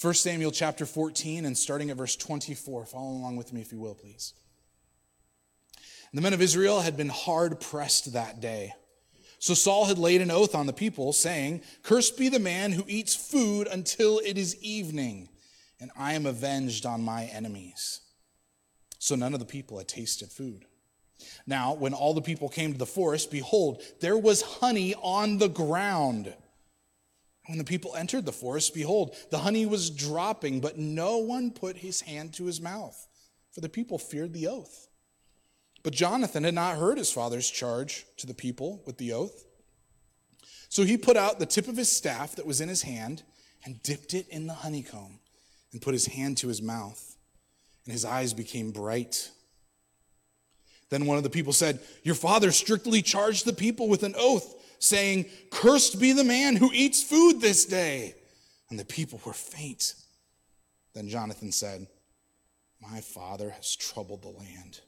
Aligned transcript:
1 0.00 0.12
Samuel 0.14 0.50
chapter 0.50 0.84
14 0.84 1.46
and 1.46 1.56
starting 1.56 1.90
at 1.90 1.96
verse 1.96 2.16
24. 2.16 2.84
Follow 2.84 3.12
along 3.12 3.36
with 3.36 3.52
me 3.52 3.62
if 3.62 3.72
you 3.72 3.78
will, 3.78 3.94
please. 3.94 4.34
The 6.12 6.20
men 6.20 6.34
of 6.34 6.42
Israel 6.42 6.80
had 6.80 6.96
been 6.96 7.08
hard 7.08 7.60
pressed 7.60 8.12
that 8.12 8.40
day. 8.40 8.74
So 9.38 9.54
Saul 9.54 9.86
had 9.86 9.98
laid 9.98 10.20
an 10.20 10.30
oath 10.30 10.54
on 10.54 10.66
the 10.66 10.72
people, 10.72 11.12
saying, 11.12 11.62
Cursed 11.82 12.18
be 12.18 12.28
the 12.28 12.38
man 12.38 12.72
who 12.72 12.84
eats 12.86 13.14
food 13.14 13.68
until 13.70 14.18
it 14.24 14.38
is 14.38 14.56
evening, 14.62 15.28
and 15.78 15.90
I 15.96 16.14
am 16.14 16.26
avenged 16.26 16.86
on 16.86 17.02
my 17.02 17.24
enemies. 17.24 18.00
So 18.98 19.14
none 19.14 19.34
of 19.34 19.40
the 19.40 19.46
people 19.46 19.78
had 19.78 19.88
tasted 19.88 20.30
food. 20.30 20.64
Now, 21.46 21.74
when 21.74 21.94
all 21.94 22.14
the 22.14 22.22
people 22.22 22.48
came 22.48 22.72
to 22.72 22.78
the 22.78 22.86
forest, 22.86 23.30
behold, 23.30 23.82
there 24.00 24.18
was 24.18 24.42
honey 24.42 24.94
on 24.94 25.38
the 25.38 25.48
ground 25.48 26.34
when 27.46 27.58
the 27.58 27.64
people 27.64 27.94
entered 27.94 28.24
the 28.24 28.32
forest, 28.32 28.74
behold, 28.74 29.14
the 29.30 29.38
honey 29.38 29.66
was 29.66 29.90
dropping, 29.90 30.60
but 30.60 30.78
no 30.78 31.18
one 31.18 31.50
put 31.50 31.76
his 31.76 32.00
hand 32.00 32.34
to 32.34 32.46
his 32.46 32.60
mouth, 32.60 33.06
for 33.52 33.60
the 33.60 33.68
people 33.68 33.98
feared 33.98 34.32
the 34.32 34.48
oath. 34.48 34.88
But 35.82 35.92
Jonathan 35.92 36.42
had 36.42 36.54
not 36.54 36.76
heard 36.76 36.98
his 36.98 37.12
father's 37.12 37.48
charge 37.48 38.04
to 38.16 38.26
the 38.26 38.34
people 38.34 38.82
with 38.84 38.98
the 38.98 39.12
oath. 39.12 39.44
So 40.68 40.82
he 40.82 40.96
put 40.96 41.16
out 41.16 41.38
the 41.38 41.46
tip 41.46 41.68
of 41.68 41.76
his 41.76 41.90
staff 41.90 42.34
that 42.36 42.46
was 42.46 42.60
in 42.60 42.68
his 42.68 42.82
hand 42.82 43.22
and 43.64 43.80
dipped 43.82 44.12
it 44.12 44.28
in 44.28 44.48
the 44.48 44.54
honeycomb 44.54 45.20
and 45.72 45.80
put 45.80 45.94
his 45.94 46.06
hand 46.06 46.38
to 46.38 46.48
his 46.48 46.60
mouth, 46.60 47.16
and 47.84 47.92
his 47.92 48.04
eyes 48.04 48.34
became 48.34 48.72
bright. 48.72 49.30
Then 50.90 51.06
one 51.06 51.16
of 51.16 51.22
the 51.22 51.30
people 51.30 51.52
said, 51.52 51.80
Your 52.02 52.14
father 52.16 52.50
strictly 52.50 53.02
charged 53.02 53.44
the 53.44 53.52
people 53.52 53.88
with 53.88 54.02
an 54.02 54.14
oath 54.18 54.54
saying, 54.78 55.26
Cursed 55.50 56.00
be 56.00 56.12
the 56.12 56.24
man 56.24 56.56
who 56.56 56.70
eats 56.72 57.02
food 57.02 57.40
this 57.40 57.64
day. 57.64 58.14
And 58.70 58.78
the 58.78 58.84
people 58.84 59.20
were 59.24 59.32
faint. 59.32 59.94
Then 60.94 61.08
Jonathan 61.08 61.52
said, 61.52 61.86
My 62.80 63.00
father 63.00 63.50
has 63.50 63.76
troubled 63.76 64.22
the 64.22 64.28
land. 64.28 64.80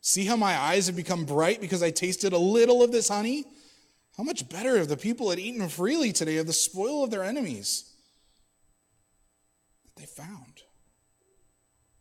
See 0.00 0.24
how 0.24 0.36
my 0.36 0.56
eyes 0.56 0.86
have 0.86 0.96
become 0.96 1.24
bright 1.24 1.60
because 1.60 1.82
I 1.82 1.90
tasted 1.90 2.32
a 2.32 2.38
little 2.38 2.82
of 2.82 2.92
this 2.92 3.08
honey? 3.08 3.44
How 4.16 4.22
much 4.22 4.48
better 4.48 4.76
if 4.76 4.88
the 4.88 4.96
people 4.96 5.30
had 5.30 5.38
eaten 5.38 5.68
freely 5.68 6.12
today 6.12 6.38
of 6.38 6.46
the 6.46 6.52
spoil 6.52 7.04
of 7.04 7.10
their 7.10 7.24
enemies 7.24 7.92
that 9.84 10.00
they 10.00 10.06
found. 10.06 10.62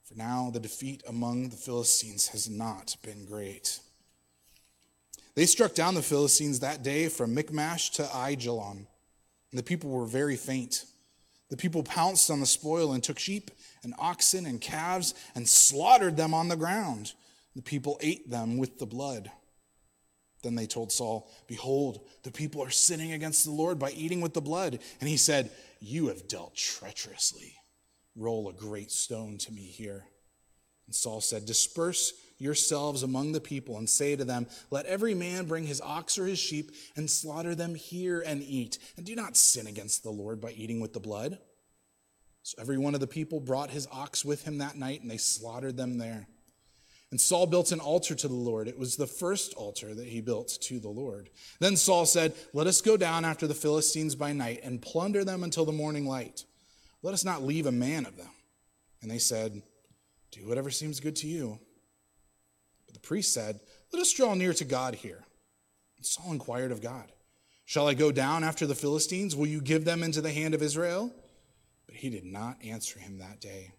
For 0.03 0.15
now 0.15 0.49
the 0.53 0.59
defeat 0.59 1.03
among 1.07 1.49
the 1.49 1.57
Philistines 1.57 2.27
has 2.29 2.49
not 2.49 2.95
been 3.03 3.25
great. 3.25 3.79
They 5.35 5.45
struck 5.45 5.73
down 5.73 5.95
the 5.95 6.01
Philistines 6.01 6.61
that 6.61 6.81
day 6.81 7.09
from 7.09 7.33
Michmash 7.33 7.91
to 7.91 8.03
Aijalon, 8.03 8.77
and 8.77 8.87
the 9.59 9.63
people 9.63 9.89
were 9.89 10.05
very 10.05 10.37
faint. 10.37 10.85
The 11.49 11.57
people 11.57 11.83
pounced 11.83 12.31
on 12.31 12.39
the 12.39 12.45
spoil 12.45 12.93
and 12.93 13.03
took 13.03 13.19
sheep 13.19 13.51
and 13.83 13.93
oxen 13.99 14.45
and 14.45 14.59
calves 14.59 15.13
and 15.35 15.47
slaughtered 15.47 16.17
them 16.17 16.33
on 16.33 16.47
the 16.47 16.55
ground. 16.55 17.13
The 17.55 17.61
people 17.61 17.99
ate 18.01 18.29
them 18.29 18.57
with 18.57 18.79
the 18.79 18.85
blood. 18.85 19.29
Then 20.41 20.55
they 20.55 20.67
told 20.67 20.91
Saul, 20.91 21.29
Behold, 21.47 22.01
the 22.23 22.31
people 22.31 22.63
are 22.63 22.69
sinning 22.69 23.13
against 23.13 23.45
the 23.45 23.51
Lord 23.51 23.77
by 23.77 23.91
eating 23.91 24.21
with 24.21 24.33
the 24.33 24.41
blood. 24.41 24.79
And 24.99 25.09
he 25.09 25.17
said, 25.17 25.51
You 25.79 26.07
have 26.07 26.27
dealt 26.27 26.55
treacherously. 26.55 27.55
Roll 28.15 28.49
a 28.49 28.53
great 28.53 28.91
stone 28.91 29.37
to 29.39 29.51
me 29.51 29.63
here. 29.63 30.05
And 30.85 30.95
Saul 30.95 31.21
said, 31.21 31.45
Disperse 31.45 32.13
yourselves 32.37 33.03
among 33.03 33.31
the 33.31 33.41
people 33.41 33.77
and 33.77 33.89
say 33.89 34.15
to 34.15 34.25
them, 34.25 34.47
Let 34.69 34.85
every 34.85 35.13
man 35.13 35.45
bring 35.45 35.65
his 35.65 35.81
ox 35.81 36.17
or 36.17 36.25
his 36.25 36.39
sheep 36.39 36.71
and 36.95 37.09
slaughter 37.09 37.55
them 37.55 37.75
here 37.75 38.21
and 38.25 38.43
eat. 38.43 38.77
And 38.97 39.05
do 39.05 39.15
not 39.15 39.37
sin 39.37 39.67
against 39.67 40.03
the 40.03 40.11
Lord 40.11 40.41
by 40.41 40.51
eating 40.51 40.79
with 40.79 40.93
the 40.93 40.99
blood. 40.99 41.39
So 42.43 42.55
every 42.61 42.77
one 42.77 42.93
of 42.93 42.99
the 42.99 43.07
people 43.07 43.39
brought 43.39 43.71
his 43.71 43.87
ox 43.91 44.23
with 44.23 44.43
him 44.43 44.59
that 44.59 44.77
night, 44.77 45.01
and 45.01 45.09
they 45.09 45.17
slaughtered 45.17 45.77
them 45.77 45.97
there. 45.97 46.27
And 47.11 47.21
Saul 47.21 47.47
built 47.47 47.71
an 47.71 47.79
altar 47.79 48.13
to 48.13 48.27
the 48.27 48.33
Lord. 48.33 48.67
It 48.67 48.77
was 48.77 48.97
the 48.97 49.07
first 49.07 49.53
altar 49.53 49.93
that 49.93 50.07
he 50.07 50.21
built 50.21 50.57
to 50.61 50.79
the 50.79 50.89
Lord. 50.89 51.29
Then 51.59 51.77
Saul 51.77 52.05
said, 52.05 52.33
Let 52.53 52.67
us 52.67 52.81
go 52.81 52.97
down 52.97 53.25
after 53.25 53.47
the 53.47 53.53
Philistines 53.53 54.15
by 54.15 54.33
night 54.33 54.59
and 54.63 54.81
plunder 54.81 55.23
them 55.23 55.43
until 55.43 55.65
the 55.65 55.71
morning 55.71 56.05
light. 56.05 56.43
Let 57.01 57.13
us 57.13 57.23
not 57.23 57.43
leave 57.43 57.67
a 57.67 57.71
man 57.71 58.05
of 58.05 58.17
them. 58.17 58.29
And 59.01 59.09
they 59.09 59.19
said, 59.19 59.61
Do 60.31 60.47
whatever 60.47 60.69
seems 60.69 60.99
good 60.99 61.15
to 61.17 61.27
you 61.27 61.59
priest 63.05 63.33
said, 63.33 63.59
Let 63.93 64.01
us 64.01 64.11
draw 64.11 64.33
near 64.33 64.53
to 64.53 64.65
God 64.65 64.95
here. 64.95 65.23
And 65.97 66.05
Saul 66.05 66.31
inquired 66.31 66.71
of 66.71 66.81
God, 66.81 67.11
Shall 67.65 67.87
I 67.87 67.93
go 67.93 68.11
down 68.11 68.43
after 68.43 68.67
the 68.67 68.75
Philistines? 68.75 69.35
Will 69.35 69.47
you 69.47 69.61
give 69.61 69.85
them 69.85 70.03
into 70.03 70.21
the 70.21 70.31
hand 70.31 70.53
of 70.53 70.61
Israel? 70.61 71.13
But 71.87 71.95
he 71.95 72.09
did 72.09 72.25
not 72.25 72.57
answer 72.63 72.99
him 72.99 73.19
that 73.19 73.39
day. 73.39 73.71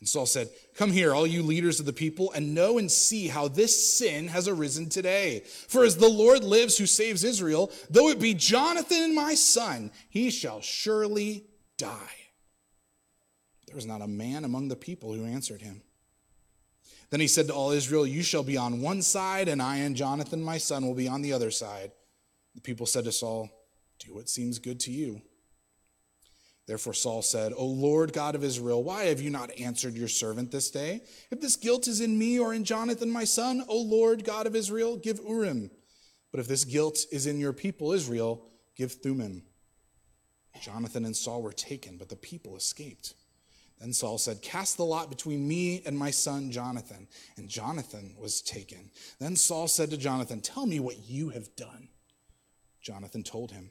And 0.00 0.08
Saul 0.08 0.26
said, 0.26 0.50
Come 0.74 0.90
here, 0.90 1.14
all 1.14 1.26
you 1.26 1.42
leaders 1.42 1.80
of 1.80 1.86
the 1.86 1.92
people, 1.92 2.32
and 2.32 2.54
know 2.54 2.78
and 2.78 2.90
see 2.90 3.28
how 3.28 3.48
this 3.48 3.96
sin 3.96 4.28
has 4.28 4.48
arisen 4.48 4.88
today. 4.88 5.40
For 5.68 5.84
as 5.84 5.96
the 5.96 6.08
Lord 6.08 6.44
lives 6.44 6.76
who 6.76 6.86
saves 6.86 7.24
Israel, 7.24 7.70
though 7.88 8.08
it 8.10 8.20
be 8.20 8.34
Jonathan 8.34 9.14
my 9.14 9.34
son, 9.34 9.92
he 10.10 10.30
shall 10.30 10.60
surely 10.60 11.46
die. 11.78 12.16
There 13.66 13.76
was 13.76 13.86
not 13.86 14.02
a 14.02 14.08
man 14.08 14.44
among 14.44 14.68
the 14.68 14.76
people 14.76 15.12
who 15.12 15.24
answered 15.24 15.62
him. 15.62 15.82
Then 17.14 17.20
he 17.20 17.28
said 17.28 17.46
to 17.46 17.54
all 17.54 17.70
Israel, 17.70 18.04
You 18.04 18.24
shall 18.24 18.42
be 18.42 18.56
on 18.56 18.80
one 18.80 19.00
side, 19.00 19.46
and 19.46 19.62
I 19.62 19.76
and 19.76 19.94
Jonathan 19.94 20.42
my 20.42 20.58
son 20.58 20.84
will 20.84 20.96
be 20.96 21.06
on 21.06 21.22
the 21.22 21.32
other 21.32 21.52
side. 21.52 21.92
The 22.56 22.60
people 22.60 22.86
said 22.86 23.04
to 23.04 23.12
Saul, 23.12 23.48
Do 24.00 24.12
what 24.14 24.28
seems 24.28 24.58
good 24.58 24.80
to 24.80 24.90
you. 24.90 25.22
Therefore 26.66 26.92
Saul 26.92 27.22
said, 27.22 27.52
O 27.56 27.66
Lord 27.66 28.12
God 28.12 28.34
of 28.34 28.42
Israel, 28.42 28.82
why 28.82 29.04
have 29.04 29.20
you 29.20 29.30
not 29.30 29.56
answered 29.60 29.94
your 29.94 30.08
servant 30.08 30.50
this 30.50 30.72
day? 30.72 31.02
If 31.30 31.40
this 31.40 31.54
guilt 31.54 31.86
is 31.86 32.00
in 32.00 32.18
me 32.18 32.40
or 32.40 32.52
in 32.52 32.64
Jonathan 32.64 33.12
my 33.12 33.22
son, 33.22 33.64
O 33.68 33.78
Lord 33.78 34.24
God 34.24 34.48
of 34.48 34.56
Israel, 34.56 34.96
give 34.96 35.20
Urim. 35.20 35.70
But 36.32 36.40
if 36.40 36.48
this 36.48 36.64
guilt 36.64 37.06
is 37.12 37.28
in 37.28 37.38
your 37.38 37.52
people 37.52 37.92
Israel, 37.92 38.44
give 38.74 38.90
Thummim. 38.90 39.44
Jonathan 40.60 41.04
and 41.04 41.14
Saul 41.14 41.42
were 41.42 41.52
taken, 41.52 41.96
but 41.96 42.08
the 42.08 42.16
people 42.16 42.56
escaped. 42.56 43.14
Then 43.80 43.92
Saul 43.92 44.18
said, 44.18 44.42
Cast 44.42 44.76
the 44.76 44.84
lot 44.84 45.10
between 45.10 45.46
me 45.46 45.82
and 45.84 45.98
my 45.98 46.10
son 46.10 46.50
Jonathan. 46.50 47.08
And 47.36 47.48
Jonathan 47.48 48.14
was 48.18 48.40
taken. 48.40 48.90
Then 49.18 49.36
Saul 49.36 49.68
said 49.68 49.90
to 49.90 49.96
Jonathan, 49.96 50.40
Tell 50.40 50.66
me 50.66 50.80
what 50.80 51.08
you 51.08 51.30
have 51.30 51.54
done. 51.56 51.88
Jonathan 52.80 53.22
told 53.22 53.50
him, 53.50 53.70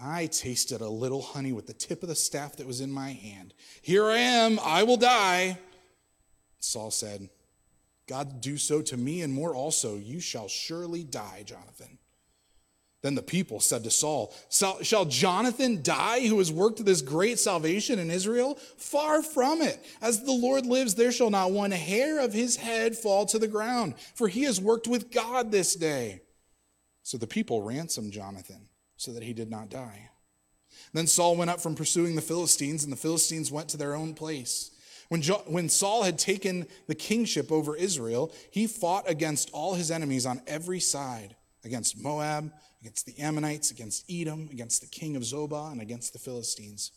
I 0.00 0.26
tasted 0.26 0.80
a 0.80 0.88
little 0.88 1.22
honey 1.22 1.52
with 1.52 1.66
the 1.66 1.72
tip 1.72 2.02
of 2.02 2.08
the 2.08 2.14
staff 2.14 2.56
that 2.56 2.66
was 2.66 2.80
in 2.80 2.90
my 2.90 3.10
hand. 3.10 3.54
Here 3.82 4.04
I 4.04 4.18
am, 4.18 4.58
I 4.62 4.84
will 4.84 4.96
die. 4.96 5.58
Saul 6.60 6.90
said, 6.90 7.28
God 8.06 8.40
do 8.40 8.56
so 8.56 8.80
to 8.82 8.96
me 8.96 9.22
and 9.22 9.32
more 9.32 9.54
also. 9.54 9.96
You 9.96 10.20
shall 10.20 10.48
surely 10.48 11.04
die, 11.04 11.42
Jonathan. 11.44 11.98
Then 13.02 13.14
the 13.14 13.22
people 13.22 13.60
said 13.60 13.84
to 13.84 13.90
Saul, 13.90 14.34
Shall 14.50 15.04
Jonathan 15.04 15.82
die 15.82 16.26
who 16.26 16.38
has 16.38 16.50
worked 16.50 16.84
this 16.84 17.00
great 17.00 17.38
salvation 17.38 17.98
in 18.00 18.10
Israel? 18.10 18.56
Far 18.76 19.22
from 19.22 19.62
it. 19.62 19.84
As 20.02 20.24
the 20.24 20.32
Lord 20.32 20.66
lives, 20.66 20.96
there 20.96 21.12
shall 21.12 21.30
not 21.30 21.52
one 21.52 21.70
hair 21.70 22.18
of 22.18 22.32
his 22.32 22.56
head 22.56 22.96
fall 22.96 23.24
to 23.26 23.38
the 23.38 23.46
ground, 23.46 23.94
for 24.14 24.26
he 24.26 24.42
has 24.44 24.60
worked 24.60 24.88
with 24.88 25.12
God 25.12 25.52
this 25.52 25.74
day. 25.76 26.22
So 27.04 27.18
the 27.18 27.28
people 27.28 27.62
ransomed 27.62 28.12
Jonathan 28.12 28.68
so 28.96 29.12
that 29.12 29.22
he 29.22 29.32
did 29.32 29.48
not 29.48 29.70
die. 29.70 30.10
Then 30.92 31.06
Saul 31.06 31.36
went 31.36 31.50
up 31.50 31.60
from 31.60 31.76
pursuing 31.76 32.16
the 32.16 32.22
Philistines, 32.22 32.82
and 32.82 32.92
the 32.92 32.96
Philistines 32.96 33.52
went 33.52 33.68
to 33.70 33.76
their 33.76 33.94
own 33.94 34.14
place. 34.14 34.72
When, 35.08 35.22
jo- 35.22 35.42
when 35.46 35.68
Saul 35.68 36.02
had 36.02 36.18
taken 36.18 36.66
the 36.86 36.94
kingship 36.94 37.50
over 37.52 37.76
Israel, 37.76 38.32
he 38.50 38.66
fought 38.66 39.08
against 39.08 39.50
all 39.52 39.74
his 39.74 39.90
enemies 39.90 40.26
on 40.26 40.42
every 40.46 40.80
side 40.80 41.36
against 41.64 42.02
Moab, 42.02 42.52
against 42.80 43.06
the 43.06 43.18
Ammonites, 43.18 43.70
against 43.70 44.04
Edom, 44.10 44.48
against 44.50 44.80
the 44.80 44.86
king 44.86 45.16
of 45.16 45.22
Zobah, 45.22 45.72
and 45.72 45.80
against 45.80 46.12
the 46.12 46.18
Philistines. 46.18 46.92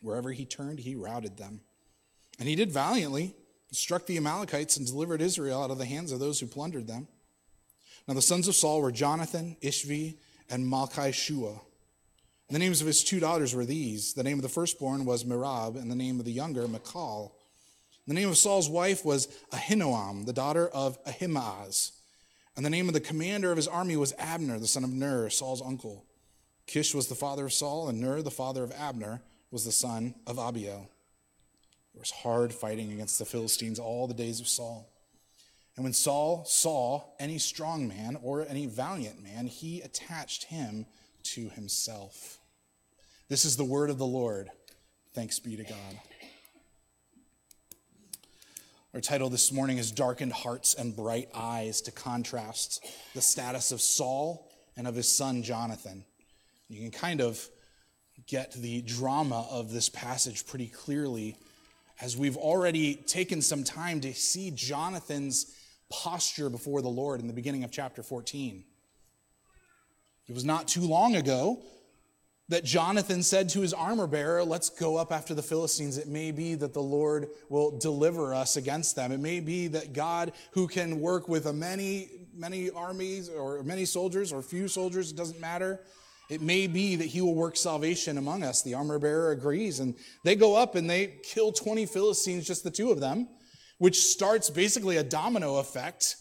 Wherever 0.00 0.32
he 0.32 0.44
turned, 0.44 0.80
he 0.80 0.94
routed 0.94 1.36
them. 1.36 1.60
And 2.38 2.48
he 2.48 2.56
did 2.56 2.70
valiantly, 2.70 3.34
struck 3.72 4.06
the 4.06 4.16
Amalekites, 4.16 4.76
and 4.76 4.86
delivered 4.86 5.20
Israel 5.20 5.62
out 5.62 5.70
of 5.70 5.78
the 5.78 5.84
hands 5.84 6.12
of 6.12 6.20
those 6.20 6.40
who 6.40 6.46
plundered 6.46 6.86
them. 6.86 7.08
Now 8.06 8.14
the 8.14 8.22
sons 8.22 8.48
of 8.48 8.54
Saul 8.54 8.82
were 8.82 8.92
Jonathan, 8.92 9.56
Ishvi, 9.62 10.18
and 10.50 10.66
Malchishua. 10.66 11.60
The 12.50 12.58
names 12.58 12.80
of 12.80 12.86
his 12.86 13.02
two 13.02 13.20
daughters 13.20 13.54
were 13.54 13.64
these. 13.64 14.12
The 14.12 14.22
name 14.22 14.38
of 14.38 14.42
the 14.42 14.48
firstborn 14.48 15.06
was 15.06 15.24
Merab, 15.24 15.80
and 15.80 15.90
the 15.90 15.96
name 15.96 16.18
of 16.18 16.26
the 16.26 16.32
younger, 16.32 16.68
Michal. 16.68 17.34
The 18.06 18.14
name 18.14 18.28
of 18.28 18.36
Saul's 18.36 18.68
wife 18.68 19.04
was 19.04 19.28
Ahinoam, 19.50 20.26
the 20.26 20.34
daughter 20.34 20.68
of 20.68 20.98
Ahimaaz. 21.06 21.92
And 22.56 22.64
the 22.64 22.70
name 22.70 22.88
of 22.88 22.94
the 22.94 23.00
commander 23.00 23.50
of 23.50 23.56
his 23.56 23.68
army 23.68 23.96
was 23.96 24.14
Abner, 24.18 24.58
the 24.58 24.66
son 24.66 24.84
of 24.84 24.90
Ner, 24.90 25.28
Saul's 25.28 25.62
uncle. 25.62 26.04
Kish 26.66 26.94
was 26.94 27.08
the 27.08 27.14
father 27.14 27.46
of 27.46 27.52
Saul, 27.52 27.88
and 27.88 28.00
Ner, 28.00 28.22
the 28.22 28.30
father 28.30 28.62
of 28.62 28.72
Abner, 28.72 29.22
was 29.50 29.64
the 29.64 29.72
son 29.72 30.14
of 30.26 30.38
Abiel. 30.38 30.88
There 31.92 32.00
was 32.00 32.10
hard 32.10 32.52
fighting 32.52 32.92
against 32.92 33.18
the 33.18 33.24
Philistines 33.24 33.78
all 33.78 34.06
the 34.06 34.14
days 34.14 34.40
of 34.40 34.48
Saul. 34.48 34.88
And 35.76 35.84
when 35.84 35.92
Saul 35.92 36.44
saw 36.44 37.02
any 37.18 37.38
strong 37.38 37.88
man 37.88 38.16
or 38.22 38.46
any 38.48 38.66
valiant 38.66 39.22
man, 39.22 39.46
he 39.46 39.80
attached 39.80 40.44
him 40.44 40.86
to 41.24 41.48
himself. 41.50 42.38
This 43.28 43.44
is 43.44 43.56
the 43.56 43.64
word 43.64 43.90
of 43.90 43.98
the 43.98 44.06
Lord. 44.06 44.50
Thanks 45.12 45.38
be 45.38 45.56
to 45.56 45.64
God. 45.64 45.98
Our 48.94 49.00
title 49.00 49.28
this 49.28 49.50
morning 49.50 49.78
is 49.78 49.90
Darkened 49.90 50.32
Hearts 50.32 50.74
and 50.74 50.94
Bright 50.94 51.28
Eyes 51.34 51.80
to 51.80 51.90
contrast 51.90 52.86
the 53.12 53.20
status 53.20 53.72
of 53.72 53.80
Saul 53.80 54.48
and 54.76 54.86
of 54.86 54.94
his 54.94 55.10
son 55.10 55.42
Jonathan. 55.42 56.04
You 56.68 56.80
can 56.80 56.92
kind 56.92 57.20
of 57.20 57.44
get 58.28 58.52
the 58.52 58.82
drama 58.82 59.48
of 59.50 59.72
this 59.72 59.88
passage 59.88 60.46
pretty 60.46 60.68
clearly 60.68 61.36
as 62.00 62.16
we've 62.16 62.36
already 62.36 62.94
taken 62.94 63.42
some 63.42 63.64
time 63.64 64.00
to 64.02 64.14
see 64.14 64.52
Jonathan's 64.52 65.52
posture 65.90 66.48
before 66.48 66.80
the 66.80 66.88
Lord 66.88 67.20
in 67.20 67.26
the 67.26 67.32
beginning 67.32 67.64
of 67.64 67.72
chapter 67.72 68.04
14. 68.04 68.62
It 70.28 70.34
was 70.34 70.44
not 70.44 70.68
too 70.68 70.82
long 70.82 71.16
ago 71.16 71.58
that 72.48 72.64
Jonathan 72.64 73.22
said 73.22 73.48
to 73.50 73.60
his 73.60 73.72
armor 73.72 74.06
bearer, 74.06 74.44
Let's 74.44 74.68
go 74.68 74.96
up 74.96 75.12
after 75.12 75.34
the 75.34 75.42
Philistines. 75.42 75.96
It 75.96 76.08
may 76.08 76.30
be 76.30 76.54
that 76.56 76.74
the 76.74 76.82
Lord 76.82 77.28
will 77.48 77.78
deliver 77.78 78.34
us 78.34 78.56
against 78.56 78.96
them. 78.96 79.12
It 79.12 79.20
may 79.20 79.40
be 79.40 79.68
that 79.68 79.92
God, 79.92 80.32
who 80.52 80.68
can 80.68 81.00
work 81.00 81.28
with 81.28 81.46
a 81.46 81.52
many, 81.52 82.10
many 82.34 82.70
armies 82.70 83.28
or 83.28 83.62
many 83.62 83.86
soldiers 83.86 84.32
or 84.32 84.42
few 84.42 84.68
soldiers, 84.68 85.10
it 85.10 85.16
doesn't 85.16 85.40
matter. 85.40 85.80
It 86.30 86.40
may 86.40 86.66
be 86.66 86.96
that 86.96 87.06
he 87.06 87.20
will 87.20 87.34
work 87.34 87.56
salvation 87.56 88.18
among 88.18 88.42
us. 88.42 88.62
The 88.62 88.74
armor 88.74 88.98
bearer 88.98 89.30
agrees. 89.30 89.80
And 89.80 89.94
they 90.22 90.36
go 90.36 90.54
up 90.54 90.74
and 90.74 90.88
they 90.88 91.18
kill 91.22 91.52
20 91.52 91.86
Philistines, 91.86 92.46
just 92.46 92.64
the 92.64 92.70
two 92.70 92.90
of 92.90 93.00
them, 93.00 93.28
which 93.78 94.02
starts 94.02 94.50
basically 94.50 94.96
a 94.98 95.02
domino 95.02 95.56
effect 95.56 96.16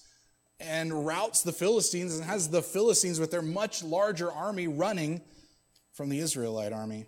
and 0.59 1.05
routs 1.05 1.41
the 1.41 1.51
Philistines 1.51 2.15
and 2.15 2.23
has 2.23 2.49
the 2.49 2.61
Philistines 2.61 3.19
with 3.19 3.31
their 3.31 3.41
much 3.41 3.83
larger 3.83 4.31
army 4.31 4.67
running 4.67 5.21
from 5.93 6.09
the 6.09 6.19
Israelite 6.19 6.73
army. 6.73 7.05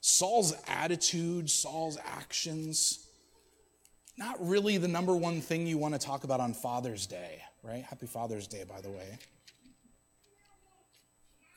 Saul's 0.00 0.54
attitude, 0.66 1.50
Saul's 1.50 1.98
actions, 2.04 3.06
not 4.16 4.36
really 4.40 4.78
the 4.78 4.88
number 4.88 5.14
one 5.14 5.40
thing 5.40 5.66
you 5.66 5.78
want 5.78 5.94
to 5.94 6.00
talk 6.00 6.24
about 6.24 6.40
on 6.40 6.54
Father's 6.54 7.06
Day, 7.06 7.42
right? 7.62 7.84
Happy 7.84 8.06
Father's 8.06 8.46
Day, 8.46 8.64
by 8.68 8.80
the 8.80 8.90
way. 8.90 9.18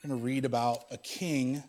We're 0.02 0.08
going 0.08 0.20
to 0.20 0.24
read 0.24 0.44
about 0.44 0.84
a 0.90 0.98
king 0.98 1.62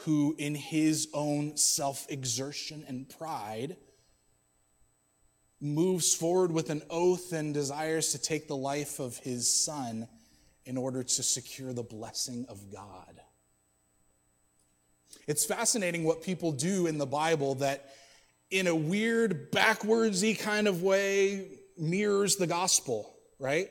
who, 0.00 0.34
in 0.38 0.54
his 0.54 1.08
own 1.12 1.56
self 1.56 2.06
exertion 2.10 2.84
and 2.88 3.08
pride, 3.08 3.76
moves 5.60 6.14
forward 6.14 6.52
with 6.52 6.70
an 6.70 6.82
oath 6.90 7.32
and 7.32 7.52
desires 7.52 8.12
to 8.12 8.18
take 8.18 8.48
the 8.48 8.56
life 8.56 8.98
of 8.98 9.18
his 9.18 9.64
son 9.64 10.08
in 10.66 10.76
order 10.76 11.02
to 11.04 11.22
secure 11.22 11.72
the 11.72 11.82
blessing 11.82 12.44
of 12.48 12.70
God. 12.72 13.20
It's 15.28 15.44
fascinating 15.44 16.04
what 16.04 16.22
people 16.22 16.52
do 16.52 16.88
in 16.88 16.98
the 16.98 17.06
Bible 17.06 17.54
that, 17.56 17.94
in 18.50 18.66
a 18.66 18.74
weird, 18.74 19.52
backwardsy 19.52 20.38
kind 20.38 20.68
of 20.68 20.82
way, 20.82 21.46
mirrors 21.78 22.36
the 22.36 22.46
gospel, 22.46 23.14
right? 23.38 23.70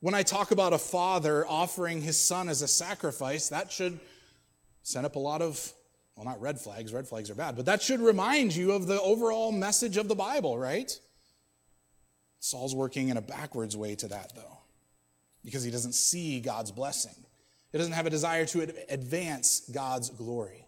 When 0.00 0.14
I 0.14 0.24
talk 0.24 0.50
about 0.50 0.72
a 0.72 0.78
father 0.78 1.46
offering 1.46 2.02
his 2.02 2.20
son 2.20 2.48
as 2.48 2.60
a 2.60 2.68
sacrifice, 2.68 3.48
that 3.48 3.72
should 3.72 3.98
send 4.82 5.06
up 5.06 5.16
a 5.16 5.20
lot 5.20 5.42
of, 5.42 5.72
well, 6.16 6.24
not 6.24 6.40
red 6.40 6.60
flags, 6.60 6.92
red 6.92 7.08
flags 7.08 7.30
are 7.30 7.34
bad, 7.34 7.56
but 7.56 7.66
that 7.66 7.82
should 7.82 8.00
remind 8.00 8.54
you 8.54 8.72
of 8.72 8.86
the 8.86 9.00
overall 9.00 9.52
message 9.52 9.96
of 9.96 10.08
the 10.08 10.14
Bible, 10.14 10.58
right? 10.58 10.92
Saul's 12.40 12.74
working 12.74 13.08
in 13.08 13.16
a 13.16 13.22
backwards 13.22 13.76
way 13.76 13.94
to 13.96 14.08
that, 14.08 14.32
though 14.34 14.55
because 15.46 15.62
he 15.62 15.70
doesn't 15.70 15.94
see 15.94 16.40
God's 16.40 16.72
blessing. 16.72 17.14
He 17.70 17.78
doesn't 17.78 17.94
have 17.94 18.04
a 18.04 18.10
desire 18.10 18.44
to 18.46 18.68
advance 18.90 19.62
God's 19.72 20.10
glory. 20.10 20.66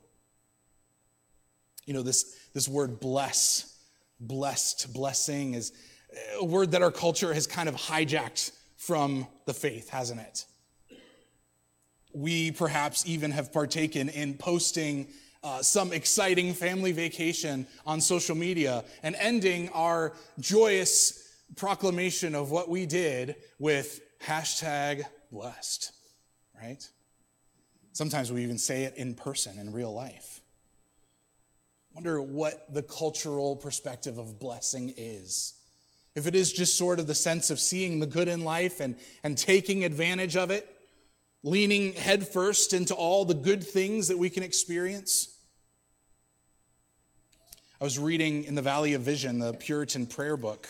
You 1.85 1.95
know, 1.95 2.03
this, 2.03 2.37
this 2.55 2.69
word 2.69 3.01
bless, 3.01 3.77
blessed, 4.21 4.95
blessing 4.95 5.55
is 5.55 5.73
a 6.41 6.45
word 6.45 6.71
that 6.71 6.83
our 6.83 6.93
culture 6.93 7.35
has 7.35 7.47
kind 7.47 7.69
of 7.69 7.75
hijacked 7.75 8.53
from 8.77 9.27
the 9.47 9.53
faith, 9.53 9.89
hasn't 9.91 10.21
it? 10.21 10.45
We 12.15 12.53
perhaps 12.53 13.05
even 13.05 13.33
have 13.33 13.53
partaken 13.53 14.09
in 14.09 14.35
posting 14.35 15.09
uh, 15.43 15.61
some 15.61 15.93
exciting 15.93 16.55
family 16.55 16.93
vacation 16.93 17.67
on 17.85 18.01
social 18.01 18.37
media 18.37 18.85
and 19.03 19.17
ending 19.19 19.71
our 19.71 20.13
joyous 20.39 21.35
proclamation 21.57 22.37
of 22.37 22.53
what 22.53 22.69
we 22.69 22.87
did 22.87 23.35
with 23.59 24.01
hashtag 24.25 25.05
blessed, 25.31 25.93
right? 26.61 26.87
Sometimes 27.93 28.31
we 28.31 28.43
even 28.43 28.59
say 28.59 28.85
it 28.85 28.97
in 28.97 29.15
person, 29.15 29.59
in 29.59 29.73
real 29.73 29.93
life. 29.93 30.41
Wonder 31.95 32.23
what 32.23 32.73
the 32.73 32.83
cultural 32.83 33.57
perspective 33.57 34.19
of 34.19 34.39
blessing 34.39 34.95
is. 34.97 35.55
If 36.15 36.27
it 36.27 36.35
is 36.35 36.53
just 36.53 36.77
sort 36.77 37.01
of 37.01 37.07
the 37.07 37.15
sense 37.15 37.51
of 37.51 37.59
seeing 37.59 38.01
the 38.01 38.07
good 38.07 38.29
in 38.29 38.45
life 38.45 38.81
and, 38.81 38.97
and 39.23 39.37
taking 39.37 39.85
advantage 39.85 40.37
of 40.37 40.51
it, 40.51 40.69
leaning 41.43 41.93
headfirst 41.93 42.73
into 42.73 42.95
all 42.95 43.25
the 43.25 43.35
good 43.35 43.65
things 43.65 44.09
that 44.09 44.19
we 44.19 44.29
can 44.31 44.43
experience. 44.43 45.37
I 47.81 47.85
was 47.85 47.99
reading 47.99 48.45
in 48.45 48.55
the 48.55 48.63
Valley 48.63 48.95
of 48.95 49.03
Vision, 49.03 49.39
the 49.39 49.53
Puritan 49.55 50.07
prayer 50.07 50.37
book, 50.37 50.69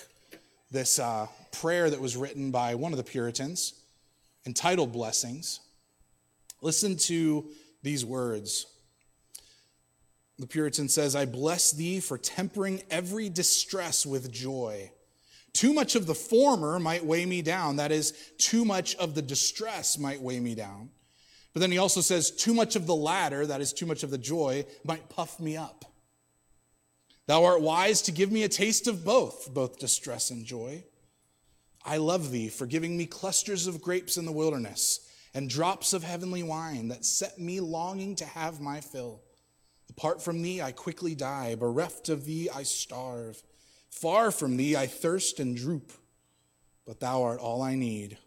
this 0.71 0.99
uh, 0.99 1.27
prayer 1.53 1.91
that 1.91 2.00
was 2.00 2.17
written 2.17 2.50
by 2.50 2.75
one 2.75 2.93
of 2.93 2.99
the 2.99 3.05
Puritans 3.05 3.75
entitled 4.47 4.93
Blessings. 4.93 5.61
Listen 6.62 6.97
to 6.97 7.50
these 7.83 8.05
words. 8.05 8.67
The 10.39 10.47
Puritan 10.47 10.89
says, 10.89 11.17
I 11.17 11.27
bless 11.27 11.73
thee 11.73 12.00
for 12.00 12.17
tempering 12.17 12.83
every 12.91 13.29
distress 13.29 14.06
with 14.06 14.33
joy. 14.33 14.91
Too 15.53 15.73
much 15.73 15.97
of 15.97 16.06
the 16.06 16.15
former 16.15 16.79
might 16.79 17.05
weigh 17.05 17.27
me 17.27 17.43
down. 17.43 17.77
That 17.77 17.91
is, 17.91 18.12
too 18.39 18.65
much 18.65 18.95
of 18.97 19.15
the 19.15 19.23
distress 19.23 19.99
might 19.99 20.21
weigh 20.21 20.39
me 20.39 20.55
down. 20.55 20.91
But 21.53 21.61
then 21.61 21.73
he 21.73 21.79
also 21.79 22.00
says, 22.00 22.31
too 22.31 22.55
much 22.55 22.77
of 22.77 22.87
the 22.87 22.95
latter, 22.95 23.47
that 23.47 23.61
is, 23.61 23.73
too 23.73 23.87
much 23.87 24.03
of 24.03 24.11
the 24.11 24.19
joy, 24.19 24.65
might 24.85 25.09
puff 25.09 25.41
me 25.41 25.56
up. 25.56 25.85
Thou 27.27 27.45
art 27.45 27.61
wise 27.61 28.00
to 28.03 28.12
give 28.12 28.31
me 28.31 28.45
a 28.45 28.49
taste 28.49 28.87
of 28.87 29.05
both, 29.05 29.53
both 29.53 29.79
distress 29.79 30.31
and 30.31 30.45
joy. 30.45 30.85
I 31.85 31.97
love 31.97 32.31
thee 32.31 32.49
for 32.49 32.67
giving 32.67 32.97
me 32.97 33.07
clusters 33.07 33.67
of 33.67 33.83
grapes 33.83 34.17
in 34.17 34.27
the 34.27 34.33
wilderness 34.33 35.01
and 35.35 35.49
drops 35.49 35.93
of 35.93 36.03
heavenly 36.03 36.43
wine 36.43 36.89
that 36.89 37.05
set 37.05 37.39
me 37.39 37.61
longing 37.61 38.17
to 38.17 38.25
have 38.25 38.61
my 38.61 38.81
fill. 38.81 39.23
Apart 39.91 40.23
from 40.23 40.43
thee, 40.43 40.61
I 40.61 40.73
quickly 40.73 41.14
die. 41.14 41.55
Bereft 41.55 42.09
of 42.09 42.25
thee, 42.25 42.49
I 42.55 42.62
starve. 42.62 43.43
Far 43.91 44.31
from 44.31 44.57
thee, 44.57 44.76
I 44.76 44.87
thirst 44.87 45.41
and 45.41 45.57
droop. 45.57 45.93
But 46.87 47.00
thou 47.00 47.23
art 47.23 47.41
all 47.41 47.62
I 47.62 47.75
need. 47.75 48.19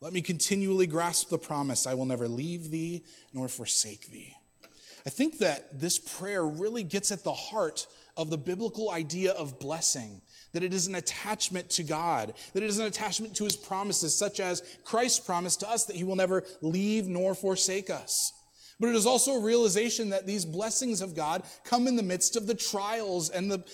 Let 0.00 0.12
me 0.12 0.22
continually 0.22 0.86
grasp 0.86 1.28
the 1.28 1.38
promise 1.38 1.86
I 1.86 1.94
will 1.94 2.06
never 2.06 2.28
leave 2.28 2.70
thee 2.70 3.04
nor 3.32 3.48
forsake 3.48 4.10
thee. 4.10 4.34
I 5.04 5.10
think 5.10 5.38
that 5.38 5.80
this 5.80 5.98
prayer 5.98 6.46
really 6.46 6.84
gets 6.84 7.10
at 7.10 7.24
the 7.24 7.32
heart 7.32 7.86
of 8.16 8.30
the 8.30 8.38
biblical 8.38 8.90
idea 8.90 9.32
of 9.32 9.58
blessing 9.58 10.20
that 10.52 10.62
it 10.62 10.72
is 10.72 10.86
an 10.86 10.94
attachment 10.94 11.68
to 11.70 11.82
God, 11.82 12.34
that 12.52 12.62
it 12.62 12.68
is 12.68 12.78
an 12.78 12.86
attachment 12.86 13.36
to 13.36 13.44
his 13.44 13.56
promises, 13.56 14.14
such 14.14 14.40
as 14.40 14.62
Christ 14.84 15.26
promised 15.26 15.60
to 15.60 15.70
us 15.70 15.84
that 15.84 15.96
he 15.96 16.04
will 16.04 16.16
never 16.16 16.44
leave 16.62 17.06
nor 17.06 17.34
forsake 17.34 17.90
us. 17.90 18.32
But 18.80 18.90
it 18.90 18.96
is 18.96 19.06
also 19.06 19.32
a 19.32 19.42
realization 19.42 20.10
that 20.10 20.26
these 20.26 20.44
blessings 20.44 21.00
of 21.00 21.16
God 21.16 21.42
come 21.64 21.88
in 21.88 21.96
the 21.96 22.02
midst 22.02 22.36
of 22.36 22.46
the 22.46 22.54
trials 22.54 23.28
and 23.28 23.50
the 23.50 23.64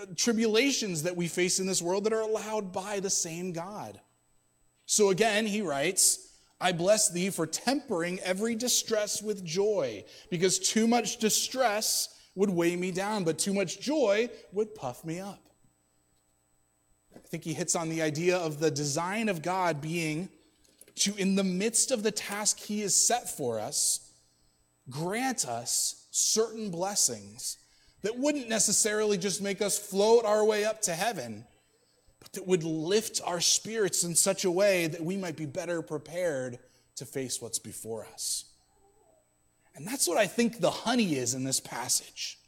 uh, 0.00 0.06
tribulations 0.16 1.02
that 1.02 1.16
we 1.16 1.28
face 1.28 1.60
in 1.60 1.66
this 1.66 1.82
world 1.82 2.04
that 2.04 2.12
are 2.12 2.20
allowed 2.20 2.72
by 2.72 3.00
the 3.00 3.10
same 3.10 3.52
God. 3.52 4.00
So 4.86 5.10
again, 5.10 5.46
he 5.46 5.62
writes, 5.62 6.38
I 6.58 6.72
bless 6.72 7.10
thee 7.10 7.28
for 7.28 7.46
tempering 7.46 8.18
every 8.20 8.54
distress 8.54 9.20
with 9.20 9.44
joy, 9.44 10.04
because 10.30 10.58
too 10.58 10.86
much 10.86 11.18
distress 11.18 12.08
would 12.34 12.50
weigh 12.50 12.76
me 12.76 12.92
down, 12.92 13.24
but 13.24 13.38
too 13.38 13.52
much 13.52 13.80
joy 13.80 14.30
would 14.52 14.74
puff 14.74 15.04
me 15.04 15.20
up. 15.20 15.45
I 17.26 17.28
think 17.28 17.42
he 17.42 17.54
hits 17.54 17.74
on 17.74 17.88
the 17.88 18.02
idea 18.02 18.36
of 18.36 18.60
the 18.60 18.70
design 18.70 19.28
of 19.28 19.42
God 19.42 19.80
being 19.80 20.28
to, 20.94 21.14
in 21.16 21.34
the 21.34 21.42
midst 21.42 21.90
of 21.90 22.04
the 22.04 22.12
task 22.12 22.60
he 22.60 22.82
has 22.82 22.94
set 22.94 23.36
for 23.36 23.58
us, 23.58 24.12
grant 24.88 25.44
us 25.44 26.06
certain 26.12 26.70
blessings 26.70 27.58
that 28.02 28.16
wouldn't 28.16 28.48
necessarily 28.48 29.18
just 29.18 29.42
make 29.42 29.60
us 29.60 29.76
float 29.76 30.24
our 30.24 30.44
way 30.44 30.64
up 30.64 30.80
to 30.82 30.92
heaven, 30.92 31.44
but 32.20 32.32
that 32.34 32.46
would 32.46 32.62
lift 32.62 33.20
our 33.24 33.40
spirits 33.40 34.04
in 34.04 34.14
such 34.14 34.44
a 34.44 34.50
way 34.50 34.86
that 34.86 35.04
we 35.04 35.16
might 35.16 35.36
be 35.36 35.46
better 35.46 35.82
prepared 35.82 36.60
to 36.94 37.04
face 37.04 37.42
what's 37.42 37.58
before 37.58 38.06
us. 38.12 38.44
And 39.74 39.84
that's 39.84 40.06
what 40.06 40.16
I 40.16 40.28
think 40.28 40.60
the 40.60 40.70
honey 40.70 41.16
is 41.16 41.34
in 41.34 41.42
this 41.42 41.58
passage. 41.58 42.38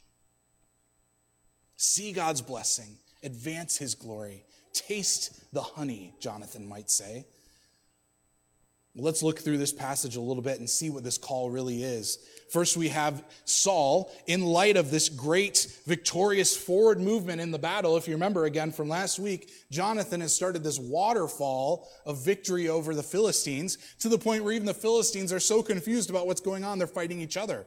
See 1.75 2.13
God's 2.13 2.41
blessing, 2.41 2.97
advance 3.23 3.77
his 3.77 3.95
glory, 3.95 4.45
Taste 4.73 5.53
the 5.53 5.61
honey, 5.61 6.13
Jonathan 6.19 6.67
might 6.67 6.89
say. 6.89 7.25
Let's 8.95 9.23
look 9.23 9.39
through 9.39 9.59
this 9.59 9.71
passage 9.71 10.15
a 10.15 10.21
little 10.21 10.41
bit 10.41 10.59
and 10.59 10.69
see 10.69 10.89
what 10.89 11.03
this 11.03 11.17
call 11.17 11.49
really 11.49 11.83
is. 11.83 12.17
First, 12.51 12.75
we 12.75 12.89
have 12.89 13.23
Saul 13.45 14.11
in 14.25 14.43
light 14.43 14.77
of 14.77 14.89
this 14.91 15.07
great 15.07 15.67
victorious 15.85 16.57
forward 16.57 16.99
movement 16.99 17.39
in 17.39 17.51
the 17.51 17.59
battle. 17.59 17.97
If 17.97 18.07
you 18.07 18.15
remember 18.15 18.45
again 18.45 18.71
from 18.71 18.89
last 18.89 19.19
week, 19.19 19.51
Jonathan 19.71 20.21
has 20.21 20.35
started 20.35 20.63
this 20.63 20.79
waterfall 20.79 21.87
of 22.05 22.25
victory 22.25 22.67
over 22.67 22.95
the 22.95 23.03
Philistines 23.03 23.77
to 23.99 24.09
the 24.09 24.17
point 24.17 24.43
where 24.43 24.53
even 24.53 24.65
the 24.65 24.73
Philistines 24.73 25.31
are 25.31 25.39
so 25.39 25.61
confused 25.61 26.09
about 26.09 26.25
what's 26.25 26.41
going 26.41 26.63
on, 26.63 26.77
they're 26.77 26.87
fighting 26.87 27.21
each 27.21 27.37
other. 27.37 27.65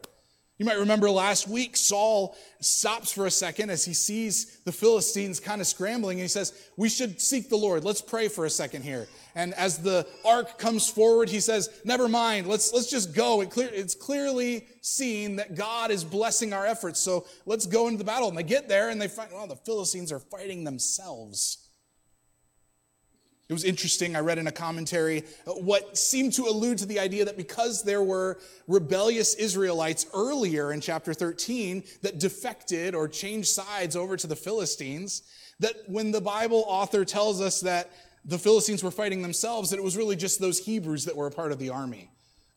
You 0.58 0.66
might 0.66 0.78
remember 0.78 1.10
last 1.10 1.48
week, 1.48 1.76
Saul 1.76 2.36
stops 2.60 3.10
for 3.10 3.26
a 3.26 3.30
second 3.30 3.70
as 3.70 3.84
he 3.84 3.94
sees 3.94 4.58
the 4.64 4.70
Philistines 4.70 5.40
kind 5.40 5.60
of 5.60 5.66
scrambling 5.66 6.18
and 6.18 6.22
he 6.22 6.28
says, 6.28 6.52
We 6.76 6.88
should 6.88 7.20
seek 7.20 7.48
the 7.48 7.56
Lord. 7.56 7.84
Let's 7.84 8.02
pray 8.02 8.28
for 8.28 8.44
a 8.44 8.50
second 8.50 8.82
here. 8.82 9.08
And 9.34 9.54
as 9.54 9.78
the 9.78 10.06
ark 10.24 10.58
comes 10.58 10.88
forward, 10.88 11.30
he 11.30 11.40
says, 11.40 11.70
Never 11.84 12.06
mind, 12.06 12.46
let's, 12.46 12.72
let's 12.72 12.90
just 12.90 13.14
go. 13.14 13.40
It 13.40 13.50
clear, 13.50 13.70
it's 13.72 13.94
clearly 13.94 14.66
seen 14.82 15.36
that 15.36 15.54
God 15.54 15.90
is 15.90 16.04
blessing 16.04 16.52
our 16.52 16.66
efforts. 16.66 17.00
So 17.00 17.26
let's 17.46 17.64
go 17.66 17.86
into 17.86 17.98
the 17.98 18.04
battle. 18.04 18.28
And 18.28 18.36
they 18.36 18.42
get 18.42 18.68
there 18.68 18.90
and 18.90 19.00
they 19.00 19.08
find, 19.08 19.32
well, 19.32 19.46
the 19.46 19.56
Philistines 19.56 20.12
are 20.12 20.20
fighting 20.20 20.64
themselves. 20.64 21.61
It 23.52 23.54
was 23.54 23.64
interesting. 23.64 24.16
I 24.16 24.20
read 24.20 24.38
in 24.38 24.46
a 24.46 24.52
commentary 24.52 25.24
uh, 25.46 25.52
what 25.52 25.98
seemed 25.98 26.32
to 26.34 26.44
allude 26.44 26.78
to 26.78 26.86
the 26.86 26.98
idea 26.98 27.26
that 27.26 27.36
because 27.36 27.82
there 27.84 28.02
were 28.02 28.38
rebellious 28.66 29.34
Israelites 29.34 30.06
earlier 30.14 30.72
in 30.72 30.80
chapter 30.80 31.12
13 31.12 31.84
that 32.00 32.18
defected 32.18 32.94
or 32.94 33.08
changed 33.08 33.50
sides 33.50 33.94
over 33.94 34.16
to 34.16 34.26
the 34.26 34.34
Philistines, 34.34 35.20
that 35.60 35.74
when 35.86 36.12
the 36.12 36.20
Bible 36.22 36.64
author 36.66 37.04
tells 37.04 37.42
us 37.42 37.60
that 37.60 37.90
the 38.24 38.38
Philistines 38.38 38.82
were 38.82 38.90
fighting 38.90 39.20
themselves, 39.20 39.68
that 39.68 39.78
it 39.78 39.82
was 39.82 39.98
really 39.98 40.16
just 40.16 40.40
those 40.40 40.58
Hebrews 40.58 41.04
that 41.04 41.14
were 41.14 41.26
a 41.26 41.30
part 41.30 41.52
of 41.52 41.58
the 41.58 41.68
army. 41.68 42.10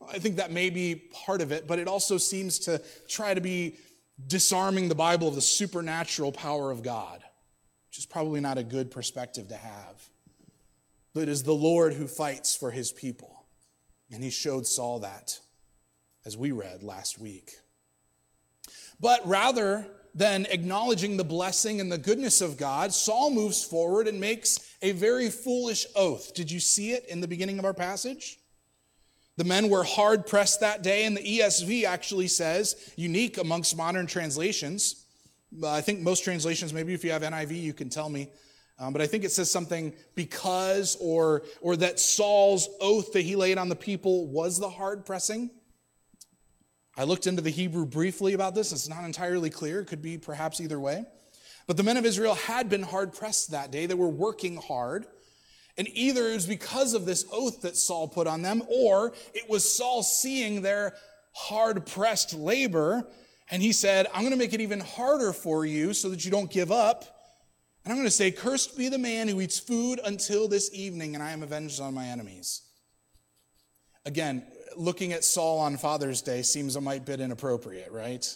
I 0.09 0.19
think 0.19 0.37
that 0.37 0.53
may 0.53 0.69
be 0.69 0.95
part 1.25 1.41
of 1.41 1.51
it, 1.51 1.67
but 1.67 1.77
it 1.77 1.89
also 1.89 2.17
seems 2.17 2.57
to 2.59 2.81
try 3.09 3.33
to 3.33 3.41
be 3.41 3.79
disarming 4.27 4.87
the 4.87 4.95
Bible 4.95 5.27
of 5.27 5.35
the 5.35 5.41
supernatural 5.41 6.31
power 6.31 6.71
of 6.71 6.83
God, 6.83 7.21
which 7.89 7.97
is 7.97 8.05
probably 8.05 8.39
not 8.39 8.57
a 8.57 8.63
good 8.63 8.91
perspective 8.91 9.49
to 9.49 9.57
have 9.57 10.09
it 11.24 11.29
is 11.29 11.43
the 11.43 11.53
Lord 11.53 11.93
who 11.93 12.07
fights 12.07 12.55
for 12.55 12.72
his 12.72 12.91
people. 12.91 13.45
And 14.12 14.24
he 14.24 14.29
showed 14.29 14.67
Saul 14.67 15.00
that, 15.00 15.39
as 16.25 16.38
we 16.38 16.51
read 16.51 16.84
last 16.84 17.19
week. 17.19 17.51
But 19.00 19.25
rather 19.27 19.88
than 20.13 20.45
acknowledging 20.50 21.17
the 21.17 21.24
blessing 21.24 21.81
and 21.81 21.91
the 21.91 21.98
goodness 21.98 22.39
of 22.39 22.57
God, 22.57 22.93
Saul 22.93 23.31
moves 23.31 23.63
forward 23.63 24.07
and 24.07 24.19
makes 24.19 24.60
a 24.81 24.93
very 24.93 25.29
foolish 25.29 25.86
oath. 25.95 26.34
Did 26.34 26.50
you 26.50 26.60
see 26.60 26.91
it 26.91 27.05
in 27.07 27.19
the 27.19 27.27
beginning 27.27 27.60
of 27.60 27.65
our 27.65 27.74
passage? 27.74 28.39
The 29.38 29.43
men 29.43 29.69
were 29.69 29.84
hard 29.84 30.25
pressed 30.25 30.62
that 30.62 30.81
day, 30.81 31.05
and 31.05 31.17
the 31.17 31.39
ESV 31.39 31.84
actually 31.84 32.29
says, 32.29 32.93
unique 32.95 33.38
amongst 33.38 33.75
modern 33.75 34.07
translations. 34.07 35.05
I 35.65 35.81
think 35.81 36.00
most 36.00 36.24
translations, 36.24 36.74
maybe 36.74 36.93
if 36.93 37.03
you 37.03 37.12
have 37.12 37.22
NIV, 37.22 37.62
you 37.62 37.74
can 37.74 37.89
tell 37.89 38.10
me. 38.10 38.29
Um, 38.77 38.91
but 38.91 39.01
I 39.01 39.08
think 39.08 39.24
it 39.24 39.32
says 39.32 39.50
something 39.50 39.94
because 40.15 40.98
or, 41.00 41.44
or 41.62 41.77
that 41.77 42.00
Saul's 42.00 42.67
oath 42.82 43.13
that 43.13 43.22
he 43.22 43.36
laid 43.36 43.58
on 43.58 43.70
the 43.70 43.75
people 43.75 44.27
was 44.27 44.60
the 44.60 44.70
hard 44.70 45.05
pressing. 45.05 45.50
I 46.98 47.03
looked 47.03 47.27
into 47.27 47.41
the 47.41 47.50
Hebrew 47.50 47.86
briefly 47.86 48.34
about 48.34 48.55
this. 48.55 48.72
It's 48.72 48.89
not 48.89 49.03
entirely 49.03 49.50
clear. 49.50 49.82
It 49.82 49.88
could 49.88 50.01
be 50.01 50.17
perhaps 50.17 50.60
either 50.60 50.79
way. 50.79 51.05
But 51.67 51.77
the 51.77 51.84
men 51.84 51.98
of 51.98 52.05
Israel 52.05 52.36
had 52.36 52.70
been 52.70 52.84
hard 52.84 53.13
pressed 53.13 53.51
that 53.51 53.72
day. 53.72 53.86
They 53.86 53.96
were 53.96 54.10
working 54.10 54.58
hard. 54.58 55.05
And 55.77 55.88
either 55.94 56.29
it 56.29 56.34
was 56.34 56.46
because 56.46 56.94
of 56.94 57.05
this 57.05 57.25
oath 57.32 57.62
that 57.62 57.75
Saul 57.75 58.08
put 58.08 58.27
on 58.27 58.41
them, 58.41 58.63
or 58.70 59.13
it 59.34 59.50
was 59.50 59.70
Saul 59.70 60.03
seeing 60.03 60.62
their 60.62 60.94
hard 61.34 61.86
pressed 61.86 62.34
labor. 62.34 63.08
And 63.51 63.62
he 63.62 63.74
said, 63.74 64.08
I'm 64.13 64.22
going 64.22 64.32
to 64.32 64.38
make 64.38 64.53
it 64.53 64.62
even 64.62 64.79
harder 64.79 65.34
for 65.34 65.65
you 65.65 65.94
so 65.94 66.10
that 66.10 66.24
you 66.24 66.32
don't 66.32 66.50
give 66.50 66.72
up. 66.72 67.14
And 67.85 67.91
I'm 67.91 67.97
going 67.97 68.07
to 68.07 68.11
say, 68.11 68.31
Cursed 68.31 68.75
be 68.75 68.89
the 68.89 68.97
man 68.97 69.27
who 69.27 69.39
eats 69.39 69.59
food 69.59 69.99
until 70.03 70.47
this 70.47 70.71
evening, 70.73 71.13
and 71.13 71.23
I 71.23 71.31
am 71.31 71.43
avenged 71.43 71.79
on 71.79 71.93
my 71.93 72.07
enemies. 72.07 72.63
Again, 74.07 74.43
looking 74.75 75.13
at 75.13 75.23
Saul 75.23 75.59
on 75.59 75.77
Father's 75.77 76.23
Day 76.23 76.41
seems 76.41 76.75
a 76.75 76.81
mite 76.81 77.05
bit 77.05 77.19
inappropriate, 77.19 77.91
right? 77.91 78.35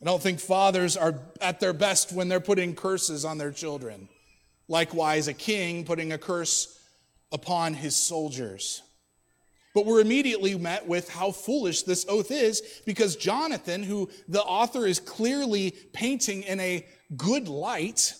I 0.00 0.04
don't 0.04 0.22
think 0.22 0.40
fathers 0.40 0.96
are 0.96 1.14
at 1.40 1.58
their 1.58 1.72
best 1.72 2.12
when 2.12 2.28
they're 2.28 2.38
putting 2.38 2.74
curses 2.74 3.24
on 3.24 3.38
their 3.38 3.50
children. 3.50 4.10
Likewise, 4.68 5.26
a 5.26 5.34
king 5.34 5.84
putting 5.84 6.12
a 6.12 6.18
curse 6.18 6.78
upon 7.32 7.74
his 7.74 7.96
soldiers. 7.96 8.82
But 9.74 9.86
we're 9.86 10.00
immediately 10.00 10.56
met 10.56 10.86
with 10.86 11.08
how 11.08 11.30
foolish 11.30 11.82
this 11.82 12.06
oath 12.08 12.30
is 12.30 12.62
because 12.86 13.16
Jonathan, 13.16 13.82
who 13.82 14.08
the 14.26 14.42
author 14.42 14.86
is 14.86 14.98
clearly 14.98 15.72
painting 15.92 16.42
in 16.42 16.58
a 16.60 16.86
good 17.16 17.48
light 17.48 18.14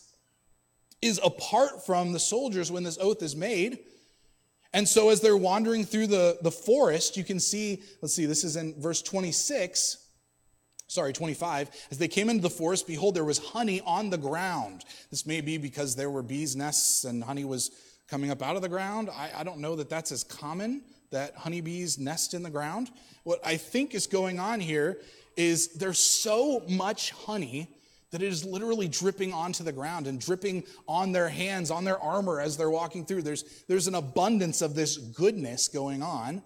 is 1.01 1.21
apart 1.23 1.85
from 1.87 2.13
the 2.13 2.19
soldiers 2.19 2.71
when 2.71 2.83
this 2.83 2.99
oath 3.01 3.23
is 3.23 3.35
made. 3.35 3.79
And 4.75 4.87
so, 4.87 5.09
as 5.09 5.21
they're 5.21 5.37
wandering 5.37 5.85
through 5.85 6.09
the, 6.09 6.39
the 6.43 6.51
forest, 6.51 7.17
you 7.17 7.25
can 7.25 7.41
see, 7.41 7.83
let's 8.03 8.15
see, 8.15 8.27
this 8.27 8.45
is 8.45 8.57
in 8.57 8.79
verse 8.79 9.01
26, 9.01 9.97
sorry, 10.89 11.15
25. 11.15 11.71
As 11.91 11.97
they 11.97 12.09
came 12.09 12.29
into 12.29 12.43
the 12.43 12.51
forest, 12.51 12.87
behold, 12.87 13.15
there 13.15 13.25
was 13.25 13.39
honey 13.39 13.81
on 13.87 14.11
the 14.11 14.19
ground. 14.19 14.85
This 15.11 15.27
may 15.27 15.41
be 15.41 15.57
because 15.57 15.97
there 15.97 16.11
were 16.11 16.23
bees' 16.23 16.55
nests 16.55 17.05
and 17.05 17.25
honey 17.25 17.47
was 17.47 17.71
coming 18.09 18.31
up 18.31 18.43
out 18.43 18.57
of 18.57 18.63
the 18.63 18.69
ground. 18.69 19.09
I, 19.09 19.31
I 19.39 19.45
don't 19.45 19.59
know 19.59 19.77
that 19.77 19.89
that's 19.89 20.13
as 20.13 20.23
common 20.23 20.83
that 21.11 21.35
honeybees 21.37 21.99
nest 21.99 22.35
in 22.35 22.43
the 22.43 22.51
ground. 22.51 22.91
What 23.25 23.41
I 23.45 23.57
think 23.57 23.95
is 23.95 24.07
going 24.07 24.39
on 24.39 24.61
here 24.61 25.01
is 25.37 25.69
there's 25.75 25.99
so 25.99 26.63
much 26.69 27.13
honey 27.13 27.69
that 28.11 28.23
it 28.23 28.29
is 28.29 28.45
literally 28.45 28.89
dripping 28.89 29.33
onto 29.33 29.63
the 29.63 29.73
ground 29.73 30.07
and 30.07 30.19
dripping 30.19 30.65
on 30.87 31.13
their 31.13 31.29
hands, 31.29 31.71
on 31.71 31.85
their 31.85 31.99
armor 31.99 32.41
as 32.41 32.57
they're 32.57 32.71
walking 32.71 33.05
through. 33.05 33.23
There's, 33.23 33.45
there's 33.69 33.87
an 33.87 33.95
abundance 33.95 34.63
of 34.63 34.75
this 34.75 34.97
goodness 34.97 35.69
going 35.69 36.03
on. 36.03 36.43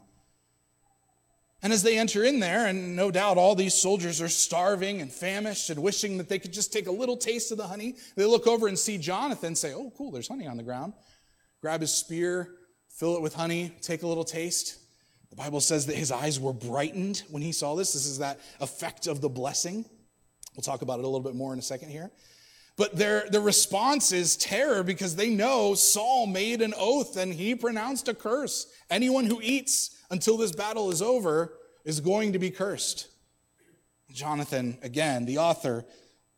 And 1.63 1.73
as 1.73 1.85
they 1.85 1.97
enter 1.97 2.25
in 2.25 2.41
there, 2.41 2.67
and 2.67 2.97
no 2.97 3.13
doubt 3.13 3.39
all 3.39 3.55
these 3.55 3.75
soldiers 3.75 4.21
are 4.21 4.29
starving 4.29 5.01
and 5.01 5.13
famished 5.13 5.71
and 5.71 5.81
wishing 5.81 6.19
that 6.19 6.29
they 6.29 6.41
could 6.41 6.53
just 6.53 6.73
take 6.73 6.89
a 6.89 6.93
little 6.93 7.17
taste 7.17 7.53
of 7.53 7.59
the 7.59 7.69
honey, 7.69 7.95
they 8.17 8.25
look 8.25 8.49
over 8.49 8.67
and 8.67 8.77
see 8.77 8.99
Jonathan 8.99 9.55
say, 9.55 9.73
Oh, 9.73 9.93
cool, 9.97 10.11
there's 10.11 10.27
honey 10.27 10.49
on 10.49 10.57
the 10.57 10.65
ground. 10.65 10.93
Grab 11.61 11.81
his 11.81 11.93
spear, 11.93 12.57
fill 12.93 13.17
it 13.17 13.23
with 13.23 13.35
honey, 13.35 13.73
take 13.81 14.03
a 14.03 14.07
little 14.07 14.25
taste. 14.25 14.79
The 15.31 15.37
Bible 15.37 15.61
says 15.61 15.87
that 15.87 15.97
his 15.97 16.13
eyes 16.13 16.39
were 16.39 16.53
brightened 16.53 17.23
when 17.31 17.43
he 17.43 17.53
saw 17.53 17.75
this. 17.75 17.95
This 17.95 18.07
is 18.07 18.19
that 18.19 18.39
effect 18.61 19.07
of 19.07 19.21
the 19.21 19.29
blessing. 19.29 19.85
We'll 20.55 20.63
talk 20.63 20.83
about 20.83 20.99
it 20.99 21.05
a 21.05 21.09
little 21.09 21.21
bit 21.21 21.35
more 21.35 21.53
in 21.53 21.59
a 21.59 21.63
second 21.63 21.89
here. 21.89 22.11
But 22.77 22.97
their, 22.97 23.29
their 23.31 23.41
response 23.41 24.13
is 24.13 24.37
terror 24.37 24.83
because 24.83 25.17
they 25.17 25.31
know 25.31 25.75
Saul 25.75 26.27
made 26.27 26.63
an 26.63 26.75
oath 26.77 27.17
and 27.17 27.33
he 27.33 27.55
pronounced 27.55 28.09
a 28.09 28.15
curse. 28.15 28.67
Anyone 28.91 29.27
who 29.27 29.41
eats 29.43 29.97
until 30.11 30.37
this 30.37 30.53
battle 30.53 30.91
is 30.91 31.03
over 31.03 31.55
is 31.85 32.01
going 32.01 32.33
to 32.33 32.39
be 32.39 32.51
cursed. 32.51 33.09
Jonathan, 34.11 34.79
again, 34.83 35.25
the 35.25 35.39
author, 35.39 35.85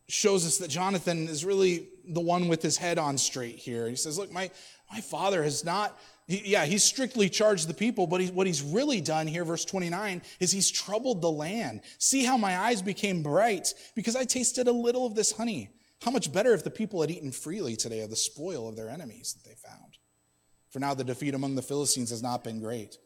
shows 0.08 0.46
us 0.46 0.58
that 0.58 0.68
Jonathan 0.68 1.28
is 1.28 1.44
really 1.44 1.88
the 2.06 2.20
one 2.20 2.49
with 2.49 2.62
his 2.62 2.76
head 2.76 2.99
on 2.99 3.16
straight 3.16 3.56
here. 3.56 3.88
He 3.88 3.96
says, 3.96 4.18
Look, 4.18 4.30
my, 4.30 4.50
my 4.92 5.00
father 5.00 5.42
has 5.42 5.64
not 5.64 5.99
yeah, 6.26 6.64
he's 6.64 6.82
strictly 6.82 7.28
charged 7.28 7.68
the 7.68 7.74
people, 7.74 8.06
but 8.06 8.20
he, 8.20 8.28
what 8.28 8.46
he's 8.46 8.62
really 8.62 9.00
done 9.00 9.26
here, 9.26 9.44
verse 9.44 9.64
29, 9.64 10.22
is 10.40 10.50
he's 10.52 10.70
troubled 10.70 11.20
the 11.20 11.30
land. 11.30 11.82
See 11.98 12.24
how 12.24 12.38
my 12.38 12.56
eyes 12.56 12.80
became 12.80 13.22
bright 13.22 13.74
because 13.94 14.16
I 14.16 14.24
tasted 14.24 14.66
a 14.66 14.72
little 14.72 15.04
of 15.04 15.14
this 15.14 15.32
honey. 15.32 15.68
How 16.02 16.10
much 16.10 16.32
better 16.32 16.54
if 16.54 16.64
the 16.64 16.70
people 16.70 17.02
had 17.02 17.10
eaten 17.10 17.30
freely 17.30 17.76
today 17.76 18.00
of 18.00 18.10
the 18.10 18.16
spoil 18.16 18.68
of 18.68 18.76
their 18.76 18.88
enemies 18.88 19.34
that 19.34 19.48
they 19.48 19.54
found. 19.54 19.98
For 20.70 20.78
now, 20.78 20.94
the 20.94 21.04
defeat 21.04 21.34
among 21.34 21.56
the 21.56 21.62
Philistines 21.62 22.10
has 22.10 22.22
not 22.22 22.42
been 22.42 22.60
great. 22.60 22.96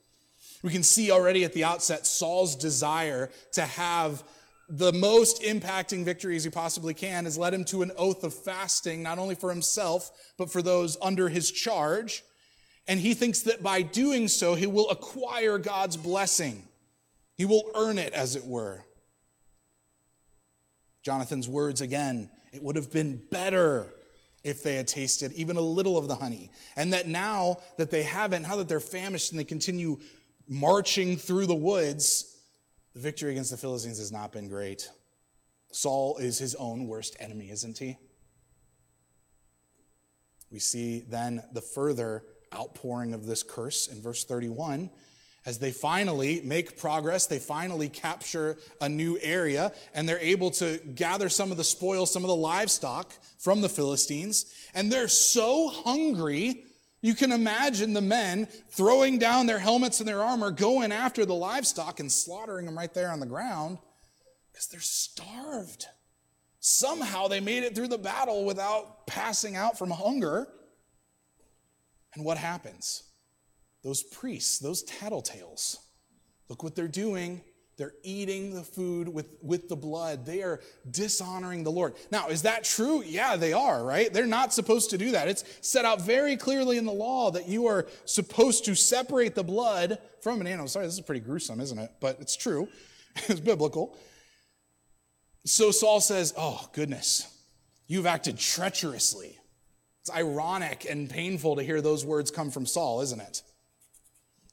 We 0.63 0.71
can 0.71 0.83
see 0.85 1.11
already 1.11 1.45
at 1.45 1.53
the 1.53 1.65
outset 1.65 2.07
Saul's 2.07 2.55
desire 2.55 3.31
to 3.53 3.63
have 3.63 4.23
the 4.69 4.93
most 4.93 5.43
impacting 5.43 6.05
victories 6.05 6.45
he 6.45 6.51
possibly 6.51 6.95
can 6.95 7.25
has 7.25 7.39
led 7.39 7.55
him 7.55 7.65
to 7.65 7.83
an 7.83 7.91
oath 7.97 8.23
of 8.23 8.33
fasting, 8.33 9.03
not 9.03 9.19
only 9.19 9.35
for 9.35 9.51
himself, 9.51 10.11
but 10.37 10.51
for 10.51 10.63
those 10.63 10.97
under 11.03 11.29
his 11.29 11.51
charge 11.51 12.23
and 12.89 12.99
he 12.99 13.13
thinks 13.13 13.43
that 13.43 13.63
by 13.63 13.83
doing 13.83 14.27
so, 14.27 14.55
he 14.55 14.67
will 14.67 14.89
acquire 14.91 15.59
God's 15.59 15.99
blessing. 15.99 16.67
He 17.37 17.45
will 17.45 17.71
earn 17.75 17.99
it, 17.99 18.15
as 18.15 18.35
it 18.35 18.45
were. 18.45 18.85
Jonathan's 21.03 21.49
words 21.49 21.81
again 21.81 22.31
it 22.53 22.63
would 22.63 22.77
have 22.77 22.91
been 22.91 23.21
better 23.31 23.87
if 24.43 24.63
they 24.63 24.77
had 24.77 24.89
tasted 24.89 25.33
even 25.33 25.57
a 25.57 25.61
little 25.61 25.99
of 25.99 26.09
the 26.09 26.15
honey. 26.15 26.51
And 26.77 26.95
that 26.95 27.07
now 27.07 27.59
that 27.77 27.91
they 27.91 28.03
haven't, 28.03 28.43
now 28.43 28.57
that 28.57 28.69
they're 28.69 28.81
famished 28.81 29.33
and 29.33 29.39
they 29.39 29.45
continue 29.45 29.99
marching 30.49 31.19
through 31.19 31.47
the 31.47 31.55
woods, 31.55 32.37
the 32.95 33.01
victory 33.01 33.33
against 33.33 33.51
the 33.51 33.59
Philistines 33.59 33.99
has 33.99 34.11
not 34.11 34.33
been 34.33 34.49
great. 34.49 34.89
Saul 35.73 36.17
is 36.17 36.39
his 36.39 36.55
own 36.55 36.87
worst 36.87 37.17
enemy, 37.21 37.51
isn't 37.51 37.77
he? 37.77 37.99
We 40.51 40.59
see 40.59 41.01
then 41.01 41.43
the 41.53 41.61
further 41.61 42.25
outpouring 42.55 43.15
of 43.15 43.27
this 43.27 43.43
curse 43.43 43.89
in 43.89 44.01
verse 44.01 44.25
31 44.25 44.91
as 45.49 45.59
they 45.59 45.71
finally 45.71 46.43
make 46.45 46.77
progress, 46.77 47.27
they 47.27 47.39
finally 47.39 47.89
capture 47.89 48.59
a 48.83 48.89
new 48.89 49.19
area, 49.23 49.73
and 49.95 50.07
they're 50.07 50.19
able 50.19 50.51
to 50.51 50.79
gather 50.95 51.31
some 51.31 51.51
of 51.51 51.57
the 51.57 51.65
spoils, 51.65 52.13
some 52.13 52.23
of 52.23 52.29
the 52.29 52.37
livestock 52.37 53.15
from 53.39 53.63
the 53.63 53.69
Philistines. 53.71 54.53
And 54.75 54.93
they're 54.93 55.09
so 55.09 55.69
hungry, 55.69 56.65
you 57.01 57.15
can 57.15 57.33
imagine 57.33 57.95
the 57.95 58.03
men 58.03 58.47
throwing 58.69 59.19
down 59.19 59.47
their 59.47 59.59
helmets 59.59 60.01
and 60.01 60.09
their 60.09 60.23
armor, 60.23 60.51
going 60.51 60.93
after 60.93 61.25
the 61.25 61.35
livestock 61.35 61.99
and 61.99 62.13
slaughtering 62.13 62.67
them 62.67 62.77
right 62.77 62.93
there 62.93 63.11
on 63.11 63.21
the 63.21 63.25
ground 63.25 63.79
because 64.53 64.67
they're 64.67 64.81
starved. 64.81 65.87
Somehow 66.61 67.29
they 67.29 67.41
made 67.41 67.63
it 67.63 67.75
through 67.75 67.89
the 67.89 67.97
battle 67.97 68.45
without 68.45 69.07
passing 69.07 69.57
out 69.57 69.79
from 69.79 69.91
hunger. 69.91 70.49
And 72.15 72.25
what 72.25 72.39
happens? 72.39 73.09
those 73.83 74.03
priests, 74.03 74.59
those 74.59 74.85
tattletales. 74.85 75.77
Look 76.49 76.63
what 76.63 76.75
they're 76.75 76.89
doing. 76.89 77.43
They're 77.77 77.95
eating 78.03 78.55
the 78.55 78.65
food 78.65 79.09
with, 79.09 79.37
with 79.41 79.69
the 79.69 79.77
blood. 79.77 80.27
They 80.27 80.43
are 80.43 80.61
dishonoring 80.91 81.63
the 81.63 81.71
Lord. 81.71 81.95
Now, 82.11 82.29
is 82.29 82.43
that 82.43 82.65
true? 82.65 83.05
Yeah, 83.05 83.37
they 83.37 83.53
are, 83.53 83.85
right? 83.85 84.13
They're 84.13 84.27
not 84.27 84.53
supposed 84.53 84.91
to 84.91 84.99
do 84.99 85.13
that. 85.13 85.29
It's 85.29 85.45
set 85.61 85.85
out 85.85 86.03
very 86.03 86.37
clearly 86.37 86.77
in 86.77 86.87
the 86.87 86.93
law 86.93 87.31
that 87.31 87.49
you 87.49 87.67
are 87.67 87.87
supposed 88.05 88.65
to 88.65 88.75
separate 88.75 89.37
the 89.37 89.45
blood 89.45 89.99
from 90.23 90.41
an 90.41 90.49
animal. 90.49 90.67
Sorry, 90.67 90.87
this 90.87 90.95
is 90.95 91.01
pretty 91.01 91.21
gruesome, 91.21 91.61
isn't 91.61 91.79
it? 91.79 91.93
But 92.01 92.21
it's 92.21 92.37
true. 92.37 92.69
it's 93.29 93.41
biblical. 93.41 93.97
So 95.47 95.71
Saul 95.71 96.01
says, 96.01 96.35
Oh, 96.37 96.69
goodness, 96.73 97.33
you've 97.87 98.07
acted 98.07 98.39
treacherously. 98.39 99.38
It's 100.09 100.17
ironic 100.17 100.87
and 100.89 101.11
painful 101.11 101.57
to 101.57 101.63
hear 101.63 101.83
those 101.83 102.03
words 102.03 102.31
come 102.31 102.51
from 102.51 102.65
Saul, 102.65 103.03
isn't 103.03 103.21
it? 103.21 103.43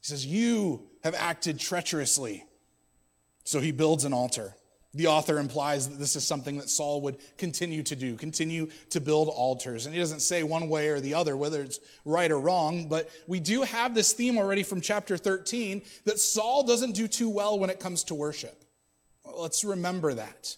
He 0.02 0.06
says, 0.06 0.26
You 0.26 0.82
have 1.02 1.14
acted 1.14 1.58
treacherously. 1.58 2.44
So 3.44 3.60
he 3.60 3.72
builds 3.72 4.04
an 4.04 4.12
altar. 4.12 4.54
The 4.92 5.06
author 5.06 5.38
implies 5.38 5.88
that 5.88 5.98
this 5.98 6.14
is 6.14 6.26
something 6.26 6.58
that 6.58 6.68
Saul 6.68 7.00
would 7.02 7.16
continue 7.38 7.82
to 7.84 7.96
do, 7.96 8.16
continue 8.16 8.68
to 8.90 9.00
build 9.00 9.28
altars. 9.28 9.86
And 9.86 9.94
he 9.94 10.00
doesn't 10.00 10.20
say 10.20 10.42
one 10.42 10.68
way 10.68 10.88
or 10.88 11.00
the 11.00 11.14
other, 11.14 11.38
whether 11.38 11.62
it's 11.62 11.80
right 12.04 12.30
or 12.30 12.38
wrong, 12.38 12.88
but 12.88 13.08
we 13.26 13.40
do 13.40 13.62
have 13.62 13.94
this 13.94 14.12
theme 14.12 14.36
already 14.36 14.62
from 14.62 14.82
chapter 14.82 15.16
13 15.16 15.80
that 16.04 16.18
Saul 16.18 16.64
doesn't 16.64 16.92
do 16.92 17.08
too 17.08 17.30
well 17.30 17.58
when 17.58 17.70
it 17.70 17.80
comes 17.80 18.04
to 18.04 18.14
worship. 18.14 18.62
Let's 19.24 19.64
remember 19.64 20.12
that. 20.14 20.56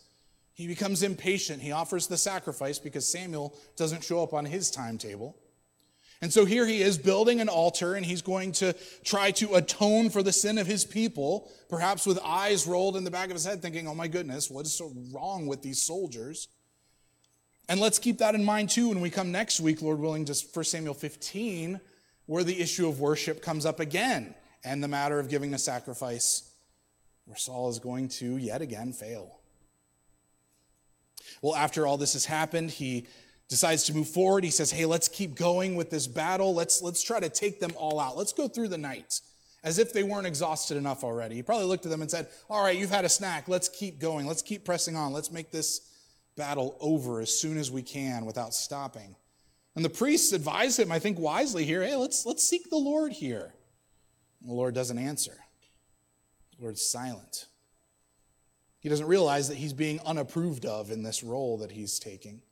He 0.58 0.66
becomes 0.66 1.04
impatient. 1.04 1.62
He 1.62 1.70
offers 1.70 2.08
the 2.08 2.16
sacrifice 2.16 2.80
because 2.80 3.08
Samuel 3.08 3.56
doesn't 3.76 4.02
show 4.02 4.24
up 4.24 4.34
on 4.34 4.44
his 4.44 4.72
timetable. 4.72 5.36
And 6.20 6.32
so 6.32 6.44
here 6.44 6.66
he 6.66 6.82
is 6.82 6.98
building 6.98 7.40
an 7.40 7.48
altar 7.48 7.94
and 7.94 8.04
he's 8.04 8.22
going 8.22 8.50
to 8.54 8.74
try 9.04 9.30
to 9.30 9.54
atone 9.54 10.10
for 10.10 10.20
the 10.20 10.32
sin 10.32 10.58
of 10.58 10.66
his 10.66 10.84
people, 10.84 11.48
perhaps 11.68 12.06
with 12.06 12.18
eyes 12.24 12.66
rolled 12.66 12.96
in 12.96 13.04
the 13.04 13.10
back 13.12 13.26
of 13.26 13.34
his 13.34 13.44
head, 13.44 13.62
thinking, 13.62 13.86
oh 13.86 13.94
my 13.94 14.08
goodness, 14.08 14.50
what 14.50 14.66
is 14.66 14.72
so 14.72 14.92
wrong 15.12 15.46
with 15.46 15.62
these 15.62 15.80
soldiers? 15.80 16.48
And 17.68 17.78
let's 17.78 18.00
keep 18.00 18.18
that 18.18 18.34
in 18.34 18.44
mind 18.44 18.70
too 18.70 18.88
when 18.88 19.00
we 19.00 19.10
come 19.10 19.30
next 19.30 19.60
week, 19.60 19.80
Lord 19.80 20.00
willing, 20.00 20.24
to 20.24 20.34
1 20.34 20.64
Samuel 20.64 20.94
15, 20.94 21.78
where 22.26 22.42
the 22.42 22.60
issue 22.60 22.88
of 22.88 22.98
worship 22.98 23.42
comes 23.42 23.64
up 23.64 23.78
again 23.78 24.34
and 24.64 24.82
the 24.82 24.88
matter 24.88 25.20
of 25.20 25.28
giving 25.28 25.54
a 25.54 25.58
sacrifice, 25.58 26.50
where 27.26 27.36
Saul 27.36 27.68
is 27.68 27.78
going 27.78 28.08
to 28.08 28.38
yet 28.38 28.60
again 28.60 28.92
fail. 28.92 29.37
Well, 31.42 31.54
after 31.54 31.86
all 31.86 31.96
this 31.96 32.12
has 32.14 32.24
happened, 32.24 32.70
he 32.70 33.06
decides 33.48 33.84
to 33.84 33.94
move 33.94 34.08
forward. 34.08 34.44
He 34.44 34.50
says, 34.50 34.70
Hey, 34.70 34.84
let's 34.84 35.08
keep 35.08 35.34
going 35.34 35.74
with 35.74 35.90
this 35.90 36.06
battle. 36.06 36.54
Let's, 36.54 36.82
let's 36.82 37.02
try 37.02 37.20
to 37.20 37.28
take 37.28 37.60
them 37.60 37.72
all 37.76 38.00
out. 38.00 38.16
Let's 38.16 38.32
go 38.32 38.48
through 38.48 38.68
the 38.68 38.78
night 38.78 39.20
as 39.64 39.78
if 39.78 39.92
they 39.92 40.02
weren't 40.02 40.26
exhausted 40.26 40.76
enough 40.76 41.02
already. 41.02 41.34
He 41.34 41.42
probably 41.42 41.66
looked 41.66 41.84
at 41.84 41.90
them 41.90 42.02
and 42.02 42.10
said, 42.10 42.28
All 42.48 42.62
right, 42.62 42.76
you've 42.76 42.90
had 42.90 43.04
a 43.04 43.08
snack. 43.08 43.48
Let's 43.48 43.68
keep 43.68 43.98
going. 43.98 44.26
Let's 44.26 44.42
keep 44.42 44.64
pressing 44.64 44.96
on. 44.96 45.12
Let's 45.12 45.30
make 45.30 45.50
this 45.50 45.80
battle 46.36 46.76
over 46.80 47.20
as 47.20 47.36
soon 47.36 47.58
as 47.58 47.70
we 47.70 47.82
can 47.82 48.24
without 48.24 48.54
stopping. 48.54 49.16
And 49.74 49.84
the 49.84 49.90
priests 49.90 50.32
advise 50.32 50.78
him, 50.78 50.90
I 50.90 50.98
think 50.98 51.18
wisely 51.18 51.64
here, 51.64 51.82
hey, 51.82 51.94
let's, 51.94 52.26
let's 52.26 52.42
seek 52.42 52.68
the 52.70 52.76
Lord 52.76 53.12
here. 53.12 53.52
And 54.40 54.50
the 54.50 54.54
Lord 54.54 54.74
doesn't 54.74 54.98
answer. 54.98 55.36
The 56.56 56.62
Lord's 56.62 56.82
silent. 56.82 57.46
He 58.80 58.88
doesn't 58.88 59.06
realize 59.06 59.48
that 59.48 59.56
he's 59.56 59.72
being 59.72 60.00
unapproved 60.06 60.64
of 60.64 60.90
in 60.90 61.02
this 61.02 61.22
role 61.22 61.58
that 61.58 61.70
he's 61.70 61.98
taking. 61.98 62.42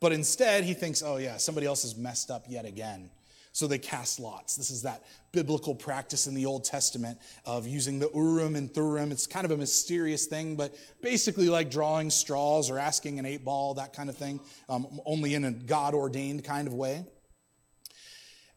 But 0.00 0.12
instead, 0.12 0.64
he 0.64 0.74
thinks, 0.74 1.02
oh, 1.02 1.16
yeah, 1.16 1.36
somebody 1.36 1.66
else 1.66 1.82
has 1.82 1.96
messed 1.96 2.30
up 2.30 2.44
yet 2.48 2.64
again. 2.64 3.10
So 3.52 3.66
they 3.66 3.78
cast 3.78 4.20
lots. 4.20 4.54
This 4.56 4.70
is 4.70 4.82
that 4.82 5.04
biblical 5.32 5.74
practice 5.74 6.26
in 6.26 6.34
the 6.34 6.46
Old 6.46 6.64
Testament 6.64 7.18
of 7.44 7.66
using 7.66 7.98
the 7.98 8.08
Urim 8.14 8.54
and 8.54 8.72
Thurim. 8.72 9.10
It's 9.10 9.26
kind 9.26 9.44
of 9.44 9.50
a 9.50 9.56
mysterious 9.56 10.26
thing, 10.26 10.54
but 10.54 10.74
basically 11.02 11.48
like 11.48 11.70
drawing 11.70 12.10
straws 12.10 12.70
or 12.70 12.78
asking 12.78 13.18
an 13.18 13.26
eight 13.26 13.44
ball, 13.44 13.74
that 13.74 13.92
kind 13.92 14.08
of 14.08 14.16
thing, 14.16 14.38
um, 14.68 15.00
only 15.04 15.34
in 15.34 15.44
a 15.44 15.50
God 15.50 15.94
ordained 15.94 16.44
kind 16.44 16.68
of 16.68 16.74
way. 16.74 17.04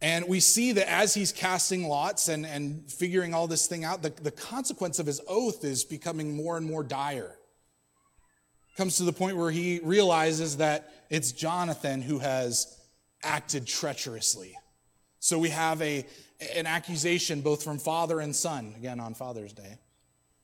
And 0.01 0.27
we 0.27 0.39
see 0.39 0.71
that 0.71 0.91
as 0.91 1.13
he's 1.13 1.31
casting 1.31 1.87
lots 1.87 2.27
and, 2.27 2.45
and 2.45 2.91
figuring 2.91 3.33
all 3.33 3.47
this 3.47 3.67
thing 3.67 3.83
out, 3.83 4.01
the, 4.01 4.09
the 4.09 4.31
consequence 4.31 4.97
of 4.97 5.05
his 5.05 5.21
oath 5.27 5.63
is 5.63 5.83
becoming 5.83 6.35
more 6.35 6.57
and 6.57 6.65
more 6.65 6.83
dire 6.83 7.37
comes 8.77 8.97
to 8.97 9.03
the 9.03 9.13
point 9.13 9.37
where 9.37 9.51
he 9.51 9.79
realizes 9.83 10.57
that 10.57 10.91
it's 11.09 11.31
Jonathan 11.31 12.01
who 12.01 12.19
has 12.19 12.79
acted 13.23 13.67
treacherously. 13.67 14.55
So 15.19 15.37
we 15.37 15.49
have 15.49 15.81
a, 15.81 16.05
an 16.55 16.65
accusation 16.65 17.41
both 17.41 17.63
from 17.63 17.77
father 17.77 18.19
and 18.19 18.35
son, 18.35 18.73
again 18.77 18.99
on 18.99 19.13
Father's 19.13 19.53
Day. 19.53 19.77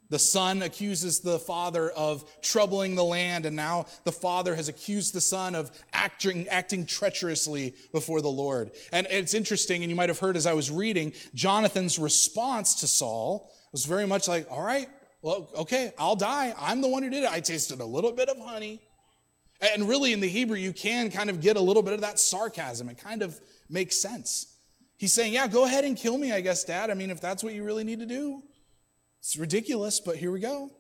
The 0.10 0.20
son 0.20 0.62
accuses 0.62 1.20
the 1.20 1.40
father 1.40 1.90
of 1.90 2.24
troubling 2.42 2.96
the 2.96 3.04
land, 3.04 3.46
and 3.46 3.56
now 3.56 3.88
the 4.06 4.12
father 4.12 4.56
has 4.56 4.70
accused 4.70 5.14
the 5.14 5.22
son 5.22 5.54
of 5.54 5.72
acting, 5.92 6.48
acting 6.48 6.86
treacherously 6.86 7.76
before 7.92 8.22
the 8.22 8.30
Lord. 8.30 8.72
And 8.94 9.08
it's 9.10 9.34
interesting, 9.34 9.84
and 9.84 9.90
you 9.90 9.96
might 9.96 10.10
have 10.10 10.20
heard 10.20 10.38
as 10.38 10.46
I 10.46 10.54
was 10.54 10.72
reading, 10.72 11.14
Jonathan's 11.34 12.00
response 12.00 12.76
to 12.76 12.88
Saul 12.88 13.52
was 13.72 13.86
very 13.86 14.08
much 14.08 14.28
like, 14.28 14.48
All 14.50 14.64
right, 14.64 14.88
well, 15.22 15.50
okay, 15.56 15.92
I'll 15.98 16.16
die. 16.16 16.54
I'm 16.58 16.82
the 16.82 16.88
one 16.88 17.04
who 17.04 17.10
did 17.10 17.24
it. 17.24 17.32
I 17.32 17.42
tasted 17.42 17.82
a 17.82 17.86
little 17.86 18.12
bit 18.12 18.30
of 18.30 18.38
honey. 18.38 18.82
And 19.74 19.90
really, 19.90 20.14
in 20.14 20.20
the 20.20 20.30
Hebrew, 20.30 20.58
you 20.58 20.72
can 20.72 21.10
kind 21.10 21.30
of 21.30 21.42
get 21.42 21.58
a 21.58 21.62
little 21.62 21.82
bit 21.82 21.94
of 21.94 22.02
that 22.02 22.20
sarcasm. 22.20 22.90
It 22.90 23.00
kind 23.00 23.24
of 23.24 23.40
makes 23.70 23.98
sense. 23.98 24.56
He's 24.98 25.14
saying, 25.14 25.34
Yeah, 25.34 25.48
go 25.48 25.66
ahead 25.66 25.84
and 25.84 25.98
kill 25.98 26.18
me, 26.18 26.32
I 26.32 26.42
guess, 26.42 26.64
Dad. 26.64 26.90
I 26.90 26.94
mean, 26.94 27.10
if 27.10 27.20
that's 27.20 27.44
what 27.44 27.54
you 27.54 27.64
really 27.64 27.84
need 27.84 28.00
to 28.00 28.06
do. 28.06 28.44
It's 29.28 29.36
ridiculous, 29.36 30.00
but 30.00 30.16
here 30.16 30.32
we 30.32 30.40
go. 30.40 30.72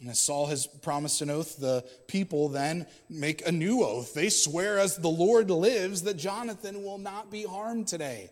And 0.00 0.08
as 0.08 0.18
Saul 0.18 0.46
has 0.46 0.66
promised 0.66 1.20
an 1.20 1.28
oath, 1.28 1.58
the 1.58 1.84
people 2.08 2.48
then 2.48 2.86
make 3.10 3.46
a 3.46 3.52
new 3.52 3.84
oath. 3.84 4.14
They 4.14 4.30
swear, 4.30 4.78
as 4.78 4.96
the 4.96 5.10
Lord 5.10 5.50
lives, 5.50 6.04
that 6.04 6.16
Jonathan 6.16 6.82
will 6.82 6.96
not 6.96 7.30
be 7.30 7.42
harmed 7.42 7.88
today. 7.88 8.30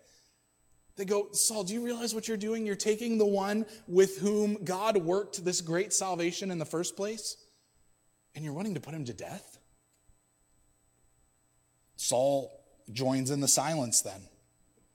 They 0.96 1.04
go, 1.04 1.28
Saul, 1.32 1.64
do 1.64 1.74
you 1.74 1.85
realize 1.85 2.14
what 2.14 2.26
you're 2.26 2.38
doing? 2.38 2.64
You're 2.64 2.74
taking 2.74 3.18
the 3.18 3.26
one 3.26 3.66
with 3.87 4.16
whom 4.20 4.64
God 4.64 4.96
worked 4.96 5.44
this 5.44 5.61
great 5.61 5.92
salvation 5.92 6.50
in 6.50 6.58
the 6.58 6.64
first 6.64 6.96
place, 6.96 7.37
and 8.35 8.42
you're 8.42 8.54
wanting 8.54 8.72
to 8.72 8.80
put 8.80 8.94
him 8.94 9.04
to 9.04 9.12
death? 9.12 9.58
Saul 11.96 12.50
joins 12.90 13.30
in 13.30 13.40
the 13.40 13.48
silence 13.48 14.00
then. 14.00 14.22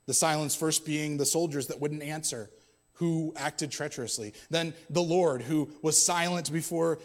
The 0.08 0.16
silence 0.16 0.56
first 0.56 0.84
being 0.84 1.18
the 1.18 1.28
soldiers 1.28 1.68
that 1.68 1.80
wouldn't 1.80 2.02
answer, 2.02 2.50
who 2.98 3.34
acted 3.36 3.72
treacherously. 3.72 4.34
Then 4.50 4.74
the 4.90 5.04
Lord, 5.04 5.42
who 5.44 5.70
was 5.82 6.04
silent 6.04 6.52
before 6.52 7.00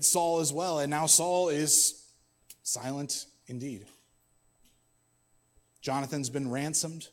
Saul 0.00 0.40
as 0.40 0.52
well. 0.52 0.80
And 0.80 0.90
now 0.90 1.06
Saul 1.06 1.48
is 1.48 2.04
silent 2.64 3.26
indeed. 3.46 3.86
Jonathan's 5.80 6.28
been 6.28 6.50
ransomed 6.50 7.08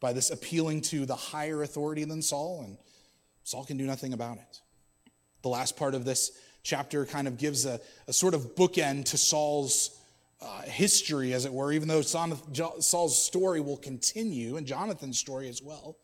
by 0.00 0.12
this 0.12 0.30
appealing 0.30 0.80
to 0.80 1.06
the 1.06 1.16
higher 1.16 1.62
authority 1.62 2.04
than 2.04 2.22
Saul, 2.22 2.62
and 2.64 2.78
Saul 3.42 3.64
can 3.64 3.76
do 3.76 3.84
nothing 3.84 4.12
about 4.12 4.36
it. 4.36 4.60
The 5.42 5.48
last 5.48 5.76
part 5.76 5.96
of 5.96 6.04
this 6.04 6.30
chapter 6.62 7.04
kind 7.04 7.26
of 7.26 7.36
gives 7.36 7.66
a, 7.66 7.80
a 8.06 8.12
sort 8.12 8.34
of 8.34 8.54
bookend 8.54 9.06
to 9.06 9.18
Saul's 9.18 9.98
uh, 10.40 10.62
history, 10.62 11.32
as 11.32 11.46
it 11.46 11.52
were, 11.52 11.72
even 11.72 11.88
though 11.88 12.02
Saul's 12.02 13.20
story 13.20 13.60
will 13.60 13.76
continue, 13.76 14.56
and 14.56 14.68
Jonathan's 14.68 15.18
story 15.18 15.48
as 15.48 15.60
well. 15.60 15.96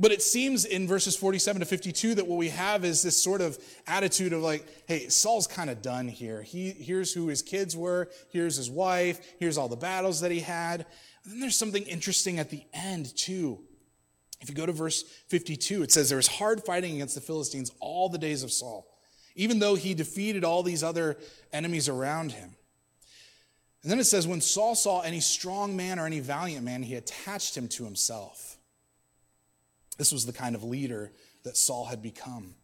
But 0.00 0.12
it 0.12 0.22
seems 0.22 0.64
in 0.64 0.88
verses 0.88 1.14
47 1.14 1.60
to 1.60 1.66
52 1.66 2.14
that 2.14 2.26
what 2.26 2.38
we 2.38 2.48
have 2.48 2.86
is 2.86 3.02
this 3.02 3.22
sort 3.22 3.42
of 3.42 3.58
attitude 3.86 4.32
of 4.32 4.40
like, 4.40 4.66
hey, 4.86 5.08
Saul's 5.08 5.46
kind 5.46 5.68
of 5.68 5.82
done 5.82 6.08
here. 6.08 6.40
He, 6.40 6.70
here's 6.70 7.12
who 7.12 7.28
his 7.28 7.42
kids 7.42 7.76
were, 7.76 8.08
here's 8.30 8.56
his 8.56 8.70
wife, 8.70 9.20
here's 9.38 9.58
all 9.58 9.68
the 9.68 9.76
battles 9.76 10.22
that 10.22 10.30
he 10.30 10.40
had. 10.40 10.86
And 11.22 11.34
then 11.34 11.40
there's 11.40 11.58
something 11.58 11.82
interesting 11.82 12.38
at 12.38 12.48
the 12.48 12.64
end, 12.72 13.14
too. 13.14 13.58
If 14.40 14.48
you 14.48 14.54
go 14.54 14.64
to 14.64 14.72
verse 14.72 15.02
52, 15.28 15.82
it 15.82 15.92
says 15.92 16.08
there 16.08 16.16
was 16.16 16.28
hard 16.28 16.64
fighting 16.64 16.94
against 16.94 17.14
the 17.14 17.20
Philistines 17.20 17.70
all 17.78 18.08
the 18.08 18.16
days 18.16 18.42
of 18.42 18.50
Saul, 18.50 18.86
even 19.34 19.58
though 19.58 19.74
he 19.74 19.92
defeated 19.92 20.44
all 20.44 20.62
these 20.62 20.82
other 20.82 21.18
enemies 21.52 21.90
around 21.90 22.32
him. 22.32 22.54
And 23.82 23.92
then 23.92 24.00
it 24.00 24.04
says, 24.04 24.26
when 24.26 24.40
Saul 24.40 24.74
saw 24.74 25.02
any 25.02 25.20
strong 25.20 25.76
man 25.76 25.98
or 25.98 26.06
any 26.06 26.20
valiant 26.20 26.64
man, 26.64 26.82
he 26.82 26.94
attached 26.94 27.54
him 27.54 27.68
to 27.68 27.84
himself. 27.84 28.56
This 29.98 30.12
was 30.12 30.26
the 30.26 30.32
kind 30.32 30.54
of 30.54 30.64
leader 30.64 31.12
that 31.44 31.56
Saul 31.56 31.86
had 31.86 32.02
become 32.02 32.54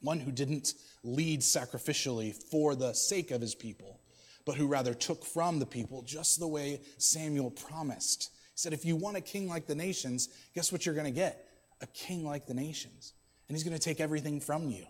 one 0.00 0.20
who 0.20 0.32
didn't 0.32 0.74
lead 1.02 1.40
sacrificially 1.40 2.34
for 2.34 2.74
the 2.74 2.92
sake 2.94 3.30
of 3.30 3.40
his 3.40 3.54
people, 3.54 4.00
but 4.46 4.56
who 4.56 4.66
rather 4.66 4.94
took 4.94 5.24
from 5.24 5.58
the 5.58 5.66
people 5.66 6.02
just 6.02 6.40
the 6.40 6.48
way 6.48 6.80
Samuel 6.96 7.50
promised. 7.50 8.30
He 8.32 8.56
said, 8.56 8.72
If 8.72 8.84
you 8.84 8.96
want 8.96 9.16
a 9.16 9.20
king 9.20 9.48
like 9.48 9.66
the 9.66 9.74
nations, 9.74 10.28
guess 10.54 10.72
what 10.72 10.86
you're 10.86 10.94
going 10.94 11.04
to 11.06 11.10
get? 11.10 11.46
A 11.82 11.86
king 11.86 12.24
like 12.24 12.46
the 12.46 12.54
nations. 12.54 13.12
And 13.48 13.56
he's 13.56 13.64
going 13.64 13.76
to 13.76 13.82
take 13.82 14.00
everything 14.00 14.40
from 14.40 14.70
you. 14.70 14.86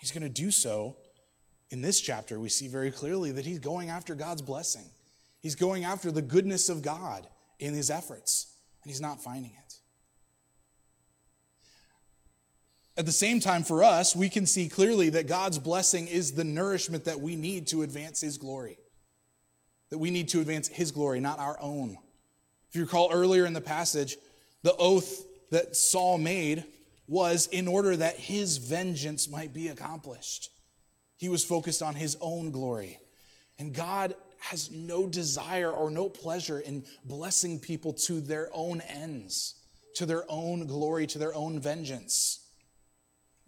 He's 0.00 0.12
going 0.12 0.22
to 0.22 0.28
do 0.28 0.50
so 0.50 0.96
in 1.70 1.82
this 1.82 2.00
chapter, 2.00 2.40
we 2.40 2.48
see 2.48 2.68
very 2.68 2.90
clearly 2.90 3.32
that 3.32 3.44
he's 3.44 3.58
going 3.58 3.90
after 3.90 4.14
God's 4.14 4.42
blessing. 4.42 4.86
He's 5.40 5.54
going 5.54 5.84
after 5.84 6.10
the 6.10 6.22
goodness 6.22 6.68
of 6.68 6.82
God 6.82 7.26
in 7.58 7.74
his 7.74 7.90
efforts, 7.90 8.54
and 8.88 8.94
he's 8.94 9.02
not 9.02 9.22
finding 9.22 9.50
it. 9.50 9.74
At 12.96 13.04
the 13.04 13.12
same 13.12 13.38
time, 13.38 13.62
for 13.62 13.84
us, 13.84 14.16
we 14.16 14.30
can 14.30 14.46
see 14.46 14.66
clearly 14.66 15.10
that 15.10 15.26
God's 15.26 15.58
blessing 15.58 16.08
is 16.08 16.32
the 16.32 16.42
nourishment 16.42 17.04
that 17.04 17.20
we 17.20 17.36
need 17.36 17.66
to 17.66 17.82
advance 17.82 18.22
his 18.22 18.38
glory. 18.38 18.78
That 19.90 19.98
we 19.98 20.10
need 20.10 20.28
to 20.28 20.40
advance 20.40 20.68
his 20.68 20.90
glory, 20.90 21.20
not 21.20 21.38
our 21.38 21.58
own. 21.60 21.98
If 22.70 22.76
you 22.76 22.80
recall 22.80 23.10
earlier 23.12 23.44
in 23.44 23.52
the 23.52 23.60
passage, 23.60 24.16
the 24.62 24.74
oath 24.76 25.22
that 25.50 25.76
Saul 25.76 26.16
made 26.16 26.64
was 27.06 27.46
in 27.48 27.68
order 27.68 27.94
that 27.94 28.16
his 28.16 28.56
vengeance 28.56 29.28
might 29.28 29.52
be 29.52 29.68
accomplished. 29.68 30.48
He 31.18 31.28
was 31.28 31.44
focused 31.44 31.82
on 31.82 31.94
his 31.94 32.16
own 32.22 32.52
glory. 32.52 32.98
And 33.58 33.74
God 33.74 34.14
has 34.38 34.70
no 34.70 35.06
desire 35.06 35.70
or 35.70 35.90
no 35.90 36.08
pleasure 36.08 36.60
in 36.60 36.84
blessing 37.04 37.58
people 37.58 37.92
to 37.92 38.20
their 38.20 38.48
own 38.52 38.80
ends, 38.80 39.54
to 39.94 40.06
their 40.06 40.24
own 40.28 40.66
glory, 40.66 41.06
to 41.08 41.18
their 41.18 41.34
own 41.34 41.60
vengeance. 41.60 42.40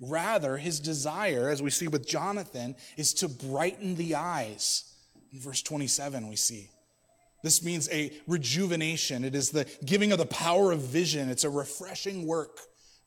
Rather, 0.00 0.56
his 0.56 0.80
desire, 0.80 1.48
as 1.50 1.62
we 1.62 1.70
see 1.70 1.86
with 1.86 2.08
Jonathan, 2.08 2.74
is 2.96 3.12
to 3.14 3.28
brighten 3.28 3.96
the 3.96 4.14
eyes. 4.14 4.94
In 5.32 5.40
verse 5.40 5.62
27, 5.62 6.28
we 6.28 6.36
see. 6.36 6.70
This 7.42 7.62
means 7.62 7.88
a 7.90 8.12
rejuvenation. 8.26 9.24
It 9.24 9.34
is 9.34 9.50
the 9.50 9.66
giving 9.84 10.12
of 10.12 10.18
the 10.18 10.26
power 10.26 10.72
of 10.72 10.80
vision. 10.80 11.30
It's 11.30 11.44
a 11.44 11.50
refreshing 11.50 12.26
work 12.26 12.58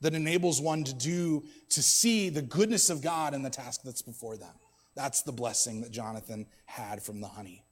that 0.02 0.14
enables 0.14 0.60
one 0.60 0.84
to 0.84 0.94
do, 0.94 1.44
to 1.70 1.82
see 1.82 2.30
the 2.30 2.42
goodness 2.42 2.90
of 2.90 3.02
God 3.02 3.34
in 3.34 3.42
the 3.42 3.50
task 3.50 3.82
that's 3.84 4.02
before 4.02 4.38
them. 4.38 4.54
That's 4.96 5.22
the 5.22 5.32
blessing 5.32 5.82
that 5.82 5.92
Jonathan 5.92 6.46
had 6.66 7.02
from 7.02 7.22
the 7.22 7.28
honey. 7.28 7.64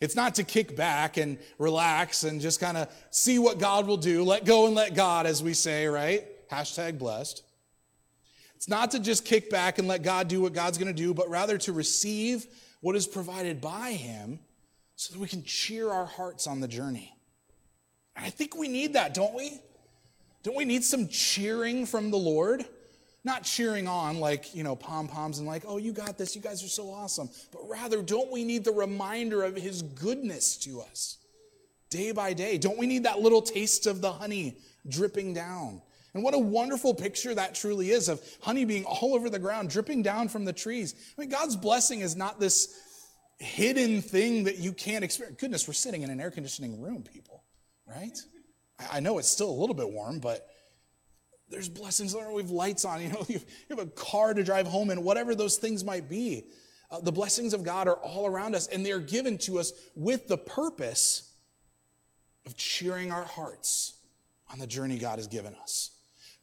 It's 0.00 0.16
not 0.16 0.34
to 0.36 0.44
kick 0.44 0.76
back 0.76 1.16
and 1.16 1.38
relax 1.58 2.24
and 2.24 2.40
just 2.40 2.60
kind 2.60 2.76
of 2.76 2.88
see 3.10 3.38
what 3.38 3.58
God 3.58 3.86
will 3.86 3.96
do, 3.96 4.24
let 4.24 4.44
go 4.44 4.66
and 4.66 4.74
let 4.74 4.94
God, 4.94 5.26
as 5.26 5.42
we 5.42 5.54
say, 5.54 5.86
right? 5.86 6.24
Hashtag 6.50 6.98
blessed. 6.98 7.42
It's 8.56 8.68
not 8.68 8.90
to 8.90 8.98
just 8.98 9.24
kick 9.24 9.50
back 9.50 9.78
and 9.78 9.86
let 9.86 10.02
God 10.02 10.26
do 10.26 10.40
what 10.40 10.52
God's 10.52 10.78
going 10.78 10.88
to 10.88 11.02
do, 11.02 11.14
but 11.14 11.28
rather 11.28 11.58
to 11.58 11.72
receive 11.72 12.46
what 12.80 12.96
is 12.96 13.06
provided 13.06 13.60
by 13.60 13.92
Him 13.92 14.40
so 14.96 15.12
that 15.12 15.20
we 15.20 15.28
can 15.28 15.44
cheer 15.44 15.90
our 15.90 16.06
hearts 16.06 16.48
on 16.48 16.60
the 16.60 16.66
journey. 16.66 17.14
And 18.16 18.26
I 18.26 18.30
think 18.30 18.56
we 18.56 18.66
need 18.66 18.94
that, 18.94 19.14
don't 19.14 19.34
we? 19.34 19.60
Don't 20.42 20.56
we 20.56 20.64
need 20.64 20.82
some 20.82 21.06
cheering 21.06 21.86
from 21.86 22.10
the 22.10 22.16
Lord? 22.16 22.64
Not 23.24 23.42
cheering 23.42 23.88
on 23.88 24.20
like, 24.20 24.54
you 24.54 24.62
know, 24.62 24.76
pom 24.76 25.08
poms 25.08 25.38
and 25.38 25.46
like, 25.46 25.64
oh, 25.66 25.76
you 25.76 25.92
got 25.92 26.16
this, 26.16 26.36
you 26.36 26.42
guys 26.42 26.62
are 26.64 26.68
so 26.68 26.90
awesome. 26.90 27.28
But 27.52 27.68
rather, 27.68 28.00
don't 28.00 28.30
we 28.30 28.44
need 28.44 28.64
the 28.64 28.72
reminder 28.72 29.42
of 29.42 29.56
his 29.56 29.82
goodness 29.82 30.56
to 30.58 30.80
us 30.80 31.18
day 31.90 32.12
by 32.12 32.32
day? 32.32 32.58
Don't 32.58 32.78
we 32.78 32.86
need 32.86 33.04
that 33.04 33.20
little 33.20 33.42
taste 33.42 33.86
of 33.86 34.00
the 34.00 34.12
honey 34.12 34.56
dripping 34.88 35.34
down? 35.34 35.82
And 36.14 36.22
what 36.22 36.34
a 36.34 36.38
wonderful 36.38 36.94
picture 36.94 37.34
that 37.34 37.54
truly 37.54 37.90
is 37.90 38.08
of 38.08 38.22
honey 38.40 38.64
being 38.64 38.84
all 38.84 39.14
over 39.14 39.28
the 39.28 39.38
ground, 39.38 39.70
dripping 39.70 40.02
down 40.02 40.28
from 40.28 40.44
the 40.44 40.52
trees. 40.52 40.94
I 41.16 41.20
mean, 41.20 41.30
God's 41.30 41.56
blessing 41.56 42.00
is 42.00 42.16
not 42.16 42.40
this 42.40 42.74
hidden 43.38 44.00
thing 44.00 44.44
that 44.44 44.58
you 44.58 44.72
can't 44.72 45.04
experience. 45.04 45.38
Goodness, 45.40 45.68
we're 45.68 45.74
sitting 45.74 46.02
in 46.02 46.10
an 46.10 46.20
air 46.20 46.30
conditioning 46.30 46.80
room, 46.80 47.02
people, 47.02 47.44
right? 47.86 48.18
I 48.90 49.00
know 49.00 49.18
it's 49.18 49.28
still 49.28 49.50
a 49.50 49.58
little 49.58 49.74
bit 49.74 49.90
warm, 49.90 50.18
but 50.18 50.46
there's 51.50 51.68
blessings. 51.68 52.14
We 52.14 52.42
have 52.42 52.50
lights 52.50 52.84
on. 52.84 53.00
You 53.02 53.08
know, 53.10 53.24
you 53.28 53.40
have 53.70 53.78
a 53.78 53.86
car 53.86 54.34
to 54.34 54.42
drive 54.42 54.66
home 54.66 54.90
in, 54.90 55.02
whatever 55.02 55.34
those 55.34 55.56
things 55.56 55.84
might 55.84 56.08
be. 56.08 56.44
Uh, 56.90 57.00
the 57.00 57.12
blessings 57.12 57.52
of 57.52 57.64
God 57.64 57.86
are 57.86 57.96
all 57.96 58.26
around 58.26 58.54
us, 58.54 58.66
and 58.66 58.84
they're 58.84 59.00
given 59.00 59.38
to 59.38 59.58
us 59.58 59.72
with 59.94 60.26
the 60.28 60.38
purpose 60.38 61.32
of 62.46 62.56
cheering 62.56 63.12
our 63.12 63.24
hearts 63.24 63.94
on 64.50 64.58
the 64.58 64.66
journey 64.66 64.98
God 64.98 65.18
has 65.18 65.26
given 65.26 65.54
us, 65.56 65.90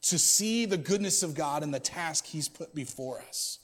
to 0.03 0.19
see 0.19 0.65
the 0.65 0.77
goodness 0.77 1.23
of 1.23 1.33
God 1.33 1.63
and 1.63 1.73
the 1.73 1.79
task 1.79 2.25
He's 2.25 2.47
put 2.47 2.75
before 2.75 3.21
us. 3.27 3.59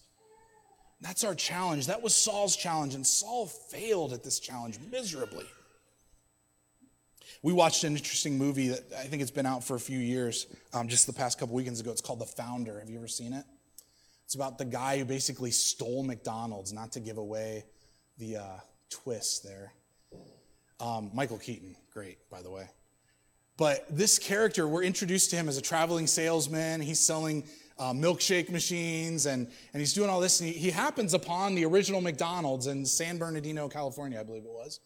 That's 1.02 1.24
our 1.24 1.36
challenge. 1.36 1.88
That 1.88 2.02
was 2.02 2.16
Saul's 2.16 2.56
challenge, 2.56 2.96
and 2.96 3.06
Saul 3.06 3.46
failed 3.46 4.14
at 4.14 4.24
this 4.24 4.40
challenge 4.40 4.80
miserably. 4.92 5.46
We 7.44 7.54
watched 7.54 7.84
an 7.84 7.96
interesting 7.96 8.38
movie 8.38 8.68
that 8.68 8.84
I 9.00 9.04
think 9.04 9.24
it's 9.24 9.32
been 9.32 9.48
out 9.48 9.64
for 9.64 9.76
a 9.76 9.80
few 9.80 9.98
years, 9.98 10.46
um, 10.74 10.88
just 10.88 11.08
the 11.08 11.14
past 11.14 11.40
couple 11.40 11.56
weekends 11.56 11.80
ago. 11.80 11.90
It's 11.90 12.02
called 12.02 12.20
The 12.20 12.26
Founder. 12.26 12.80
Have 12.80 12.90
you 12.90 12.98
ever 12.98 13.08
seen 13.08 13.34
it? 13.34 13.46
It's 14.26 14.36
about 14.36 14.60
the 14.60 14.66
guy 14.66 15.00
who 15.00 15.06
basically 15.06 15.50
stole 15.50 16.04
McDonald's, 16.04 16.72
not 16.72 16.92
to 16.94 17.00
give 17.00 17.18
away 17.18 17.66
the 18.20 18.38
uh, 18.38 18.60
twist 18.92 19.44
there. 19.44 19.74
Um, 20.80 21.10
Michael 21.16 21.40
Keaton, 21.40 21.76
great, 21.92 22.18
by 22.30 22.44
the 22.44 22.52
way. 22.52 22.70
But 23.58 23.86
this 23.90 24.20
character, 24.20 24.68
we're 24.68 24.84
introduced 24.84 25.32
to 25.32 25.36
him 25.36 25.50
as 25.50 25.58
a 25.58 25.62
traveling 25.62 26.06
salesman. 26.06 26.80
He's 26.80 27.00
selling 27.00 27.44
uh, 27.80 27.92
milkshake 27.92 28.50
machines 28.50 29.26
and, 29.26 29.48
and 29.74 29.80
he's 29.80 29.94
doing 29.94 30.10
all 30.10 30.20
this. 30.20 30.40
And 30.42 30.50
he, 30.50 30.58
he 30.58 30.70
happens 30.70 31.16
upon 31.16 31.56
the 31.56 31.66
original 31.66 32.02
McDonald's 32.02 32.68
in 32.68 32.86
San 32.86 33.18
Bernardino, 33.18 33.68
California, 33.68 34.20
I 34.20 34.24
believe 34.24 34.46
it 34.46 34.52
was. 34.52 34.80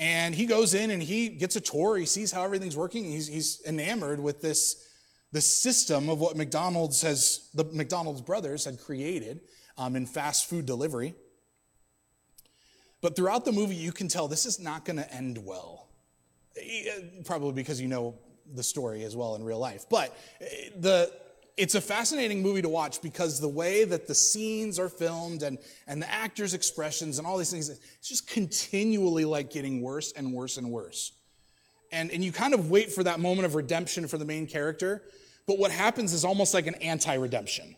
And 0.00 0.34
he 0.34 0.46
goes 0.46 0.72
in 0.72 0.90
and 0.90 1.02
he 1.02 1.28
gets 1.28 1.56
a 1.56 1.60
tour. 1.60 1.98
He 1.98 2.06
sees 2.06 2.32
how 2.32 2.42
everything's 2.42 2.76
working. 2.76 3.04
He's, 3.04 3.26
he's 3.26 3.60
enamored 3.66 4.18
with 4.18 4.40
this, 4.40 4.88
this 5.30 5.46
system 5.46 6.08
of 6.08 6.18
what 6.18 6.38
McDonald's 6.38 7.02
has, 7.02 7.50
the 7.52 7.64
McDonald's 7.64 8.22
brothers 8.22 8.64
had 8.64 8.80
created 8.80 9.40
um, 9.76 9.96
in 9.96 10.06
fast 10.06 10.48
food 10.48 10.64
delivery. 10.64 11.14
But 13.02 13.14
throughout 13.14 13.44
the 13.44 13.52
movie, 13.52 13.74
you 13.74 13.92
can 13.92 14.08
tell 14.08 14.26
this 14.26 14.46
is 14.46 14.58
not 14.58 14.86
going 14.86 14.96
to 14.96 15.14
end 15.14 15.38
well. 15.44 15.88
Probably 17.26 17.52
because 17.52 17.78
you 17.78 17.88
know 17.88 18.14
the 18.54 18.62
story 18.62 19.04
as 19.04 19.14
well 19.14 19.34
in 19.34 19.44
real 19.44 19.58
life. 19.58 19.84
But 19.90 20.16
eh, 20.40 20.70
the, 20.78 21.12
it's 21.60 21.74
a 21.74 21.80
fascinating 21.80 22.40
movie 22.40 22.62
to 22.62 22.70
watch 22.70 23.02
because 23.02 23.38
the 23.38 23.48
way 23.48 23.84
that 23.84 24.08
the 24.08 24.14
scenes 24.14 24.78
are 24.78 24.88
filmed 24.88 25.42
and, 25.42 25.58
and 25.86 26.00
the 26.00 26.10
actors' 26.10 26.54
expressions 26.54 27.18
and 27.18 27.26
all 27.26 27.36
these 27.36 27.50
things, 27.50 27.68
it's 27.68 28.08
just 28.08 28.26
continually 28.26 29.26
like 29.26 29.50
getting 29.50 29.82
worse 29.82 30.12
and 30.12 30.32
worse 30.32 30.56
and 30.56 30.70
worse. 30.70 31.12
And, 31.92 32.10
and 32.12 32.24
you 32.24 32.32
kind 32.32 32.54
of 32.54 32.70
wait 32.70 32.90
for 32.90 33.04
that 33.04 33.20
moment 33.20 33.44
of 33.44 33.54
redemption 33.54 34.08
for 34.08 34.16
the 34.16 34.24
main 34.24 34.46
character, 34.46 35.02
but 35.46 35.58
what 35.58 35.70
happens 35.70 36.14
is 36.14 36.24
almost 36.24 36.54
like 36.54 36.66
an 36.66 36.76
anti 36.76 37.12
redemption. 37.12 37.76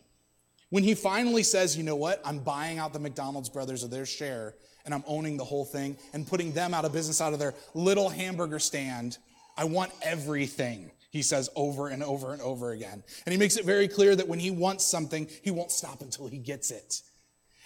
When 0.70 0.84
he 0.84 0.94
finally 0.94 1.42
says, 1.42 1.76
you 1.76 1.82
know 1.82 1.96
what, 1.96 2.22
I'm 2.24 2.38
buying 2.38 2.78
out 2.78 2.92
the 2.92 3.00
McDonald's 3.00 3.48
brothers 3.48 3.82
of 3.82 3.90
their 3.90 4.06
share 4.06 4.54
and 4.84 4.94
I'm 4.94 5.02
owning 5.08 5.36
the 5.36 5.44
whole 5.44 5.64
thing 5.64 5.96
and 6.12 6.24
putting 6.24 6.52
them 6.52 6.72
out 6.72 6.84
of 6.84 6.92
business 6.92 7.20
out 7.20 7.32
of 7.32 7.40
their 7.40 7.54
little 7.74 8.08
hamburger 8.08 8.60
stand, 8.60 9.18
I 9.56 9.64
want 9.64 9.90
everything 10.02 10.92
he 11.12 11.20
says 11.20 11.50
over 11.54 11.88
and 11.88 12.02
over 12.02 12.32
and 12.32 12.40
over 12.40 12.72
again. 12.72 13.04
And 13.26 13.32
he 13.32 13.38
makes 13.38 13.58
it 13.58 13.66
very 13.66 13.86
clear 13.86 14.16
that 14.16 14.26
when 14.26 14.38
he 14.38 14.50
wants 14.50 14.86
something, 14.86 15.28
he 15.42 15.50
won't 15.50 15.70
stop 15.70 16.00
until 16.00 16.26
he 16.26 16.38
gets 16.38 16.70
it. 16.70 17.02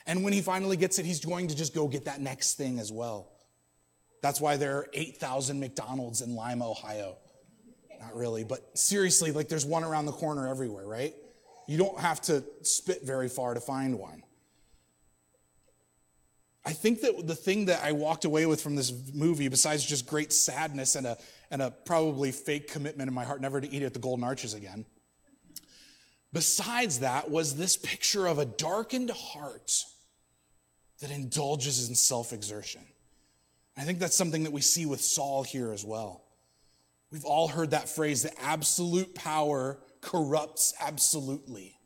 And 0.04 0.24
when 0.24 0.32
he 0.32 0.40
finally 0.40 0.76
gets 0.76 0.98
it, 0.98 1.06
he's 1.06 1.24
going 1.24 1.46
to 1.48 1.56
just 1.56 1.72
go 1.72 1.86
get 1.86 2.06
that 2.06 2.20
next 2.20 2.54
thing 2.54 2.80
as 2.80 2.90
well. 2.90 3.30
That's 4.20 4.40
why 4.40 4.56
there 4.56 4.78
are 4.78 4.88
8,000 4.92 5.60
McDonald's 5.60 6.22
in 6.22 6.34
Lima, 6.34 6.68
Ohio. 6.68 7.16
Not 8.00 8.16
really, 8.16 8.42
but 8.42 8.76
seriously, 8.76 9.30
like 9.30 9.48
there's 9.48 9.64
one 9.64 9.84
around 9.84 10.06
the 10.06 10.12
corner 10.12 10.48
everywhere, 10.48 10.86
right? 10.86 11.14
You 11.68 11.78
don't 11.78 11.98
have 12.00 12.20
to 12.22 12.42
spit 12.62 13.04
very 13.04 13.28
far 13.28 13.54
to 13.54 13.60
find 13.60 13.96
one. 13.96 14.24
I 16.64 16.72
think 16.72 17.00
that 17.02 17.28
the 17.28 17.36
thing 17.36 17.66
that 17.66 17.84
I 17.84 17.92
walked 17.92 18.24
away 18.24 18.44
with 18.44 18.60
from 18.60 18.74
this 18.74 18.92
movie, 19.14 19.46
besides 19.46 19.86
just 19.86 20.04
great 20.04 20.32
sadness 20.32 20.96
and 20.96 21.06
a, 21.06 21.16
and 21.50 21.62
a 21.62 21.70
probably 21.70 22.32
fake 22.32 22.70
commitment 22.70 23.08
in 23.08 23.14
my 23.14 23.24
heart 23.24 23.40
never 23.40 23.60
to 23.60 23.70
eat 23.70 23.82
at 23.82 23.92
the 23.92 23.98
Golden 23.98 24.24
Arches 24.24 24.54
again, 24.54 24.84
besides 26.32 27.00
that 27.00 27.30
was 27.30 27.56
this 27.56 27.76
picture 27.76 28.26
of 28.26 28.38
a 28.38 28.44
darkened 28.44 29.10
heart 29.10 29.84
that 31.00 31.10
indulges 31.10 31.88
in 31.88 31.94
self 31.94 32.32
exertion. 32.32 32.82
I 33.76 33.82
think 33.82 33.98
that's 33.98 34.16
something 34.16 34.44
that 34.44 34.52
we 34.52 34.62
see 34.62 34.86
with 34.86 35.02
Saul 35.02 35.42
here 35.42 35.72
as 35.72 35.84
well. 35.84 36.24
We've 37.12 37.24
all 37.24 37.48
heard 37.48 37.70
that 37.70 37.88
phrase 37.88 38.22
that 38.22 38.34
absolute 38.40 39.14
power 39.14 39.78
corrupts 40.00 40.74
absolutely. 40.80 41.76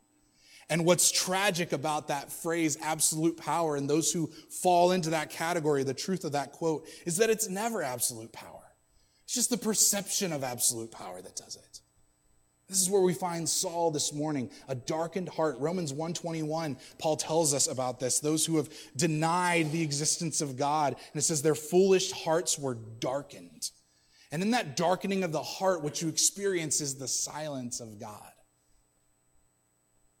And 0.69 0.85
what's 0.85 1.11
tragic 1.11 1.73
about 1.73 2.07
that 2.07 2.31
phrase, 2.31 2.77
absolute 2.81 3.35
power, 3.35 3.75
and 3.75 3.89
those 3.89 4.11
who 4.13 4.27
fall 4.49 4.93
into 4.93 5.09
that 5.09 5.29
category, 5.29 5.83
the 5.83 5.93
truth 5.93 6.23
of 6.23 6.31
that 6.31 6.53
quote, 6.53 6.87
is 7.05 7.17
that 7.17 7.29
it's 7.29 7.49
never 7.49 7.83
absolute 7.83 8.31
power. 8.31 8.60
It's 9.31 9.35
just 9.37 9.49
the 9.49 9.55
perception 9.55 10.33
of 10.33 10.43
absolute 10.43 10.91
power 10.91 11.21
that 11.21 11.37
does 11.37 11.55
it. 11.55 11.79
This 12.67 12.81
is 12.81 12.89
where 12.89 13.01
we 13.01 13.13
find 13.13 13.47
Saul 13.47 13.89
this 13.89 14.11
morning, 14.11 14.49
a 14.67 14.75
darkened 14.75 15.29
heart. 15.29 15.55
Romans 15.57 15.93
121, 15.93 16.75
Paul 16.99 17.15
tells 17.15 17.53
us 17.53 17.67
about 17.67 18.01
this. 18.01 18.19
Those 18.19 18.45
who 18.45 18.57
have 18.57 18.67
denied 18.97 19.71
the 19.71 19.83
existence 19.83 20.41
of 20.41 20.57
God, 20.57 20.97
and 21.13 21.21
it 21.21 21.21
says 21.21 21.41
their 21.41 21.55
foolish 21.55 22.11
hearts 22.11 22.59
were 22.59 22.73
darkened. 22.99 23.71
And 24.33 24.41
in 24.41 24.51
that 24.51 24.75
darkening 24.75 25.23
of 25.23 25.31
the 25.31 25.41
heart, 25.41 25.81
what 25.81 26.01
you 26.01 26.09
experience 26.09 26.81
is 26.81 26.95
the 26.95 27.07
silence 27.07 27.79
of 27.79 28.01
God. 28.01 28.33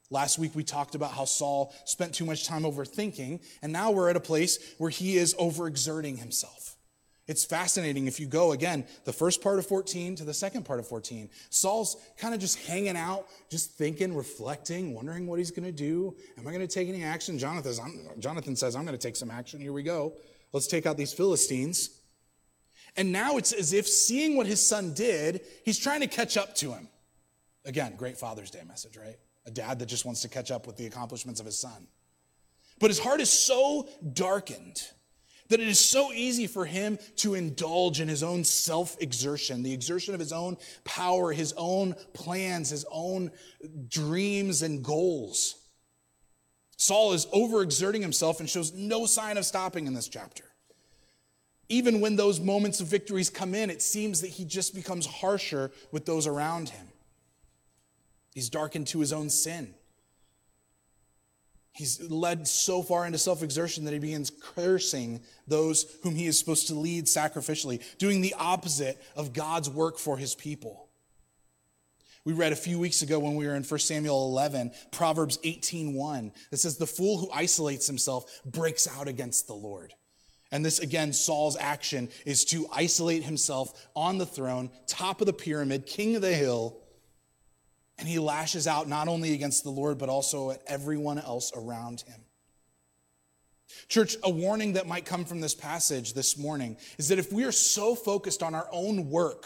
Last 0.09 0.39
week 0.39 0.55
we 0.55 0.63
talked 0.63 0.95
about 0.95 1.11
how 1.11 1.25
Saul 1.25 1.75
spent 1.83 2.15
too 2.15 2.23
much 2.25 2.47
time 2.47 2.63
overthinking, 2.63 3.43
and 3.61 3.73
now 3.73 3.91
we're 3.91 4.09
at 4.09 4.15
a 4.15 4.21
place 4.21 4.73
where 4.77 4.89
he 4.89 5.17
is 5.17 5.33
overexerting 5.33 6.17
himself. 6.17 6.70
It's 7.31 7.45
fascinating 7.45 8.07
if 8.07 8.19
you 8.19 8.27
go 8.27 8.51
again, 8.51 8.85
the 9.05 9.13
first 9.13 9.41
part 9.41 9.57
of 9.57 9.65
14 9.65 10.17
to 10.17 10.25
the 10.25 10.33
second 10.33 10.65
part 10.65 10.81
of 10.81 10.87
14. 10.89 11.29
Saul's 11.49 11.95
kind 12.17 12.33
of 12.33 12.41
just 12.41 12.67
hanging 12.67 12.97
out, 12.97 13.25
just 13.49 13.71
thinking, 13.71 14.13
reflecting, 14.13 14.93
wondering 14.93 15.27
what 15.27 15.39
he's 15.39 15.49
going 15.49 15.63
to 15.63 15.71
do. 15.71 16.13
Am 16.37 16.45
I 16.45 16.51
going 16.51 16.59
to 16.59 16.67
take 16.67 16.89
any 16.89 17.05
action? 17.05 17.39
Jonathan, 17.39 17.73
Jonathan 18.19 18.57
says, 18.57 18.75
I'm 18.75 18.83
going 18.83 18.97
to 18.97 19.01
take 19.01 19.15
some 19.15 19.31
action. 19.31 19.61
Here 19.61 19.71
we 19.71 19.81
go. 19.81 20.11
Let's 20.51 20.67
take 20.67 20.85
out 20.85 20.97
these 20.97 21.13
Philistines. 21.13 22.01
And 22.97 23.13
now 23.13 23.37
it's 23.37 23.53
as 23.53 23.71
if 23.71 23.87
seeing 23.87 24.35
what 24.35 24.45
his 24.45 24.61
son 24.61 24.93
did, 24.93 25.39
he's 25.63 25.79
trying 25.79 26.01
to 26.01 26.07
catch 26.07 26.35
up 26.35 26.53
to 26.55 26.73
him. 26.73 26.89
Again, 27.63 27.95
great 27.95 28.17
Father's 28.17 28.51
Day 28.51 28.63
message, 28.67 28.97
right? 28.97 29.15
A 29.45 29.51
dad 29.51 29.79
that 29.79 29.85
just 29.85 30.03
wants 30.03 30.21
to 30.23 30.27
catch 30.27 30.51
up 30.51 30.67
with 30.67 30.75
the 30.75 30.85
accomplishments 30.85 31.39
of 31.39 31.45
his 31.45 31.57
son. 31.57 31.87
But 32.77 32.89
his 32.89 32.99
heart 32.99 33.21
is 33.21 33.29
so 33.29 33.87
darkened 34.11 34.81
that 35.51 35.59
it 35.59 35.67
is 35.67 35.79
so 35.79 36.11
easy 36.13 36.47
for 36.47 36.65
him 36.65 36.97
to 37.17 37.35
indulge 37.35 37.99
in 37.99 38.07
his 38.07 38.23
own 38.23 38.43
self 38.43 38.95
exertion, 39.01 39.63
the 39.63 39.73
exertion 39.73 40.13
of 40.13 40.19
his 40.19 40.31
own 40.31 40.57
power, 40.85 41.31
his 41.33 41.53
own 41.57 41.93
plans, 42.13 42.69
his 42.69 42.85
own 42.89 43.31
dreams 43.87 44.61
and 44.61 44.83
goals. 44.83 45.55
Saul 46.77 47.11
is 47.13 47.25
overexerting 47.27 48.01
himself 48.01 48.39
and 48.39 48.49
shows 48.49 48.73
no 48.73 49.05
sign 49.05 49.37
of 49.37 49.45
stopping 49.45 49.87
in 49.87 49.93
this 49.93 50.07
chapter. 50.07 50.45
Even 51.69 51.99
when 52.01 52.15
those 52.15 52.39
moments 52.39 52.79
of 52.79 52.87
victories 52.87 53.29
come 53.29 53.53
in, 53.53 53.69
it 53.69 53.81
seems 53.81 54.21
that 54.21 54.29
he 54.29 54.45
just 54.45 54.73
becomes 54.73 55.05
harsher 55.05 55.71
with 55.91 56.05
those 56.05 56.27
around 56.27 56.69
him. 56.69 56.87
He's 58.33 58.49
darkened 58.49 58.87
to 58.87 58.99
his 58.99 59.11
own 59.13 59.29
sin. 59.29 59.73
He's 61.73 62.01
led 62.09 62.47
so 62.47 62.83
far 62.83 63.05
into 63.05 63.17
self 63.17 63.43
exertion 63.43 63.85
that 63.85 63.93
he 63.93 63.99
begins 63.99 64.31
cursing 64.55 65.21
those 65.47 65.85
whom 66.03 66.15
he 66.15 66.27
is 66.27 66.37
supposed 66.37 66.67
to 66.67 66.75
lead 66.75 67.05
sacrificially, 67.05 67.81
doing 67.97 68.21
the 68.21 68.35
opposite 68.37 69.01
of 69.15 69.33
God's 69.33 69.69
work 69.69 69.97
for 69.97 70.17
his 70.17 70.35
people. 70.35 70.89
We 72.23 72.33
read 72.33 72.51
a 72.51 72.57
few 72.57 72.77
weeks 72.77 73.01
ago 73.01 73.19
when 73.19 73.35
we 73.35 73.47
were 73.47 73.55
in 73.55 73.63
1 73.63 73.79
Samuel 73.79 74.27
11, 74.27 74.71
Proverbs 74.91 75.39
18:1, 75.43 76.31
that 76.51 76.57
says, 76.57 76.77
The 76.77 76.85
fool 76.85 77.17
who 77.17 77.31
isolates 77.31 77.87
himself 77.87 78.41
breaks 78.45 78.87
out 78.87 79.07
against 79.07 79.47
the 79.47 79.55
Lord. 79.55 79.93
And 80.51 80.65
this, 80.65 80.79
again, 80.79 81.13
Saul's 81.13 81.55
action 81.55 82.09
is 82.25 82.43
to 82.45 82.67
isolate 82.71 83.23
himself 83.23 83.87
on 83.95 84.17
the 84.17 84.25
throne, 84.25 84.69
top 84.85 85.21
of 85.21 85.25
the 85.25 85.33
pyramid, 85.33 85.85
king 85.85 86.15
of 86.15 86.21
the 86.21 86.33
hill. 86.33 86.80
And 88.01 88.09
he 88.09 88.17
lashes 88.17 88.65
out 88.65 88.89
not 88.89 89.07
only 89.07 89.33
against 89.33 89.63
the 89.63 89.69
Lord, 89.69 89.99
but 89.99 90.09
also 90.09 90.49
at 90.49 90.63
everyone 90.65 91.19
else 91.19 91.51
around 91.55 92.01
him. 92.01 92.19
Church, 93.89 94.17
a 94.23 94.29
warning 94.29 94.73
that 94.73 94.87
might 94.87 95.05
come 95.05 95.23
from 95.23 95.39
this 95.39 95.53
passage 95.53 96.15
this 96.15 96.35
morning 96.35 96.77
is 96.97 97.09
that 97.09 97.19
if 97.19 97.31
we 97.31 97.43
are 97.43 97.51
so 97.51 97.93
focused 97.93 98.41
on 98.41 98.55
our 98.55 98.67
own 98.71 99.11
work 99.11 99.45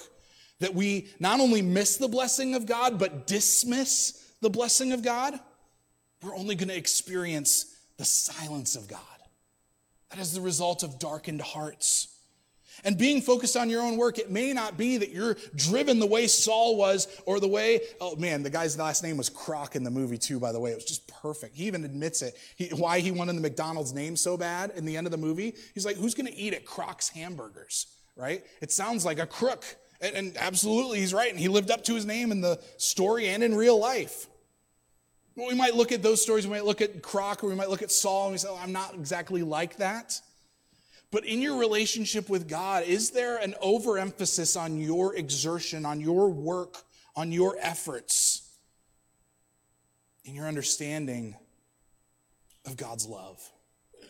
that 0.60 0.74
we 0.74 1.10
not 1.20 1.42
only 1.42 1.62
miss 1.62 1.98
the 1.98 2.08
blessing 2.08 2.56
of 2.56 2.66
God, 2.66 2.98
but 2.98 3.28
dismiss 3.28 4.26
the 4.40 4.50
blessing 4.50 4.94
of 4.94 5.04
God, 5.04 5.38
we're 6.24 6.34
only 6.34 6.56
going 6.56 6.70
to 6.70 6.78
experience 6.78 7.76
the 7.98 8.06
silence 8.06 8.78
of 8.78 8.88
God. 8.88 9.02
That 10.12 10.20
is 10.20 10.32
the 10.32 10.40
result 10.40 10.82
of 10.82 10.98
darkened 10.98 11.42
hearts. 11.42 12.15
And 12.84 12.98
being 12.98 13.22
focused 13.22 13.56
on 13.58 13.70
your 13.70 13.82
own 13.82 13.98
work, 13.98 14.20
it 14.20 14.30
may 14.30 14.54
not 14.54 14.78
be 14.78 14.98
that 14.98 15.10
you're 15.10 15.38
driven 15.56 16.00
the 16.00 16.06
way 16.06 16.28
Saul 16.28 16.78
was 16.78 17.08
or 17.26 17.40
the 17.40 17.48
way, 17.48 17.82
oh 18.02 18.16
man, 18.16 18.44
the 18.44 18.50
guy's 18.50 18.78
last 18.78 19.04
name 19.04 19.18
was 19.18 19.30
Kroc 19.30 19.76
in 19.76 19.84
the 19.84 19.92
movie 19.92 20.18
too, 20.18 20.40
by 20.40 20.52
the 20.52 20.60
way. 20.60 20.72
It 20.72 20.76
was 20.76 20.86
just 20.86 21.08
perfect. 21.08 21.56
He 21.56 21.66
even 21.66 21.84
admits 21.86 22.22
it. 22.22 22.36
He, 22.56 22.68
why 22.70 23.00
he 23.00 23.12
wanted 23.12 23.36
the 23.36 23.42
McDonald's 23.42 23.94
name 23.94 24.16
so 24.16 24.38
bad 24.38 24.72
in 24.76 24.86
the 24.86 24.98
end 24.98 25.08
of 25.08 25.12
the 25.12 25.18
movie. 25.18 25.56
He's 25.74 25.86
like, 25.86 25.96
who's 25.96 26.14
going 26.14 26.28
to 26.28 26.36
eat 26.36 26.54
at 26.54 26.66
Kroc's 26.66 27.10
hamburgers, 27.10 27.88
right? 28.16 28.44
It 28.62 28.72
sounds 28.72 29.06
like 29.06 29.20
a 29.20 29.26
crook. 29.26 29.64
And, 30.02 30.16
and 30.16 30.38
absolutely, 30.38 31.00
he's 31.00 31.14
right. 31.14 31.32
And 31.32 31.40
he 31.40 31.48
lived 31.48 31.72
up 31.72 31.84
to 31.86 31.96
his 31.96 32.06
name 32.06 32.32
in 32.32 32.42
the 32.42 32.60
story 32.78 33.30
and 33.30 33.44
in 33.44 33.56
real 33.56 33.80
life. 33.80 34.28
Well, 35.36 35.48
we 35.48 35.56
might 35.56 35.76
look 35.76 35.92
at 35.92 36.02
those 36.02 36.22
stories, 36.22 36.48
we 36.48 36.54
might 36.54 36.64
look 36.64 36.82
at 36.82 37.02
Kroc, 37.02 37.44
or 37.44 37.48
we 37.48 37.56
might 37.56 37.70
look 37.70 37.82
at 37.82 37.92
Saul, 37.92 38.26
and 38.26 38.32
we 38.32 38.38
say, 38.38 38.48
oh, 38.50 38.60
I'm 38.62 38.72
not 38.72 38.94
exactly 38.94 39.44
like 39.44 39.78
that. 39.78 40.22
But 41.16 41.24
in 41.24 41.42
your 41.42 41.56
relationship 41.58 42.28
with 42.28 42.50
God, 42.50 42.84
is 42.84 43.12
there 43.12 43.38
an 43.38 43.56
overemphasis 43.62 44.58
on 44.58 44.78
your 44.78 45.16
exertion, 45.16 45.86
on 45.86 46.02
your 46.02 46.28
work, 46.28 46.84
on 47.16 47.32
your 47.32 47.56
efforts, 47.62 48.52
in 50.26 50.36
your 50.36 50.46
understanding 50.46 51.34
of 52.66 52.76
God's 52.76 53.06
love, 53.06 53.42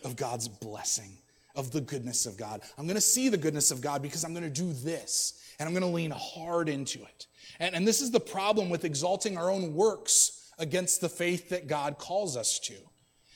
of 0.04 0.16
God's 0.16 0.48
blessing, 0.48 1.16
of 1.56 1.70
the 1.70 1.80
goodness 1.80 2.26
of 2.26 2.38
God? 2.38 2.62
I'm 2.76 2.86
going 2.86 2.96
to 2.96 3.02
see 3.02 3.30
the 3.30 3.38
goodness 3.38 3.70
of 3.70 3.82
God 3.82 4.02
because 4.02 4.24
I'm 4.24 4.34
going 4.34 4.42
to 4.42 4.50
do 4.50 4.74
this, 4.74 5.40
and 5.60 5.68
I'm 5.70 5.76
going 5.76 5.88
to 5.88 5.96
lean 5.96 6.10
hard 6.10 6.70
into 6.70 7.04
it. 7.04 7.28
And, 7.60 7.76
and 7.76 7.88
this 7.88 8.02
is 8.02 8.10
the 8.10 8.20
problem 8.20 8.72
with 8.72 8.84
exalting 8.84 9.38
our 9.38 9.52
own 9.52 9.76
works 9.76 10.52
against 10.58 11.02
the 11.02 11.10
faith 11.10 11.50
that 11.50 11.68
God 11.68 12.00
calls 12.00 12.36
us 12.36 12.58
to. 12.62 12.74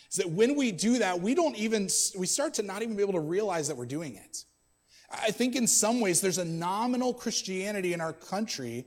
Is 0.09 0.15
that 0.17 0.29
when 0.29 0.55
we 0.55 0.71
do 0.71 0.99
that, 0.99 1.21
we 1.21 1.35
don't 1.35 1.55
even, 1.55 1.89
we 2.17 2.25
start 2.25 2.55
to 2.55 2.63
not 2.63 2.81
even 2.81 2.95
be 2.95 3.03
able 3.03 3.13
to 3.13 3.19
realize 3.19 3.67
that 3.67 3.77
we're 3.77 3.85
doing 3.85 4.15
it. 4.15 4.43
I 5.11 5.31
think 5.31 5.55
in 5.55 5.67
some 5.67 5.99
ways 6.01 6.21
there's 6.21 6.37
a 6.37 6.45
nominal 6.45 7.13
Christianity 7.13 7.93
in 7.93 8.01
our 8.01 8.13
country 8.13 8.85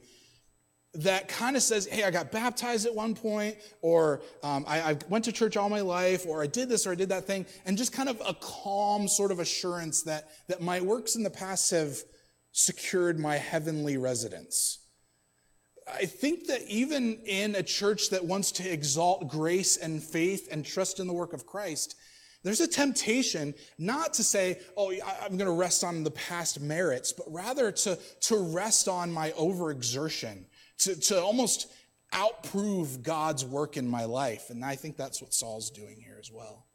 that 0.95 1.27
kind 1.27 1.57
of 1.57 1.63
says, 1.63 1.87
hey, 1.87 2.05
I 2.05 2.11
got 2.11 2.31
baptized 2.31 2.87
at 2.87 2.95
one 2.95 3.15
point, 3.15 3.57
or 3.81 4.21
um, 4.43 4.65
I, 4.69 4.91
I, 4.91 4.97
went 5.09 5.25
to 5.25 5.33
church 5.33 5.57
all 5.57 5.71
my 5.71 5.81
life, 5.81 6.27
or 6.27 6.43
I 6.43 6.47
did 6.47 6.69
this 6.69 6.87
or 6.87 6.93
I 6.93 6.95
did 6.95 7.09
that 7.09 7.25
thing, 7.25 7.47
and 7.65 7.79
just 7.79 7.93
kind 7.93 8.11
of 8.11 8.21
a 8.27 8.35
calm 8.35 9.09
sort 9.09 9.33
of 9.33 9.41
assurance 9.41 10.03
that, 10.03 10.29
that 10.49 10.61
my 10.61 10.83
works 10.83 11.17
in 11.17 11.23
the 11.23 11.31
past 11.31 11.71
have 11.71 11.97
secured 12.53 13.19
my 13.19 13.37
heavenly 13.37 13.97
residence. 13.97 14.82
I 15.87 16.07
think 16.07 16.47
that 16.47 16.63
even 16.69 17.19
in 17.25 17.55
a 17.55 17.63
church 17.63 18.11
that 18.11 18.25
wants 18.25 18.53
to 18.53 18.69
exalt 18.69 19.29
grace 19.29 19.77
and 19.77 20.03
faith 20.03 20.49
and 20.51 20.65
trust 20.65 21.01
in 21.01 21.07
the 21.07 21.13
work 21.13 21.33
of 21.33 21.47
Christ, 21.47 21.97
there's 22.43 22.61
a 22.61 22.69
temptation 22.69 23.55
not 23.79 24.15
to 24.15 24.25
say, 24.25 24.61
oh, 24.77 24.93
I'm 25.23 25.37
going 25.37 25.51
to 25.51 25.53
rest 25.53 25.85
on 25.85 26.03
the 26.03 26.11
past 26.11 26.61
merits, 26.61 27.13
but 27.13 27.27
rather 27.33 27.71
to, 27.71 27.99
to 28.23 28.37
rest 28.37 28.89
on 28.89 29.13
my 29.13 29.31
overexertion, 29.31 30.45
to, 30.79 30.99
to 30.99 31.23
almost 31.23 31.73
outprove 32.13 33.03
God's 33.03 33.45
work 33.45 33.77
in 33.77 33.89
my 33.89 34.05
life. 34.05 34.51
And 34.51 34.65
I 34.65 34.77
think 34.77 34.97
that's 34.97 35.23
what 35.23 35.33
Saul's 35.33 35.71
doing 35.71 36.01
here 36.01 36.19
as 36.21 36.31
well. 36.31 36.67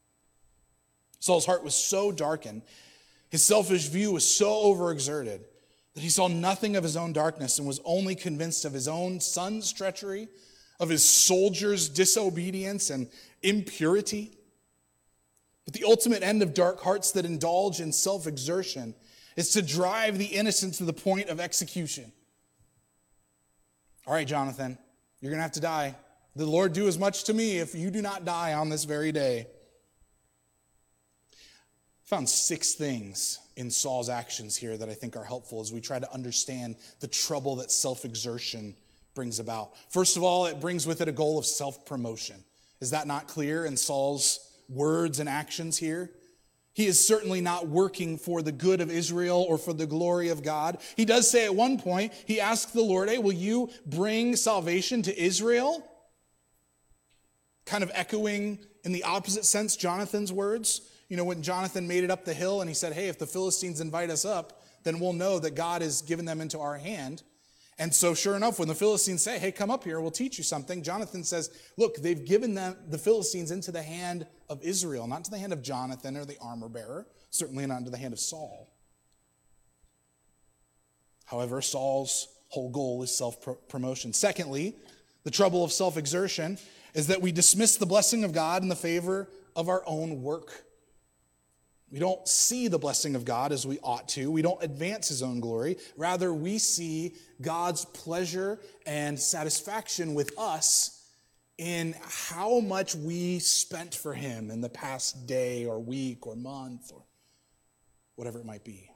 Saul's 1.19 1.45
heart 1.45 1.63
was 1.63 1.75
so 1.75 2.11
darkened, 2.11 2.61
his 3.29 3.43
selfish 3.43 3.87
view 3.87 4.13
was 4.13 4.25
so 4.25 4.49
overexerted 4.49 5.41
that 5.97 6.03
he 6.03 6.09
saw 6.11 6.27
nothing 6.27 6.75
of 6.75 6.83
his 6.83 6.95
own 6.95 7.11
darkness 7.11 7.57
and 7.57 7.67
was 7.67 7.81
only 7.83 8.13
convinced 8.13 8.65
of 8.65 8.73
his 8.73 8.87
own 8.87 9.19
son's 9.19 9.73
treachery, 9.73 10.27
of 10.79 10.89
his 10.89 11.03
soldiers' 11.03 11.89
disobedience 11.89 12.91
and 12.91 13.09
impurity. 13.41 14.37
But 15.65 15.73
the 15.73 15.85
ultimate 15.85 16.21
end 16.21 16.43
of 16.43 16.53
dark 16.53 16.81
hearts 16.81 17.13
that 17.13 17.25
indulge 17.25 17.81
in 17.81 17.91
self 17.91 18.27
exertion 18.27 18.93
is 19.35 19.49
to 19.53 19.63
drive 19.63 20.19
the 20.19 20.25
innocent 20.25 20.75
to 20.75 20.85
the 20.85 20.93
point 20.93 21.29
of 21.29 21.39
execution. 21.39 22.11
All 24.05 24.13
right, 24.13 24.27
Jonathan, 24.27 24.77
you're 25.19 25.31
going 25.31 25.39
to 25.39 25.41
have 25.41 25.51
to 25.53 25.61
die. 25.61 25.95
The 26.35 26.45
Lord 26.45 26.73
do 26.73 26.87
as 26.87 26.99
much 26.99 27.23
to 27.23 27.33
me 27.33 27.57
if 27.57 27.73
you 27.73 27.89
do 27.89 28.03
not 28.03 28.23
die 28.23 28.53
on 28.53 28.69
this 28.69 28.83
very 28.83 29.11
day. 29.11 29.47
Found 32.07 32.27
six 32.27 32.73
things 32.73 33.39
in 33.55 33.69
Saul's 33.69 34.09
actions 34.09 34.55
here 34.55 34.77
that 34.77 34.89
I 34.89 34.93
think 34.93 35.15
are 35.15 35.23
helpful 35.23 35.61
as 35.61 35.73
we 35.73 35.81
try 35.81 35.99
to 35.99 36.13
understand 36.13 36.75
the 36.99 37.07
trouble 37.07 37.57
that 37.57 37.71
self 37.71 38.05
exertion 38.05 38.75
brings 39.13 39.39
about. 39.39 39.71
First 39.89 40.17
of 40.17 40.23
all, 40.23 40.45
it 40.45 40.59
brings 40.59 40.87
with 40.87 41.01
it 41.01 41.07
a 41.07 41.11
goal 41.13 41.37
of 41.37 41.45
self 41.45 41.85
promotion. 41.85 42.43
Is 42.79 42.91
that 42.91 43.07
not 43.07 43.27
clear 43.27 43.65
in 43.65 43.75
Saul's 43.75 44.39
words 44.69 45.19
and 45.19 45.27
actions 45.27 45.77
here? 45.77 46.11
He 46.73 46.85
is 46.85 47.05
certainly 47.05 47.41
not 47.41 47.67
working 47.67 48.17
for 48.17 48.43
the 48.43 48.51
good 48.51 48.81
of 48.81 48.91
Israel 48.91 49.45
or 49.49 49.57
for 49.57 49.73
the 49.73 49.87
glory 49.87 50.29
of 50.29 50.43
God. 50.43 50.77
He 50.95 51.05
does 51.05 51.29
say 51.29 51.45
at 51.45 51.55
one 51.55 51.79
point, 51.79 52.13
he 52.27 52.39
asks 52.39 52.71
the 52.71 52.81
Lord, 52.81 53.09
Hey, 53.09 53.17
will 53.17 53.33
you 53.33 53.69
bring 53.85 54.35
salvation 54.35 55.01
to 55.01 55.21
Israel? 55.21 55.83
kind 57.67 57.83
of 57.83 57.91
echoing 57.93 58.57
in 58.83 58.93
the 58.93 59.03
opposite 59.03 59.45
sense 59.45 59.75
Jonathan's 59.75 60.33
words. 60.33 60.81
You 61.09 61.17
know, 61.17 61.23
when 61.23 61.41
Jonathan 61.41 61.87
made 61.87 62.03
it 62.03 62.11
up 62.11 62.25
the 62.25 62.33
hill 62.33 62.61
and 62.61 62.69
he 62.69 62.73
said, 62.73 62.93
Hey, 62.93 63.07
if 63.07 63.17
the 63.17 63.27
Philistines 63.27 63.79
invite 63.79 64.09
us 64.09 64.25
up, 64.25 64.61
then 64.83 64.99
we'll 64.99 65.13
know 65.13 65.39
that 65.39 65.55
God 65.55 65.81
has 65.81 66.01
given 66.01 66.25
them 66.25 66.41
into 66.41 66.59
our 66.59 66.77
hand. 66.77 67.23
And 67.79 67.93
so, 67.93 68.15
sure 68.15 68.35
enough, 68.35 68.57
when 68.57 68.67
the 68.67 68.75
Philistines 68.75 69.21
say, 69.21 69.37
Hey, 69.39 69.51
come 69.51 69.69
up 69.69 69.83
here, 69.83 70.01
we'll 70.01 70.11
teach 70.11 70.37
you 70.37 70.43
something, 70.43 70.83
Jonathan 70.83 71.23
says, 71.23 71.51
Look, 71.77 71.97
they've 71.97 72.25
given 72.25 72.55
them, 72.55 72.75
the 72.89 72.97
Philistines 72.97 73.51
into 73.51 73.71
the 73.71 73.83
hand 73.83 74.27
of 74.49 74.61
Israel, 74.63 75.07
not 75.07 75.23
to 75.25 75.31
the 75.31 75.37
hand 75.37 75.53
of 75.53 75.61
Jonathan 75.61 76.17
or 76.17 76.25
the 76.25 76.37
armor 76.41 76.69
bearer, 76.69 77.07
certainly 77.29 77.65
not 77.65 77.79
into 77.79 77.91
the 77.91 77.97
hand 77.97 78.13
of 78.13 78.19
Saul. 78.19 78.73
However, 81.25 81.61
Saul's 81.61 82.27
whole 82.49 82.69
goal 82.69 83.03
is 83.03 83.15
self 83.15 83.45
promotion. 83.69 84.13
Secondly, 84.13 84.75
the 85.23 85.31
trouble 85.31 85.63
of 85.63 85.71
self 85.71 85.97
exertion 85.97 86.57
is 86.93 87.07
that 87.07 87.21
we 87.21 87.31
dismiss 87.31 87.77
the 87.77 87.85
blessing 87.85 88.23
of 88.23 88.33
God 88.33 88.63
in 88.63 88.69
the 88.69 88.75
favor 88.75 89.29
of 89.55 89.69
our 89.69 89.83
own 89.85 90.23
work. 90.23 90.63
We 91.89 91.99
don't 91.99 92.27
see 92.27 92.67
the 92.67 92.79
blessing 92.79 93.15
of 93.15 93.23
God 93.23 93.51
as 93.51 93.65
we 93.65 93.79
ought 93.81 94.09
to. 94.09 94.29
We 94.29 94.41
don't 94.41 94.61
advance 94.61 95.07
his 95.07 95.23
own 95.23 95.39
glory. 95.39 95.77
Rather, 95.95 96.33
we 96.33 96.57
see 96.57 97.15
God's 97.41 97.85
pleasure 97.85 98.59
and 98.85 99.17
satisfaction 99.17 100.13
with 100.13 100.37
us 100.37 101.05
in 101.57 101.95
how 102.03 102.59
much 102.59 102.93
we 102.93 103.39
spent 103.39 103.95
for 103.95 104.13
him 104.13 104.51
in 104.51 104.59
the 104.61 104.69
past 104.69 105.27
day 105.27 105.65
or 105.65 105.79
week 105.79 106.27
or 106.27 106.35
month 106.35 106.91
or 106.93 107.03
whatever 108.15 108.39
it 108.39 108.45
might 108.45 108.65
be. 108.65 108.91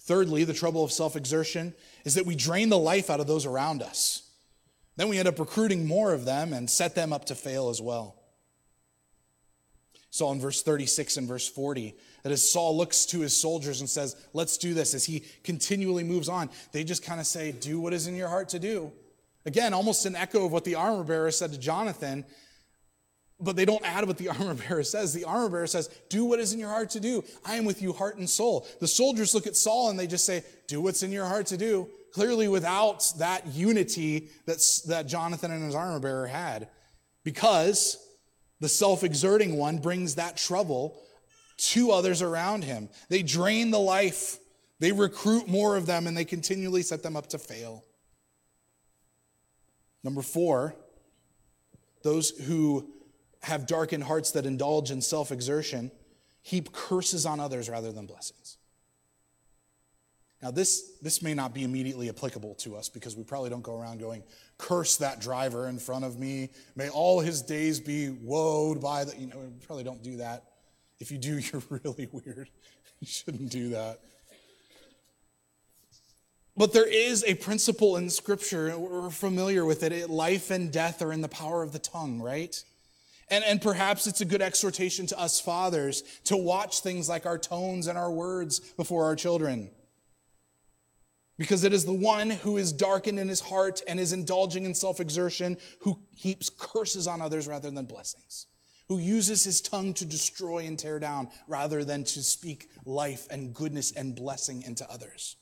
Thirdly, 0.00 0.44
the 0.44 0.52
trouble 0.52 0.84
of 0.84 0.92
self 0.92 1.16
exertion 1.16 1.74
is 2.04 2.14
that 2.14 2.26
we 2.26 2.34
drain 2.34 2.68
the 2.68 2.78
life 2.78 3.08
out 3.08 3.20
of 3.20 3.26
those 3.26 3.46
around 3.46 3.82
us. 3.82 4.28
Then 4.96 5.08
we 5.08 5.18
end 5.18 5.28
up 5.28 5.38
recruiting 5.38 5.86
more 5.86 6.12
of 6.12 6.24
them 6.24 6.52
and 6.52 6.68
set 6.68 6.94
them 6.94 7.12
up 7.12 7.24
to 7.26 7.34
fail 7.34 7.70
as 7.70 7.80
well. 7.80 8.21
Saw 10.12 10.30
in 10.30 10.40
verse 10.40 10.62
36 10.62 11.16
and 11.16 11.26
verse 11.26 11.48
40 11.48 11.96
that 12.22 12.32
as 12.32 12.48
Saul 12.48 12.76
looks 12.76 13.06
to 13.06 13.20
his 13.20 13.34
soldiers 13.34 13.80
and 13.80 13.88
says, 13.88 14.14
Let's 14.34 14.58
do 14.58 14.74
this, 14.74 14.92
as 14.92 15.06
he 15.06 15.24
continually 15.42 16.04
moves 16.04 16.28
on, 16.28 16.50
they 16.70 16.84
just 16.84 17.02
kind 17.02 17.18
of 17.18 17.26
say, 17.26 17.50
Do 17.50 17.80
what 17.80 17.94
is 17.94 18.06
in 18.06 18.14
your 18.14 18.28
heart 18.28 18.50
to 18.50 18.58
do. 18.58 18.92
Again, 19.46 19.72
almost 19.72 20.04
an 20.04 20.14
echo 20.14 20.44
of 20.44 20.52
what 20.52 20.64
the 20.64 20.74
armor 20.74 21.02
bearer 21.02 21.30
said 21.30 21.52
to 21.52 21.58
Jonathan, 21.58 22.26
but 23.40 23.56
they 23.56 23.64
don't 23.64 23.84
add 23.86 24.06
what 24.06 24.18
the 24.18 24.28
armor 24.38 24.52
bearer 24.52 24.84
says. 24.84 25.14
The 25.14 25.24
armor 25.24 25.48
bearer 25.48 25.66
says, 25.66 25.88
Do 26.10 26.26
what 26.26 26.40
is 26.40 26.52
in 26.52 26.60
your 26.60 26.68
heart 26.68 26.90
to 26.90 27.00
do. 27.00 27.24
I 27.42 27.56
am 27.56 27.64
with 27.64 27.80
you, 27.80 27.94
heart 27.94 28.18
and 28.18 28.28
soul. 28.28 28.66
The 28.80 28.88
soldiers 28.88 29.34
look 29.34 29.46
at 29.46 29.56
Saul 29.56 29.88
and 29.88 29.98
they 29.98 30.06
just 30.06 30.26
say, 30.26 30.44
Do 30.68 30.82
what's 30.82 31.02
in 31.02 31.10
your 31.10 31.24
heart 31.24 31.46
to 31.46 31.56
do. 31.56 31.88
Clearly, 32.12 32.48
without 32.48 33.10
that 33.16 33.46
unity 33.46 34.28
that's, 34.44 34.82
that 34.82 35.06
Jonathan 35.06 35.50
and 35.50 35.64
his 35.64 35.74
armor 35.74 36.00
bearer 36.00 36.26
had, 36.26 36.68
because 37.24 37.96
the 38.62 38.68
self 38.68 39.02
exerting 39.02 39.56
one 39.56 39.78
brings 39.78 40.14
that 40.14 40.36
trouble 40.36 40.96
to 41.58 41.90
others 41.90 42.22
around 42.22 42.62
him. 42.62 42.88
They 43.08 43.24
drain 43.24 43.72
the 43.72 43.80
life, 43.80 44.38
they 44.78 44.92
recruit 44.92 45.48
more 45.48 45.76
of 45.76 45.86
them, 45.86 46.06
and 46.06 46.16
they 46.16 46.24
continually 46.24 46.82
set 46.82 47.02
them 47.02 47.16
up 47.16 47.26
to 47.30 47.38
fail. 47.38 47.84
Number 50.04 50.22
four, 50.22 50.76
those 52.04 52.30
who 52.30 52.88
have 53.42 53.66
darkened 53.66 54.04
hearts 54.04 54.30
that 54.30 54.46
indulge 54.46 54.92
in 54.92 55.02
self 55.02 55.32
exertion 55.32 55.90
heap 56.42 56.72
curses 56.72 57.26
on 57.26 57.40
others 57.40 57.68
rather 57.68 57.90
than 57.90 58.06
blessings. 58.06 58.58
Now, 60.40 60.52
this, 60.52 60.98
this 61.00 61.20
may 61.20 61.34
not 61.34 61.52
be 61.52 61.64
immediately 61.64 62.08
applicable 62.08 62.54
to 62.56 62.76
us 62.76 62.88
because 62.88 63.16
we 63.16 63.24
probably 63.24 63.50
don't 63.50 63.62
go 63.62 63.80
around 63.80 63.98
going, 63.98 64.22
curse 64.62 64.96
that 64.98 65.20
driver 65.20 65.68
in 65.68 65.78
front 65.78 66.04
of 66.04 66.18
me. 66.18 66.48
May 66.76 66.88
all 66.88 67.20
his 67.20 67.42
days 67.42 67.80
be 67.80 68.08
woed 68.08 68.80
by 68.80 69.04
the, 69.04 69.16
you 69.16 69.26
know, 69.26 69.36
probably 69.66 69.84
don't 69.84 70.02
do 70.02 70.18
that. 70.18 70.44
If 71.00 71.10
you 71.10 71.18
do, 71.18 71.38
you're 71.38 71.62
really 71.68 72.08
weird. 72.10 72.48
You 73.00 73.06
shouldn't 73.06 73.50
do 73.50 73.70
that. 73.70 73.98
But 76.56 76.72
there 76.72 76.86
is 76.86 77.24
a 77.26 77.34
principle 77.34 77.96
in 77.96 78.08
Scripture, 78.10 78.76
we're 78.78 79.10
familiar 79.10 79.64
with 79.64 79.82
it. 79.82 80.08
Life 80.08 80.50
and 80.50 80.70
death 80.70 81.02
are 81.02 81.12
in 81.12 81.22
the 81.22 81.28
power 81.28 81.62
of 81.62 81.72
the 81.72 81.78
tongue, 81.78 82.20
right? 82.20 82.62
And, 83.28 83.42
and 83.44 83.60
perhaps 83.60 84.06
it's 84.06 84.20
a 84.20 84.26
good 84.26 84.42
exhortation 84.42 85.06
to 85.06 85.18
us 85.18 85.40
fathers 85.40 86.02
to 86.24 86.36
watch 86.36 86.80
things 86.80 87.08
like 87.08 87.24
our 87.24 87.38
tones 87.38 87.86
and 87.86 87.96
our 87.96 88.12
words 88.12 88.60
before 88.60 89.04
our 89.06 89.16
children 89.16 89.70
because 91.42 91.64
it 91.64 91.72
is 91.72 91.84
the 91.84 91.92
one 91.92 92.30
who 92.30 92.56
is 92.56 92.72
darkened 92.72 93.18
in 93.18 93.26
his 93.26 93.40
heart 93.40 93.82
and 93.88 93.98
is 93.98 94.12
indulging 94.12 94.64
in 94.64 94.76
self 94.76 95.00
exertion 95.00 95.56
who 95.80 95.98
heaps 96.14 96.48
curses 96.48 97.08
on 97.08 97.20
others 97.20 97.48
rather 97.48 97.68
than 97.68 97.84
blessings, 97.84 98.46
who 98.86 98.96
uses 98.96 99.42
his 99.42 99.60
tongue 99.60 99.92
to 99.94 100.04
destroy 100.04 100.58
and 100.58 100.78
tear 100.78 101.00
down 101.00 101.28
rather 101.48 101.82
than 101.82 102.04
to 102.04 102.22
speak 102.22 102.68
life 102.84 103.26
and 103.28 103.52
goodness 103.52 103.90
and 103.90 104.14
blessing 104.14 104.62
into 104.62 104.88
others. 104.88 105.34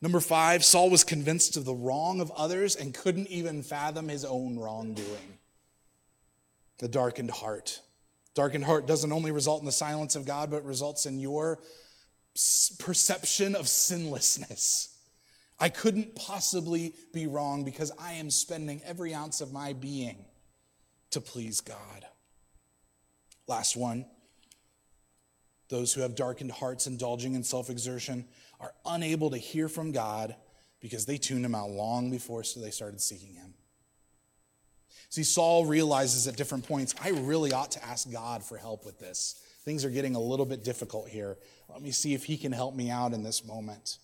Number 0.00 0.20
five, 0.20 0.64
Saul 0.64 0.88
was 0.88 1.02
convinced 1.02 1.56
of 1.56 1.64
the 1.64 1.74
wrong 1.74 2.20
of 2.20 2.30
others 2.36 2.76
and 2.76 2.94
couldn't 2.94 3.26
even 3.26 3.64
fathom 3.64 4.06
his 4.06 4.24
own 4.24 4.56
wrongdoing. 4.56 5.40
The 6.78 6.86
darkened 6.86 7.32
heart. 7.32 7.80
Darkened 8.36 8.64
heart 8.64 8.86
doesn't 8.86 9.12
only 9.12 9.32
result 9.32 9.62
in 9.62 9.66
the 9.66 9.72
silence 9.72 10.14
of 10.14 10.26
God, 10.26 10.48
but 10.48 10.64
results 10.64 11.06
in 11.06 11.18
your 11.18 11.58
perception 12.78 13.54
of 13.54 13.66
sinlessness. 13.68 14.94
I 15.58 15.68
couldn't 15.70 16.14
possibly 16.14 16.94
be 17.12 17.26
wrong 17.26 17.64
because 17.64 17.90
I 17.98 18.14
am 18.14 18.30
spending 18.30 18.82
every 18.84 19.14
ounce 19.14 19.40
of 19.40 19.52
my 19.52 19.72
being 19.72 20.24
to 21.10 21.20
please 21.20 21.60
God. 21.60 22.06
Last 23.46 23.76
one. 23.76 24.06
Those 25.68 25.92
who 25.92 26.02
have 26.02 26.14
darkened 26.14 26.52
hearts, 26.52 26.86
indulging 26.86 27.34
in 27.34 27.42
self 27.42 27.70
exertion, 27.70 28.26
are 28.60 28.72
unable 28.84 29.30
to 29.30 29.38
hear 29.38 29.68
from 29.68 29.92
God 29.92 30.36
because 30.80 31.06
they 31.06 31.18
tuned 31.18 31.44
him 31.44 31.54
out 31.54 31.70
long 31.70 32.10
before 32.10 32.44
so 32.44 32.60
they 32.60 32.70
started 32.70 33.00
seeking 33.00 33.34
him. 33.34 33.54
See, 35.08 35.24
Saul 35.24 35.66
realizes 35.66 36.26
at 36.28 36.36
different 36.36 36.66
points, 36.68 36.94
I 37.02 37.10
really 37.10 37.52
ought 37.52 37.72
to 37.72 37.84
ask 37.84 38.10
God 38.10 38.44
for 38.44 38.56
help 38.56 38.84
with 38.84 38.98
this. 38.98 39.40
Things 39.64 39.84
are 39.84 39.90
getting 39.90 40.14
a 40.14 40.20
little 40.20 40.46
bit 40.46 40.62
difficult 40.62 41.08
here. 41.08 41.38
Let 41.68 41.82
me 41.82 41.90
see 41.90 42.14
if 42.14 42.24
he 42.24 42.36
can 42.36 42.52
help 42.52 42.74
me 42.74 42.90
out 42.90 43.12
in 43.12 43.22
this 43.22 43.44
moment. 43.44 43.98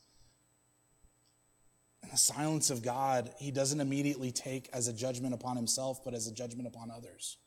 In 2.03 2.11
the 2.11 2.17
silence 2.17 2.71
of 2.71 2.83
God, 2.83 3.31
he 3.39 3.51
doesn't 3.51 3.81
immediately 3.81 4.33
take 4.33 4.69
as 4.73 4.89
a 4.89 4.93
judgment 4.93 5.35
upon 5.35 5.57
himself, 5.57 6.05
but 6.05 6.15
as 6.15 6.27
a 6.27 6.33
judgment 6.33 6.67
upon 6.67 6.91
others. 6.91 7.39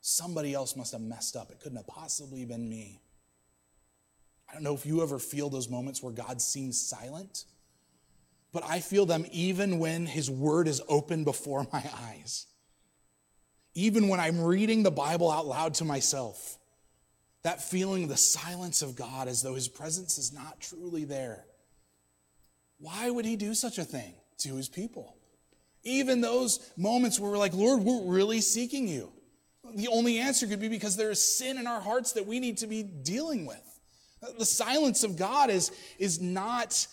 Somebody 0.00 0.54
else 0.54 0.76
must 0.76 0.92
have 0.92 1.00
messed 1.00 1.36
up. 1.36 1.50
It 1.50 1.60
couldn't 1.60 1.76
have 1.76 1.86
possibly 1.86 2.44
been 2.44 2.68
me. 2.68 3.00
I 4.48 4.54
don't 4.54 4.62
know 4.62 4.74
if 4.74 4.86
you 4.86 5.02
ever 5.02 5.18
feel 5.18 5.50
those 5.50 5.68
moments 5.68 6.02
where 6.02 6.12
God 6.12 6.40
seems 6.40 6.80
silent, 6.80 7.44
but 8.52 8.64
I 8.64 8.80
feel 8.80 9.06
them 9.06 9.26
even 9.30 9.78
when 9.78 10.06
his 10.06 10.30
word 10.30 10.68
is 10.68 10.80
open 10.88 11.24
before 11.24 11.66
my 11.72 11.82
eyes. 12.08 12.46
Even 13.74 14.08
when 14.08 14.20
I'm 14.20 14.40
reading 14.40 14.82
the 14.82 14.90
Bible 14.90 15.30
out 15.30 15.46
loud 15.46 15.74
to 15.74 15.84
myself 15.84 16.57
that 17.48 17.62
feeling 17.62 18.08
the 18.08 18.16
silence 18.16 18.82
of 18.82 18.94
God 18.94 19.26
as 19.26 19.40
though 19.40 19.54
his 19.54 19.68
presence 19.68 20.18
is 20.18 20.34
not 20.34 20.60
truly 20.60 21.06
there. 21.06 21.46
Why 22.76 23.08
would 23.08 23.24
he 23.24 23.36
do 23.36 23.54
such 23.54 23.78
a 23.78 23.84
thing 23.84 24.12
to 24.40 24.56
his 24.56 24.68
people? 24.68 25.16
Even 25.82 26.20
those 26.20 26.70
moments 26.76 27.18
where 27.18 27.30
we're 27.30 27.38
like, 27.38 27.54
Lord, 27.54 27.80
we're 27.80 28.02
really 28.02 28.42
seeking 28.42 28.86
you. 28.86 29.10
The 29.74 29.88
only 29.88 30.18
answer 30.18 30.46
could 30.46 30.60
be 30.60 30.68
because 30.68 30.94
there 30.94 31.10
is 31.10 31.22
sin 31.22 31.56
in 31.56 31.66
our 31.66 31.80
hearts 31.80 32.12
that 32.12 32.26
we 32.26 32.38
need 32.38 32.58
to 32.58 32.66
be 32.66 32.82
dealing 32.82 33.46
with. 33.46 33.80
The 34.38 34.44
silence 34.44 35.02
of 35.02 35.16
God 35.16 35.48
is, 35.48 35.72
is 35.98 36.20
not 36.20 36.86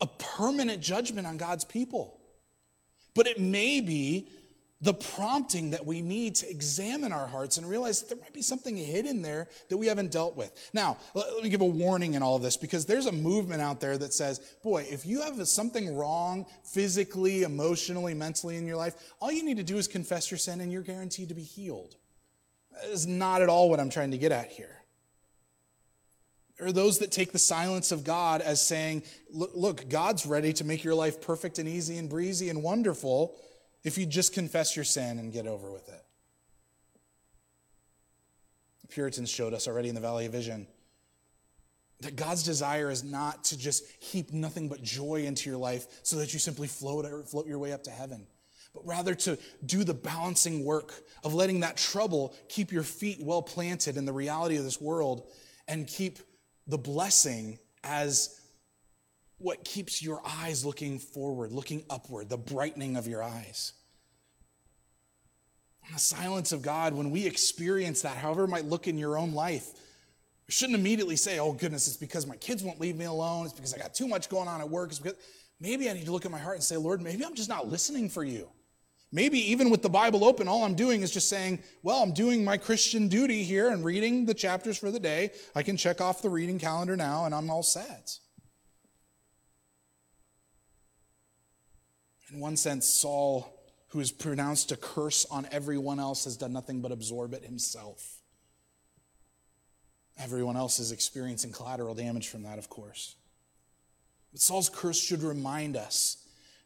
a 0.00 0.08
permanent 0.08 0.82
judgment 0.82 1.24
on 1.24 1.36
God's 1.36 1.64
people, 1.64 2.18
but 3.14 3.28
it 3.28 3.38
may 3.38 3.80
be 3.80 4.28
the 4.80 4.94
prompting 4.94 5.70
that 5.70 5.84
we 5.84 6.00
need 6.00 6.36
to 6.36 6.48
examine 6.48 7.12
our 7.12 7.26
hearts 7.26 7.56
and 7.56 7.68
realize 7.68 8.02
there 8.02 8.18
might 8.18 8.32
be 8.32 8.42
something 8.42 8.76
hidden 8.76 9.22
there 9.22 9.48
that 9.68 9.76
we 9.76 9.88
haven't 9.88 10.12
dealt 10.12 10.36
with. 10.36 10.52
Now, 10.72 10.98
let 11.14 11.42
me 11.42 11.48
give 11.48 11.62
a 11.62 11.66
warning 11.66 12.14
in 12.14 12.22
all 12.22 12.36
of 12.36 12.42
this 12.42 12.56
because 12.56 12.86
there's 12.86 13.06
a 13.06 13.12
movement 13.12 13.60
out 13.60 13.80
there 13.80 13.98
that 13.98 14.14
says, 14.14 14.38
boy, 14.62 14.86
if 14.88 15.04
you 15.04 15.20
have 15.22 15.48
something 15.48 15.96
wrong 15.96 16.46
physically, 16.62 17.42
emotionally, 17.42 18.14
mentally 18.14 18.56
in 18.56 18.66
your 18.66 18.76
life, 18.76 18.94
all 19.20 19.32
you 19.32 19.44
need 19.44 19.56
to 19.56 19.64
do 19.64 19.78
is 19.78 19.88
confess 19.88 20.30
your 20.30 20.38
sin 20.38 20.60
and 20.60 20.70
you're 20.70 20.82
guaranteed 20.82 21.30
to 21.30 21.34
be 21.34 21.42
healed. 21.42 21.96
That 22.70 22.90
is 22.90 23.06
not 23.06 23.42
at 23.42 23.48
all 23.48 23.68
what 23.68 23.80
I'm 23.80 23.90
trying 23.90 24.12
to 24.12 24.18
get 24.18 24.30
at 24.30 24.52
here. 24.52 24.76
There 26.56 26.68
are 26.68 26.72
those 26.72 26.98
that 26.98 27.12
take 27.12 27.32
the 27.32 27.38
silence 27.38 27.90
of 27.92 28.04
God 28.04 28.40
as 28.40 28.60
saying, 28.60 29.04
look, 29.32 29.88
God's 29.88 30.26
ready 30.26 30.52
to 30.54 30.64
make 30.64 30.82
your 30.82 30.94
life 30.94 31.20
perfect 31.20 31.58
and 31.58 31.68
easy 31.68 31.98
and 31.98 32.08
breezy 32.08 32.48
and 32.48 32.62
wonderful 32.62 33.36
if 33.84 33.98
you 33.98 34.06
just 34.06 34.32
confess 34.32 34.76
your 34.76 34.84
sin 34.84 35.18
and 35.18 35.32
get 35.32 35.46
over 35.46 35.70
with 35.70 35.88
it. 35.88 36.04
The 38.82 38.88
Puritans 38.88 39.30
showed 39.30 39.54
us 39.54 39.68
already 39.68 39.88
in 39.88 39.94
the 39.94 40.00
Valley 40.00 40.26
of 40.26 40.32
Vision 40.32 40.66
that 42.00 42.16
God's 42.16 42.42
desire 42.42 42.90
is 42.90 43.02
not 43.02 43.44
to 43.44 43.58
just 43.58 43.84
heap 44.00 44.32
nothing 44.32 44.68
but 44.68 44.82
joy 44.82 45.24
into 45.26 45.50
your 45.50 45.58
life 45.58 45.86
so 46.02 46.16
that 46.16 46.32
you 46.32 46.38
simply 46.38 46.68
float, 46.68 47.28
float 47.28 47.46
your 47.46 47.58
way 47.58 47.72
up 47.72 47.82
to 47.84 47.90
heaven, 47.90 48.26
but 48.72 48.86
rather 48.86 49.14
to 49.16 49.36
do 49.66 49.82
the 49.82 49.94
balancing 49.94 50.64
work 50.64 50.94
of 51.24 51.34
letting 51.34 51.60
that 51.60 51.76
trouble 51.76 52.34
keep 52.48 52.70
your 52.70 52.84
feet 52.84 53.18
well 53.20 53.42
planted 53.42 53.96
in 53.96 54.04
the 54.04 54.12
reality 54.12 54.56
of 54.56 54.64
this 54.64 54.80
world 54.80 55.28
and 55.66 55.86
keep 55.88 56.18
the 56.68 56.78
blessing 56.78 57.58
as 57.82 58.37
what 59.38 59.64
keeps 59.64 60.02
your 60.02 60.20
eyes 60.24 60.64
looking 60.64 60.98
forward, 60.98 61.52
looking 61.52 61.84
upward, 61.88 62.28
the 62.28 62.36
brightening 62.36 62.96
of 62.96 63.06
your 63.06 63.22
eyes. 63.22 63.72
In 65.86 65.94
the 65.94 66.00
silence 66.00 66.52
of 66.52 66.60
God, 66.60 66.92
when 66.92 67.10
we 67.10 67.26
experience 67.26 68.02
that, 68.02 68.16
however 68.16 68.44
it 68.44 68.48
might 68.48 68.66
look 68.66 68.88
in 68.88 68.98
your 68.98 69.16
own 69.16 69.32
life, 69.32 69.72
we 70.46 70.52
shouldn't 70.52 70.78
immediately 70.78 71.16
say, 71.16 71.38
oh 71.38 71.52
goodness, 71.52 71.86
it's 71.86 71.96
because 71.96 72.26
my 72.26 72.36
kids 72.36 72.62
won't 72.62 72.80
leave 72.80 72.96
me 72.96 73.04
alone. 73.04 73.44
It's 73.44 73.54
because 73.54 73.72
I 73.72 73.78
got 73.78 73.94
too 73.94 74.08
much 74.08 74.28
going 74.28 74.48
on 74.48 74.60
at 74.60 74.68
work. 74.68 74.90
It's 74.90 74.98
because 74.98 75.18
maybe 75.60 75.88
I 75.88 75.92
need 75.92 76.06
to 76.06 76.12
look 76.12 76.24
at 76.24 76.30
my 76.30 76.38
heart 76.38 76.56
and 76.56 76.64
say, 76.64 76.76
Lord, 76.76 77.00
maybe 77.00 77.24
I'm 77.24 77.34
just 77.34 77.48
not 77.48 77.68
listening 77.68 78.08
for 78.08 78.24
you. 78.24 78.48
Maybe 79.10 79.38
even 79.50 79.70
with 79.70 79.80
the 79.80 79.88
Bible 79.88 80.24
open, 80.24 80.48
all 80.48 80.64
I'm 80.64 80.74
doing 80.74 81.00
is 81.00 81.10
just 81.10 81.30
saying, 81.30 81.60
well, 81.82 82.02
I'm 82.02 82.12
doing 82.12 82.44
my 82.44 82.58
Christian 82.58 83.08
duty 83.08 83.42
here 83.42 83.70
and 83.70 83.82
reading 83.82 84.26
the 84.26 84.34
chapters 84.34 84.76
for 84.76 84.90
the 84.90 85.00
day. 85.00 85.30
I 85.54 85.62
can 85.62 85.78
check 85.78 86.02
off 86.02 86.20
the 86.20 86.28
reading 86.28 86.58
calendar 86.58 86.96
now 86.96 87.24
and 87.24 87.34
I'm 87.34 87.48
all 87.48 87.62
set. 87.62 88.18
In 92.32 92.40
one 92.40 92.56
sense, 92.56 92.88
Saul, 92.88 93.54
who 93.88 93.98
has 94.00 94.12
pronounced 94.12 94.70
a 94.72 94.76
curse 94.76 95.24
on 95.30 95.46
everyone 95.50 95.98
else, 95.98 96.24
has 96.24 96.36
done 96.36 96.52
nothing 96.52 96.80
but 96.82 96.92
absorb 96.92 97.32
it 97.32 97.44
himself. 97.44 98.18
Everyone 100.18 100.56
else 100.56 100.78
is 100.78 100.92
experiencing 100.92 101.52
collateral 101.52 101.94
damage 101.94 102.28
from 102.28 102.42
that, 102.42 102.58
of 102.58 102.68
course. 102.68 103.14
But 104.32 104.40
Saul's 104.40 104.68
curse 104.68 105.00
should 105.00 105.22
remind 105.22 105.76
us 105.76 106.18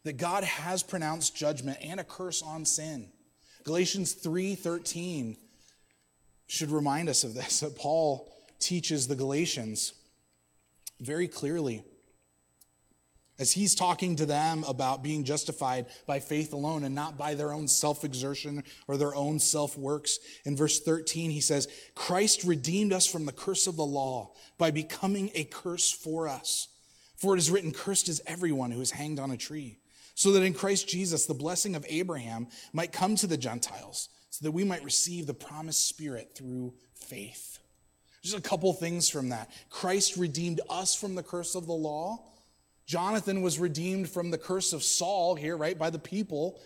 that 0.03 0.17
God 0.17 0.43
has 0.43 0.83
pronounced 0.83 1.35
judgment 1.35 1.77
and 1.81 1.99
a 1.99 2.03
curse 2.03 2.41
on 2.41 2.65
sin. 2.65 3.11
Galatians 3.63 4.13
3:13 4.13 5.37
should 6.47 6.71
remind 6.71 7.07
us 7.07 7.23
of 7.23 7.35
this. 7.35 7.61
That 7.61 7.77
Paul 7.77 8.29
teaches 8.59 9.07
the 9.07 9.15
Galatians 9.15 9.93
very 10.99 11.27
clearly 11.27 11.85
as 13.39 13.51
he's 13.51 13.73
talking 13.73 14.15
to 14.15 14.25
them 14.25 14.63
about 14.67 15.01
being 15.01 15.23
justified 15.23 15.87
by 16.05 16.19
faith 16.19 16.53
alone 16.53 16.83
and 16.83 16.93
not 16.93 17.17
by 17.17 17.33
their 17.33 17.51
own 17.51 17.67
self 17.67 18.03
exertion 18.03 18.63
or 18.87 18.95
their 18.97 19.15
own 19.15 19.39
self 19.39 19.77
works. 19.77 20.19
In 20.45 20.55
verse 20.55 20.79
13, 20.79 21.31
he 21.31 21.41
says, 21.41 21.67
Christ 21.95 22.43
redeemed 22.43 22.93
us 22.93 23.07
from 23.07 23.25
the 23.25 23.31
curse 23.31 23.65
of 23.65 23.75
the 23.75 23.85
law 23.85 24.31
by 24.57 24.71
becoming 24.71 25.31
a 25.33 25.45
curse 25.45 25.91
for 25.91 26.27
us. 26.27 26.67
For 27.15 27.35
it 27.35 27.39
is 27.39 27.49
written, 27.49 27.71
Cursed 27.71 28.09
is 28.09 28.21
everyone 28.27 28.71
who 28.71 28.81
is 28.81 28.91
hanged 28.91 29.19
on 29.19 29.31
a 29.31 29.37
tree, 29.37 29.79
so 30.13 30.31
that 30.33 30.43
in 30.43 30.53
Christ 30.53 30.87
Jesus 30.87 31.25
the 31.25 31.33
blessing 31.33 31.75
of 31.75 31.85
Abraham 31.89 32.47
might 32.71 32.91
come 32.91 33.15
to 33.15 33.27
the 33.27 33.37
Gentiles, 33.37 34.09
so 34.29 34.43
that 34.43 34.51
we 34.51 34.63
might 34.63 34.83
receive 34.83 35.25
the 35.25 35.33
promised 35.33 35.87
Spirit 35.87 36.35
through 36.35 36.73
faith. 36.93 37.59
Just 38.21 38.37
a 38.37 38.41
couple 38.41 38.71
things 38.73 39.09
from 39.09 39.29
that. 39.29 39.49
Christ 39.69 40.17
redeemed 40.17 40.61
us 40.69 40.95
from 40.95 41.15
the 41.15 41.23
curse 41.23 41.55
of 41.55 41.65
the 41.65 41.73
law 41.73 42.32
Jonathan 42.85 43.41
was 43.41 43.59
redeemed 43.59 44.09
from 44.09 44.31
the 44.31 44.37
curse 44.37 44.73
of 44.73 44.83
Saul 44.83 45.35
here, 45.35 45.55
right, 45.55 45.77
by 45.77 45.89
the 45.89 45.99
people. 45.99 46.59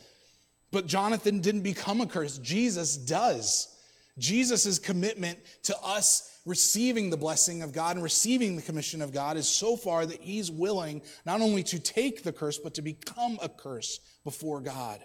But 0.72 0.88
Jonathan 0.88 1.40
didn't 1.42 1.62
become 1.62 2.02
a 2.02 2.08
curse. 2.08 2.38
Jesus 2.40 2.98
does. 2.98 3.74
Jesus' 4.18 4.80
commitment 4.80 5.40
to 5.64 5.78
us 5.84 6.40
receiving 6.46 7.10
the 7.10 7.18
blessing 7.18 7.62
of 7.62 7.74
God 7.74 7.96
and 7.98 8.04
receiving 8.04 8.56
the 8.56 8.62
commission 8.62 9.02
of 9.02 9.14
God 9.14 9.38
is 9.38 9.48
so 9.48 9.76
far 9.76 10.06
that 10.06 10.22
he's 10.22 10.50
willing 10.50 11.02
not 11.26 11.42
only 11.42 11.62
to 11.64 11.80
take 11.80 12.24
the 12.24 12.32
curse, 12.34 12.58
but 12.58 12.74
to 12.76 12.82
become 12.82 13.38
a 13.42 13.50
curse 13.50 14.00
before 14.24 14.62
God. 14.62 15.04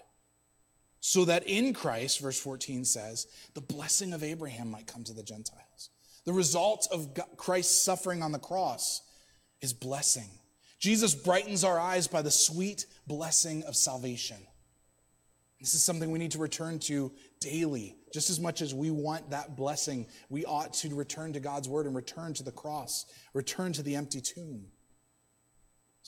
So 0.99 1.25
that 1.25 1.45
in 1.45 1.73
Christ, 1.73 2.21
verse 2.21 2.39
14 2.39 2.85
says, 2.85 3.27
the 3.53 3.61
blessing 3.61 4.13
of 4.13 4.23
Abraham 4.23 4.71
might 4.71 4.87
come 4.87 5.03
to 5.03 5.13
the 5.13 5.21
Gentiles. 5.21 5.89
The 6.25 6.33
result 6.33 6.87
of 6.91 7.09
Christ's 7.35 7.83
suffering 7.83 8.23
on 8.23 8.31
the 8.31 8.39
cross 8.39 9.01
is 9.61 9.73
blessing. 9.73 10.29
Jesus 10.83 11.15
brightens 11.15 11.63
our 11.63 11.79
eyes 11.79 12.07
by 12.07 12.21
the 12.21 12.29
sweet 12.29 12.87
blessing 13.07 13.63
of 13.63 13.73
salvation. 13.73 14.35
This 15.61 15.75
is 15.75 15.81
something 15.81 16.11
we 16.11 16.19
need 16.19 16.31
to 16.31 16.39
return 16.39 16.77
to 16.79 17.13
daily. 17.39 17.95
Just 18.13 18.29
as 18.29 18.37
much 18.37 18.61
as 18.61 18.73
we 18.73 18.91
want 18.91 19.29
that 19.29 19.55
blessing, 19.55 20.07
we 20.27 20.43
ought 20.43 20.73
to 20.73 20.93
return 20.93 21.31
to 21.31 21.39
God's 21.39 21.69
word 21.69 21.85
and 21.85 21.95
return 21.95 22.33
to 22.33 22.43
the 22.43 22.51
cross, 22.51 23.05
return 23.33 23.71
to 23.71 23.81
the 23.81 23.95
empty 23.95 24.19
tomb. 24.19 24.65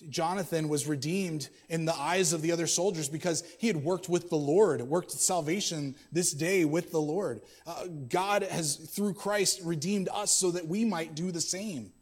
Jonathan 0.09 0.67
was 0.67 0.87
redeemed 0.87 1.47
in 1.69 1.85
the 1.85 1.95
eyes 1.95 2.33
of 2.33 2.41
the 2.41 2.51
other 2.51 2.67
soldiers 2.67 3.07
because 3.07 3.45
he 3.59 3.67
had 3.67 3.77
worked 3.77 4.09
with 4.09 4.29
the 4.29 4.35
Lord, 4.35 4.81
worked 4.81 5.11
salvation 5.11 5.95
this 6.11 6.33
day 6.33 6.65
with 6.65 6.91
the 6.91 6.99
Lord. 6.99 7.39
Uh, 7.65 7.85
God 8.09 8.43
has, 8.43 8.75
through 8.75 9.13
Christ, 9.13 9.61
redeemed 9.63 10.09
us 10.11 10.31
so 10.31 10.51
that 10.51 10.67
we 10.67 10.83
might 10.83 11.15
do 11.15 11.31
the 11.31 11.39
same 11.39 11.93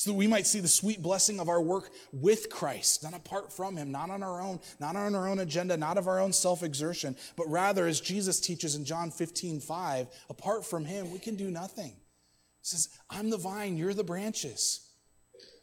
so 0.00 0.12
that 0.12 0.16
we 0.16 0.26
might 0.26 0.46
see 0.46 0.60
the 0.60 0.66
sweet 0.66 1.02
blessing 1.02 1.40
of 1.40 1.50
our 1.50 1.60
work 1.60 1.90
with 2.10 2.48
Christ, 2.48 3.02
not 3.02 3.12
apart 3.12 3.52
from 3.52 3.76
Him, 3.76 3.92
not 3.92 4.08
on 4.08 4.22
our 4.22 4.40
own, 4.40 4.58
not 4.78 4.96
on 4.96 5.14
our 5.14 5.28
own 5.28 5.40
agenda, 5.40 5.76
not 5.76 5.98
of 5.98 6.08
our 6.08 6.20
own 6.20 6.32
self 6.32 6.62
exertion, 6.62 7.14
but 7.36 7.46
rather, 7.50 7.86
as 7.86 8.00
Jesus 8.00 8.40
teaches 8.40 8.76
in 8.76 8.86
John 8.86 9.10
15, 9.10 9.60
5, 9.60 10.06
apart 10.30 10.64
from 10.64 10.86
Him, 10.86 11.10
we 11.10 11.18
can 11.18 11.36
do 11.36 11.50
nothing. 11.50 11.90
He 11.90 12.62
says, 12.62 12.88
I'm 13.10 13.28
the 13.28 13.36
vine, 13.36 13.76
you're 13.76 13.92
the 13.92 14.02
branches. 14.02 14.88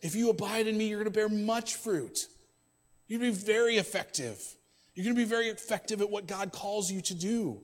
If 0.03 0.13
you 0.13 0.29
abide 0.29 0.67
in 0.67 0.77
me, 0.77 0.87
you're 0.87 0.99
going 0.99 1.11
to 1.11 1.19
bear 1.19 1.29
much 1.29 1.73
fruit. 1.73 2.27
You're 3.07 3.19
going 3.19 3.33
to 3.33 3.39
be 3.39 3.43
very 3.43 3.77
effective. 3.77 4.39
You're 4.93 5.05
going 5.05 5.15
to 5.15 5.19
be 5.19 5.27
very 5.27 5.47
effective 5.47 5.99
at 5.99 6.11
what 6.11 6.27
God 6.27 6.51
calls 6.51 6.91
you 6.91 7.01
to 7.01 7.15
do. 7.15 7.63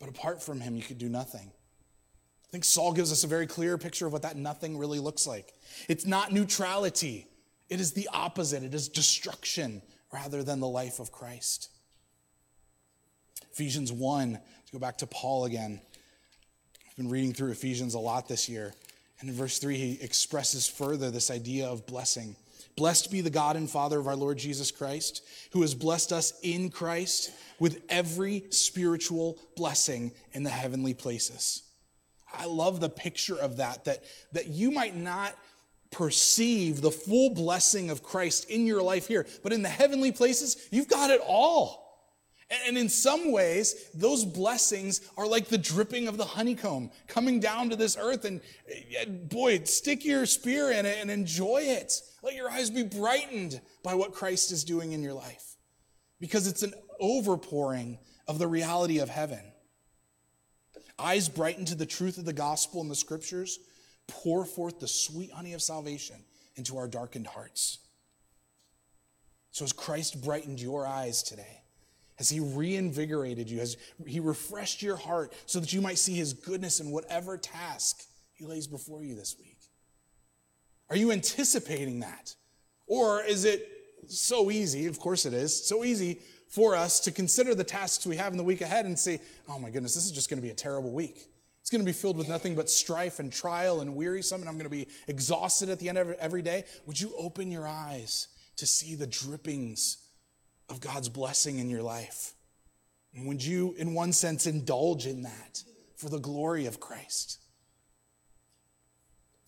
But 0.00 0.08
apart 0.08 0.42
from 0.42 0.60
Him, 0.60 0.74
you 0.74 0.82
could 0.82 0.98
do 0.98 1.08
nothing. 1.08 1.52
I 2.54 2.56
think 2.56 2.64
Saul 2.66 2.92
gives 2.92 3.10
us 3.10 3.24
a 3.24 3.26
very 3.26 3.48
clear 3.48 3.76
picture 3.76 4.06
of 4.06 4.12
what 4.12 4.22
that 4.22 4.36
nothing 4.36 4.78
really 4.78 5.00
looks 5.00 5.26
like. 5.26 5.52
It's 5.88 6.06
not 6.06 6.30
neutrality, 6.30 7.26
it 7.68 7.80
is 7.80 7.94
the 7.94 8.08
opposite, 8.12 8.62
it 8.62 8.72
is 8.72 8.88
destruction 8.88 9.82
rather 10.12 10.44
than 10.44 10.60
the 10.60 10.68
life 10.68 11.00
of 11.00 11.10
Christ. 11.10 11.68
Ephesians 13.50 13.90
1, 13.90 14.34
to 14.34 14.72
go 14.72 14.78
back 14.78 14.98
to 14.98 15.06
Paul 15.08 15.46
again. 15.46 15.80
I've 16.88 16.96
been 16.96 17.08
reading 17.08 17.32
through 17.32 17.50
Ephesians 17.50 17.94
a 17.94 17.98
lot 17.98 18.28
this 18.28 18.48
year. 18.48 18.72
And 19.18 19.28
in 19.28 19.34
verse 19.34 19.58
3, 19.58 19.76
he 19.76 20.00
expresses 20.00 20.68
further 20.68 21.10
this 21.10 21.32
idea 21.32 21.66
of 21.66 21.88
blessing. 21.88 22.36
Blessed 22.76 23.10
be 23.10 23.20
the 23.20 23.30
God 23.30 23.56
and 23.56 23.68
Father 23.68 23.98
of 23.98 24.06
our 24.06 24.14
Lord 24.14 24.38
Jesus 24.38 24.70
Christ, 24.70 25.24
who 25.50 25.62
has 25.62 25.74
blessed 25.74 26.12
us 26.12 26.34
in 26.44 26.70
Christ 26.70 27.32
with 27.58 27.82
every 27.88 28.44
spiritual 28.50 29.38
blessing 29.56 30.12
in 30.34 30.44
the 30.44 30.50
heavenly 30.50 30.94
places. 30.94 31.64
I 32.38 32.46
love 32.46 32.80
the 32.80 32.88
picture 32.88 33.36
of 33.36 33.58
that, 33.58 33.84
that, 33.84 34.04
that 34.32 34.48
you 34.48 34.70
might 34.70 34.96
not 34.96 35.34
perceive 35.90 36.80
the 36.80 36.90
full 36.90 37.30
blessing 37.30 37.90
of 37.90 38.02
Christ 38.02 38.50
in 38.50 38.66
your 38.66 38.82
life 38.82 39.06
here, 39.06 39.26
but 39.42 39.52
in 39.52 39.62
the 39.62 39.68
heavenly 39.68 40.12
places, 40.12 40.68
you've 40.70 40.88
got 40.88 41.10
it 41.10 41.20
all. 41.26 41.84
And 42.66 42.76
in 42.76 42.88
some 42.88 43.32
ways, 43.32 43.90
those 43.94 44.24
blessings 44.24 45.00
are 45.16 45.26
like 45.26 45.48
the 45.48 45.58
dripping 45.58 46.08
of 46.08 46.16
the 46.16 46.24
honeycomb 46.24 46.90
coming 47.06 47.40
down 47.40 47.70
to 47.70 47.76
this 47.76 47.96
earth. 47.98 48.24
And 48.24 48.40
eh, 48.68 49.06
boy, 49.06 49.64
stick 49.64 50.04
your 50.04 50.26
spear 50.26 50.70
in 50.70 50.84
it 50.84 50.98
and 51.00 51.10
enjoy 51.10 51.62
it. 51.62 52.00
Let 52.22 52.34
your 52.34 52.50
eyes 52.50 52.70
be 52.70 52.82
brightened 52.82 53.60
by 53.82 53.94
what 53.94 54.12
Christ 54.12 54.52
is 54.52 54.62
doing 54.62 54.92
in 54.92 55.02
your 55.02 55.14
life 55.14 55.56
because 56.20 56.46
it's 56.46 56.62
an 56.62 56.74
overpouring 57.00 57.98
of 58.28 58.38
the 58.38 58.46
reality 58.46 58.98
of 58.98 59.08
heaven 59.08 59.40
eyes 60.98 61.28
brightened 61.28 61.68
to 61.68 61.74
the 61.74 61.86
truth 61.86 62.18
of 62.18 62.24
the 62.24 62.32
gospel 62.32 62.80
and 62.80 62.90
the 62.90 62.94
scriptures, 62.94 63.58
pour 64.06 64.44
forth 64.44 64.80
the 64.80 64.88
sweet 64.88 65.32
honey 65.32 65.54
of 65.54 65.62
salvation 65.62 66.16
into 66.56 66.76
our 66.76 66.88
darkened 66.88 67.26
hearts. 67.26 67.78
So, 69.50 69.64
as 69.64 69.72
Christ 69.72 70.22
brightened 70.22 70.60
your 70.60 70.86
eyes 70.86 71.22
today, 71.22 71.62
has 72.16 72.28
He 72.28 72.40
reinvigorated 72.40 73.50
you? 73.50 73.60
Has 73.60 73.76
He 74.06 74.20
refreshed 74.20 74.82
your 74.82 74.96
heart 74.96 75.32
so 75.46 75.60
that 75.60 75.72
you 75.72 75.80
might 75.80 75.98
see 75.98 76.14
His 76.14 76.32
goodness 76.32 76.80
in 76.80 76.90
whatever 76.90 77.36
task 77.36 78.02
He 78.34 78.44
lays 78.44 78.66
before 78.66 79.02
you 79.02 79.14
this 79.14 79.36
week? 79.38 79.58
Are 80.90 80.96
you 80.96 81.12
anticipating 81.12 82.00
that? 82.00 82.34
Or 82.86 83.22
is 83.22 83.44
it 83.44 83.66
so 84.08 84.50
easy? 84.50 84.86
Of 84.86 84.98
course 84.98 85.24
it 85.24 85.32
is. 85.32 85.66
So 85.66 85.84
easy 85.84 86.20
for 86.54 86.76
us 86.76 87.00
to 87.00 87.10
consider 87.10 87.52
the 87.52 87.64
tasks 87.64 88.06
we 88.06 88.16
have 88.16 88.32
in 88.32 88.38
the 88.38 88.44
week 88.44 88.60
ahead 88.60 88.86
and 88.86 88.96
say, 88.96 89.20
oh 89.48 89.58
my 89.58 89.70
goodness, 89.70 89.92
this 89.94 90.04
is 90.04 90.12
just 90.12 90.30
going 90.30 90.38
to 90.38 90.42
be 90.42 90.50
a 90.50 90.54
terrible 90.54 90.92
week. 90.92 91.26
It's 91.60 91.68
going 91.68 91.80
to 91.80 91.84
be 91.84 91.92
filled 91.92 92.16
with 92.16 92.28
nothing 92.28 92.54
but 92.54 92.70
strife 92.70 93.18
and 93.18 93.32
trial 93.32 93.80
and 93.80 93.96
wearisome, 93.96 94.40
and 94.40 94.48
I'm 94.48 94.54
going 94.54 94.64
to 94.64 94.70
be 94.70 94.86
exhausted 95.08 95.68
at 95.68 95.80
the 95.80 95.88
end 95.88 95.98
of 95.98 96.12
every 96.12 96.42
day. 96.42 96.64
Would 96.86 97.00
you 97.00 97.12
open 97.18 97.50
your 97.50 97.66
eyes 97.66 98.28
to 98.58 98.66
see 98.66 98.94
the 98.94 99.06
drippings 99.06 99.96
of 100.68 100.80
God's 100.80 101.08
blessing 101.08 101.58
in 101.58 101.68
your 101.68 101.82
life? 101.82 102.34
And 103.16 103.26
would 103.26 103.44
you, 103.44 103.74
in 103.76 103.92
one 103.92 104.12
sense, 104.12 104.46
indulge 104.46 105.06
in 105.06 105.22
that 105.22 105.64
for 105.96 106.08
the 106.08 106.20
glory 106.20 106.66
of 106.66 106.78
Christ? 106.78 107.40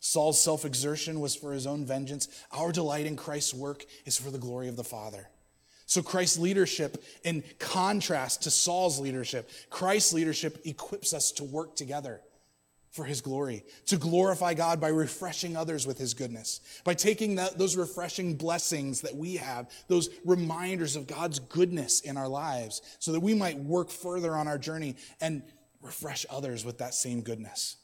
Saul's 0.00 0.40
self 0.40 0.64
exertion 0.64 1.20
was 1.20 1.36
for 1.36 1.52
his 1.52 1.68
own 1.68 1.84
vengeance. 1.84 2.28
Our 2.50 2.72
delight 2.72 3.07
in 3.07 3.14
Christ's 3.14 3.54
work 3.54 3.84
is 4.07 4.18
for 4.18 4.32
the 4.32 4.38
glory 4.38 4.66
of 4.66 4.76
the 4.76 4.82
Father. 4.82 5.28
So, 5.87 6.03
Christ's 6.03 6.39
leadership, 6.39 7.03
in 7.22 7.45
contrast 7.61 8.43
to 8.43 8.51
Saul's 8.51 8.99
leadership, 8.99 9.49
Christ's 9.70 10.12
leadership 10.12 10.59
equips 10.64 11.14
us 11.14 11.30
to 11.32 11.45
work 11.45 11.76
together 11.76 12.20
for 12.91 13.05
his 13.05 13.20
glory, 13.20 13.62
to 13.87 13.97
glorify 13.97 14.55
God 14.55 14.80
by 14.80 14.89
refreshing 14.89 15.57
others 15.57 15.87
with 15.87 15.99
his 15.99 16.14
goodness, 16.14 16.61
by 16.82 16.95
taking 16.95 17.37
that, 17.37 17.59
those 17.59 17.76
refreshing 17.76 18.34
blessings 18.34 19.03
that 19.03 19.14
we 19.14 19.37
have, 19.37 19.70
those 19.87 20.09
reminders 20.24 20.97
of 20.97 21.07
God's 21.07 21.39
goodness 21.39 22.01
in 22.01 22.16
our 22.16 22.28
lives, 22.28 22.82
so 22.99 23.12
that 23.12 23.20
we 23.20 23.34
might 23.34 23.59
work 23.59 23.91
further 23.91 24.34
on 24.34 24.49
our 24.49 24.59
journey 24.59 24.97
and 25.20 25.43
refresh 25.82 26.26
others 26.30 26.64
with 26.64 26.78
that 26.78 26.95
same 26.95 27.20
goodness. 27.20 27.76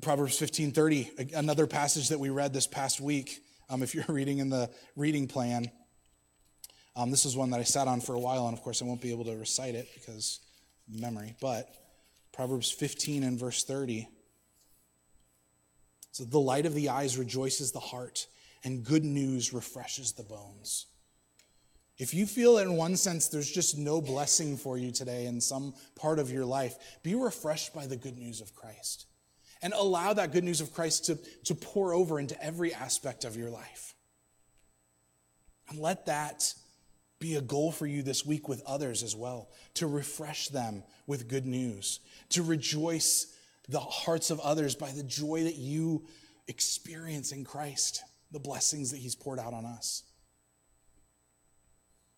Proverbs 0.00 0.38
15:30, 0.38 1.34
another 1.34 1.66
passage 1.66 2.08
that 2.08 2.20
we 2.20 2.30
read 2.30 2.52
this 2.52 2.66
past 2.66 3.00
week. 3.00 3.42
Um, 3.68 3.82
if 3.82 3.94
you're 3.94 4.04
reading 4.08 4.38
in 4.38 4.50
the 4.50 4.70
reading 4.94 5.26
plan, 5.26 5.70
um, 6.96 7.10
this 7.10 7.26
is 7.26 7.36
one 7.36 7.50
that 7.50 7.60
I 7.60 7.64
sat 7.64 7.88
on 7.88 8.00
for 8.00 8.14
a 8.14 8.18
while, 8.18 8.48
and 8.48 8.56
of 8.56 8.62
course 8.64 8.80
I 8.80 8.86
won't 8.86 9.02
be 9.02 9.12
able 9.12 9.24
to 9.24 9.36
recite 9.36 9.74
it 9.74 9.88
because 9.94 10.40
memory. 10.88 11.36
But 11.40 11.68
Proverbs 12.32 12.70
15 12.70 13.22
and 13.22 13.38
verse 13.38 13.64
30. 13.64 14.08
So 16.12 16.24
the 16.24 16.40
light 16.40 16.64
of 16.64 16.74
the 16.74 16.88
eyes 16.88 17.18
rejoices 17.18 17.72
the 17.72 17.80
heart, 17.80 18.26
and 18.64 18.82
good 18.82 19.04
news 19.04 19.52
refreshes 19.52 20.12
the 20.12 20.22
bones. 20.22 20.86
If 21.98 22.14
you 22.14 22.26
feel 22.26 22.58
in 22.58 22.76
one 22.76 22.96
sense 22.96 23.28
there's 23.28 23.50
just 23.50 23.76
no 23.76 24.00
blessing 24.00 24.56
for 24.56 24.76
you 24.76 24.90
today 24.90 25.26
in 25.26 25.40
some 25.40 25.74
part 25.94 26.18
of 26.18 26.30
your 26.30 26.44
life, 26.44 26.76
be 27.02 27.14
refreshed 27.14 27.74
by 27.74 27.86
the 27.86 27.96
good 27.96 28.16
news 28.16 28.40
of 28.40 28.54
Christ. 28.54 29.06
And 29.62 29.72
allow 29.72 30.12
that 30.12 30.32
good 30.32 30.44
news 30.44 30.60
of 30.60 30.74
Christ 30.74 31.06
to, 31.06 31.18
to 31.44 31.54
pour 31.54 31.94
over 31.94 32.20
into 32.20 32.42
every 32.42 32.74
aspect 32.74 33.24
of 33.24 33.36
your 33.36 33.48
life. 33.48 33.94
And 35.68 35.78
let 35.78 36.06
that 36.06 36.52
be 37.18 37.36
a 37.36 37.40
goal 37.40 37.72
for 37.72 37.86
you 37.86 38.02
this 38.02 38.26
week 38.26 38.48
with 38.48 38.62
others 38.66 39.02
as 39.02 39.16
well, 39.16 39.48
to 39.74 39.86
refresh 39.86 40.48
them 40.48 40.82
with 41.06 41.28
good 41.28 41.46
news, 41.46 42.00
to 42.30 42.42
rejoice 42.42 43.34
the 43.68 43.80
hearts 43.80 44.30
of 44.30 44.40
others 44.40 44.74
by 44.74 44.90
the 44.90 45.02
joy 45.02 45.44
that 45.44 45.56
you 45.56 46.04
experience 46.48 47.32
in 47.32 47.44
Christ, 47.44 48.02
the 48.30 48.38
blessings 48.38 48.90
that 48.90 48.98
He's 48.98 49.14
poured 49.14 49.38
out 49.38 49.54
on 49.54 49.64
us. 49.64 50.02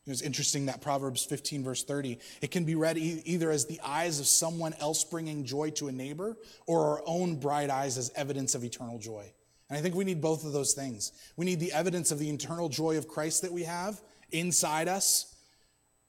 It's 0.07 0.22
interesting 0.22 0.66
that 0.66 0.80
Proverbs 0.80 1.24
15, 1.24 1.62
verse 1.62 1.84
30, 1.84 2.18
it 2.40 2.51
can 2.51 2.64
be 2.64 2.74
read 2.74 2.96
e- 2.96 3.22
either 3.26 3.51
as 3.51 3.66
the 3.66 3.78
eyes 3.84 4.20
of 4.20 4.26
someone 4.26 4.74
else 4.80 5.05
bringing 5.05 5.44
joy 5.44 5.70
to 5.72 5.88
a 5.88 5.92
neighbor 5.92 6.36
or 6.66 6.86
our 6.86 7.03
own 7.05 7.36
bright 7.36 7.68
eyes 7.68 7.99
as 7.99 8.11
evidence 8.16 8.55
of 8.55 8.64
eternal 8.64 8.99
joy. 8.99 9.30
And 9.68 9.78
I 9.78 9.82
think 9.82 9.94
we 9.94 10.05
need 10.05 10.22
both 10.22 10.46
of 10.46 10.55
those 10.55 10.72
things. 10.72 11.12
We 11.36 11.44
need 11.44 11.61
the 11.61 11.72
evidence 11.72 12.11
of 12.11 12.18
the 12.18 12.30
eternal 12.30 12.70
joy 12.70 12.96
of 12.96 13.07
Christ 13.07 13.42
that 13.42 13.53
we 13.53 13.64
have 13.64 14.01
inside 14.30 14.88
us. 14.88 15.34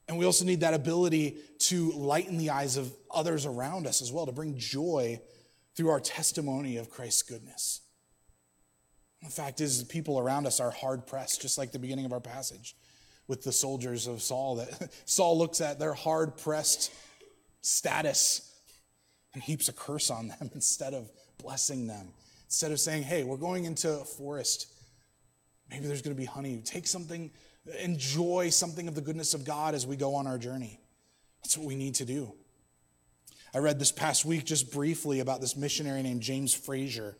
And 0.08 0.18
we 0.18 0.24
also 0.24 0.44
need 0.44 0.60
that 0.60 0.74
ability 0.74 1.38
to 1.60 1.92
lighten 1.92 2.36
the 2.36 2.50
eyes 2.50 2.76
of 2.76 2.92
others 3.10 3.46
around 3.46 3.86
us 3.86 4.02
as 4.02 4.10
well, 4.10 4.26
to 4.26 4.32
bring 4.32 4.58
joy 4.58 5.20
through 5.76 5.90
our 5.90 6.00
testimony 6.00 6.76
of 6.76 6.90
Christ's 6.90 7.22
goodness. 7.22 7.80
The 9.22 9.30
fact 9.30 9.60
is, 9.60 9.84
people 9.84 10.18
around 10.18 10.46
us 10.46 10.60
are 10.60 10.70
hard 10.70 11.06
pressed, 11.06 11.42
just 11.42 11.58
like 11.58 11.72
the 11.72 11.78
beginning 11.78 12.06
of 12.06 12.12
our 12.12 12.20
passage 12.20 12.74
with 13.28 13.42
the 13.42 13.52
soldiers 13.52 14.06
of 14.06 14.22
Saul. 14.22 14.56
That 14.56 14.90
Saul 15.04 15.38
looks 15.38 15.60
at 15.60 15.78
their 15.78 15.94
hard 15.94 16.36
pressed 16.36 16.92
status 17.60 18.50
and 19.34 19.42
heaps 19.42 19.68
a 19.68 19.72
curse 19.72 20.10
on 20.10 20.28
them 20.28 20.50
instead 20.54 20.94
of 20.94 21.10
blessing 21.38 21.86
them. 21.86 22.08
Instead 22.46 22.72
of 22.72 22.80
saying, 22.80 23.04
hey, 23.04 23.22
we're 23.22 23.36
going 23.36 23.64
into 23.64 23.88
a 23.88 24.04
forest. 24.04 24.66
Maybe 25.70 25.86
there's 25.86 26.02
going 26.02 26.16
to 26.16 26.20
be 26.20 26.26
honey. 26.26 26.60
Take 26.64 26.86
something, 26.86 27.30
enjoy 27.80 28.50
something 28.50 28.88
of 28.88 28.94
the 28.94 29.00
goodness 29.00 29.34
of 29.34 29.44
God 29.44 29.74
as 29.74 29.86
we 29.86 29.96
go 29.96 30.14
on 30.14 30.26
our 30.26 30.38
journey. 30.38 30.80
That's 31.42 31.56
what 31.56 31.66
we 31.66 31.76
need 31.76 31.96
to 31.96 32.04
do. 32.04 32.32
I 33.54 33.58
read 33.58 33.78
this 33.78 33.92
past 33.92 34.24
week 34.24 34.44
just 34.44 34.72
briefly 34.72 35.20
about 35.20 35.40
this 35.40 35.56
missionary 35.56 36.02
named 36.02 36.22
James 36.22 36.54
Fraser 36.54 37.16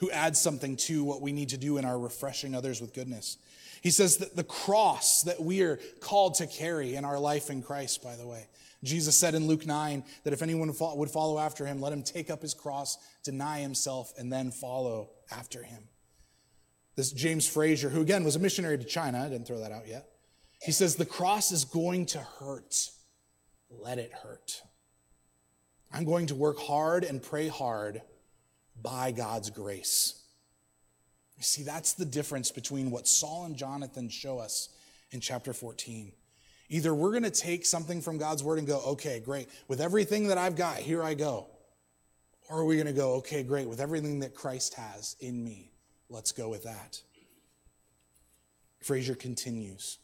who 0.00 0.10
adds 0.10 0.40
something 0.40 0.76
to 0.76 1.04
what 1.04 1.20
we 1.20 1.32
need 1.32 1.50
to 1.50 1.58
do 1.58 1.76
in 1.76 1.84
our 1.84 1.98
refreshing 1.98 2.54
others 2.54 2.80
with 2.80 2.94
goodness. 2.94 3.36
He 3.82 3.90
says 3.90 4.18
that 4.18 4.34
the 4.34 4.44
cross 4.44 5.22
that 5.22 5.40
we 5.40 5.62
are 5.62 5.78
called 6.00 6.34
to 6.36 6.46
carry 6.46 6.94
in 6.94 7.04
our 7.04 7.18
life 7.18 7.50
in 7.50 7.62
Christ, 7.62 8.02
by 8.02 8.16
the 8.16 8.26
way. 8.26 8.46
Jesus 8.82 9.18
said 9.18 9.34
in 9.34 9.46
Luke 9.46 9.66
9 9.66 10.02
that 10.24 10.32
if 10.32 10.40
anyone 10.40 10.72
would 10.80 11.10
follow 11.10 11.38
after 11.38 11.66
him, 11.66 11.82
let 11.82 11.92
him 11.92 12.02
take 12.02 12.30
up 12.30 12.40
his 12.40 12.54
cross, 12.54 12.96
deny 13.22 13.60
himself, 13.60 14.12
and 14.18 14.32
then 14.32 14.50
follow 14.50 15.10
after 15.30 15.62
him. 15.62 15.82
This 16.96 17.12
James 17.12 17.48
Fraser, 17.48 17.88
who 17.88 18.00
again 18.00 18.24
was 18.24 18.36
a 18.36 18.40
missionary 18.40 18.78
to 18.78 18.84
China, 18.84 19.24
I 19.24 19.28
didn't 19.28 19.46
throw 19.46 19.60
that 19.60 19.72
out 19.72 19.86
yet. 19.86 20.08
He 20.62 20.72
says, 20.72 20.96
The 20.96 21.06
cross 21.06 21.52
is 21.52 21.64
going 21.64 22.06
to 22.06 22.18
hurt. 22.18 22.90
Let 23.70 23.98
it 23.98 24.12
hurt. 24.12 24.62
I'm 25.92 26.04
going 26.04 26.26
to 26.26 26.34
work 26.34 26.58
hard 26.58 27.04
and 27.04 27.22
pray 27.22 27.48
hard 27.48 28.02
by 28.80 29.12
God's 29.12 29.50
grace. 29.50 30.22
You 31.36 31.42
see, 31.42 31.62
that's 31.62 31.94
the 31.94 32.04
difference 32.04 32.50
between 32.50 32.90
what 32.90 33.08
Saul 33.08 33.44
and 33.44 33.56
Jonathan 33.56 34.08
show 34.08 34.38
us 34.38 34.68
in 35.10 35.20
chapter 35.20 35.52
14. 35.52 36.12
Either 36.68 36.94
we're 36.94 37.10
going 37.10 37.24
to 37.24 37.30
take 37.30 37.66
something 37.66 38.00
from 38.00 38.18
God's 38.18 38.44
word 38.44 38.58
and 38.58 38.68
go, 38.68 38.80
okay, 38.88 39.20
great, 39.20 39.48
with 39.66 39.80
everything 39.80 40.28
that 40.28 40.38
I've 40.38 40.54
got, 40.54 40.76
here 40.76 41.02
I 41.02 41.14
go. 41.14 41.48
Or 42.48 42.58
are 42.60 42.64
we 42.64 42.76
going 42.76 42.86
to 42.86 42.92
go, 42.92 43.14
okay, 43.14 43.42
great, 43.42 43.68
with 43.68 43.80
everything 43.80 44.20
that 44.20 44.34
Christ 44.34 44.74
has 44.74 45.16
in 45.20 45.42
me, 45.42 45.72
let's 46.10 46.32
go 46.32 46.48
with 46.48 46.64
that. 46.64 47.00
Fraser 48.82 49.14
continues 49.14 49.98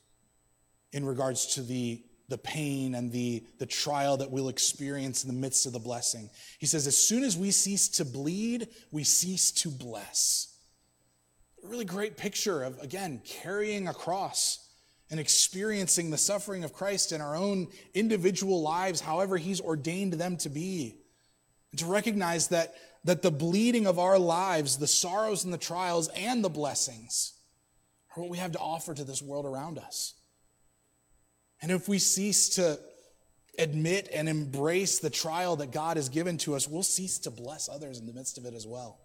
in 0.92 1.04
regards 1.04 1.54
to 1.54 1.62
the, 1.62 2.02
the 2.28 2.38
pain 2.38 2.94
and 2.94 3.10
the, 3.10 3.44
the 3.58 3.66
trial 3.66 4.16
that 4.18 4.30
we'll 4.30 4.48
experience 4.48 5.24
in 5.24 5.28
the 5.28 5.40
midst 5.40 5.66
of 5.66 5.72
the 5.72 5.78
blessing. 5.78 6.30
He 6.58 6.66
says, 6.66 6.86
as 6.86 6.96
soon 6.96 7.24
as 7.24 7.36
we 7.36 7.50
cease 7.50 7.88
to 7.88 8.04
bleed, 8.04 8.68
we 8.90 9.04
cease 9.04 9.50
to 9.52 9.70
bless 9.70 10.56
a 11.66 11.68
really 11.68 11.84
great 11.84 12.16
picture 12.16 12.62
of, 12.62 12.78
again, 12.78 13.20
carrying 13.24 13.88
a 13.88 13.94
cross 13.94 14.68
and 15.10 15.18
experiencing 15.20 16.10
the 16.10 16.18
suffering 16.18 16.64
of 16.64 16.72
Christ 16.72 17.12
in 17.12 17.20
our 17.20 17.36
own 17.36 17.68
individual 17.94 18.62
lives, 18.62 19.00
however 19.00 19.36
He's 19.36 19.60
ordained 19.60 20.14
them 20.14 20.36
to 20.38 20.48
be. 20.48 20.98
And 21.72 21.78
to 21.80 21.86
recognize 21.86 22.48
that, 22.48 22.74
that 23.06 23.22
the 23.22 23.30
bleeding 23.30 23.86
of 23.86 24.00
our 24.00 24.18
lives, 24.18 24.78
the 24.78 24.86
sorrows 24.86 25.44
and 25.44 25.54
the 25.54 25.58
trials 25.58 26.08
and 26.08 26.44
the 26.44 26.50
blessings, 26.50 27.34
are 28.14 28.20
what 28.20 28.30
we 28.30 28.38
have 28.38 28.52
to 28.52 28.58
offer 28.58 28.92
to 28.92 29.04
this 29.04 29.22
world 29.22 29.46
around 29.46 29.78
us. 29.78 30.14
And 31.62 31.70
if 31.70 31.88
we 31.88 32.00
cease 32.00 32.48
to 32.50 32.78
admit 33.58 34.08
and 34.12 34.28
embrace 34.28 34.98
the 34.98 35.08
trial 35.08 35.54
that 35.56 35.70
God 35.70 35.96
has 35.96 36.08
given 36.08 36.36
to 36.38 36.56
us, 36.56 36.66
we'll 36.66 36.82
cease 36.82 37.18
to 37.20 37.30
bless 37.30 37.68
others 37.68 38.00
in 38.00 38.06
the 38.06 38.12
midst 38.12 38.38
of 38.38 38.44
it 38.44 38.54
as 38.54 38.66
well. 38.66 38.98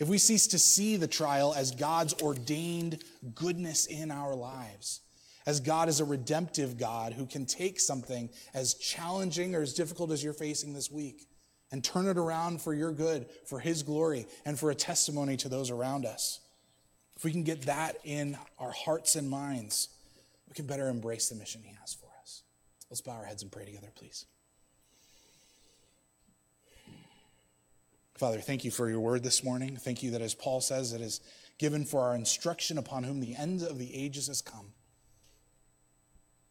If 0.00 0.08
we 0.08 0.18
cease 0.18 0.48
to 0.48 0.58
see 0.58 0.96
the 0.96 1.06
trial 1.06 1.54
as 1.56 1.70
God's 1.70 2.20
ordained 2.20 3.04
goodness 3.36 3.86
in 3.86 4.10
our 4.10 4.34
lives, 4.34 5.00
as 5.46 5.60
God 5.60 5.88
is 5.88 6.00
a 6.00 6.04
redemptive 6.04 6.78
God 6.78 7.12
who 7.12 7.26
can 7.26 7.46
take 7.46 7.78
something 7.78 8.28
as 8.54 8.74
challenging 8.74 9.54
or 9.54 9.62
as 9.62 9.72
difficult 9.72 10.10
as 10.10 10.24
you're 10.24 10.32
facing 10.32 10.74
this 10.74 10.90
week 10.90 11.28
and 11.74 11.82
turn 11.82 12.06
it 12.06 12.16
around 12.16 12.62
for 12.62 12.72
your 12.72 12.92
good, 12.92 13.26
for 13.46 13.58
His 13.58 13.82
glory, 13.82 14.28
and 14.44 14.56
for 14.56 14.70
a 14.70 14.76
testimony 14.76 15.36
to 15.38 15.48
those 15.48 15.72
around 15.72 16.06
us. 16.06 16.38
If 17.16 17.24
we 17.24 17.32
can 17.32 17.42
get 17.42 17.62
that 17.62 17.96
in 18.04 18.38
our 18.60 18.70
hearts 18.70 19.16
and 19.16 19.28
minds, 19.28 19.88
we 20.48 20.54
can 20.54 20.66
better 20.66 20.88
embrace 20.88 21.30
the 21.30 21.34
mission 21.34 21.62
He 21.64 21.74
has 21.80 21.92
for 21.92 22.06
us. 22.22 22.44
Let's 22.88 23.00
bow 23.00 23.14
our 23.14 23.24
heads 23.24 23.42
and 23.42 23.50
pray 23.50 23.64
together, 23.64 23.88
please. 23.96 24.24
Father, 28.14 28.38
thank 28.38 28.64
you 28.64 28.70
for 28.70 28.88
your 28.88 29.00
word 29.00 29.24
this 29.24 29.42
morning. 29.42 29.76
Thank 29.76 30.00
you 30.04 30.12
that, 30.12 30.22
as 30.22 30.32
Paul 30.32 30.60
says, 30.60 30.92
it 30.92 31.00
is 31.00 31.20
given 31.58 31.84
for 31.84 32.02
our 32.02 32.14
instruction 32.14 32.78
upon 32.78 33.02
whom 33.02 33.18
the 33.18 33.34
end 33.34 33.62
of 33.62 33.80
the 33.80 33.92
ages 33.92 34.28
has 34.28 34.40
come. 34.40 34.72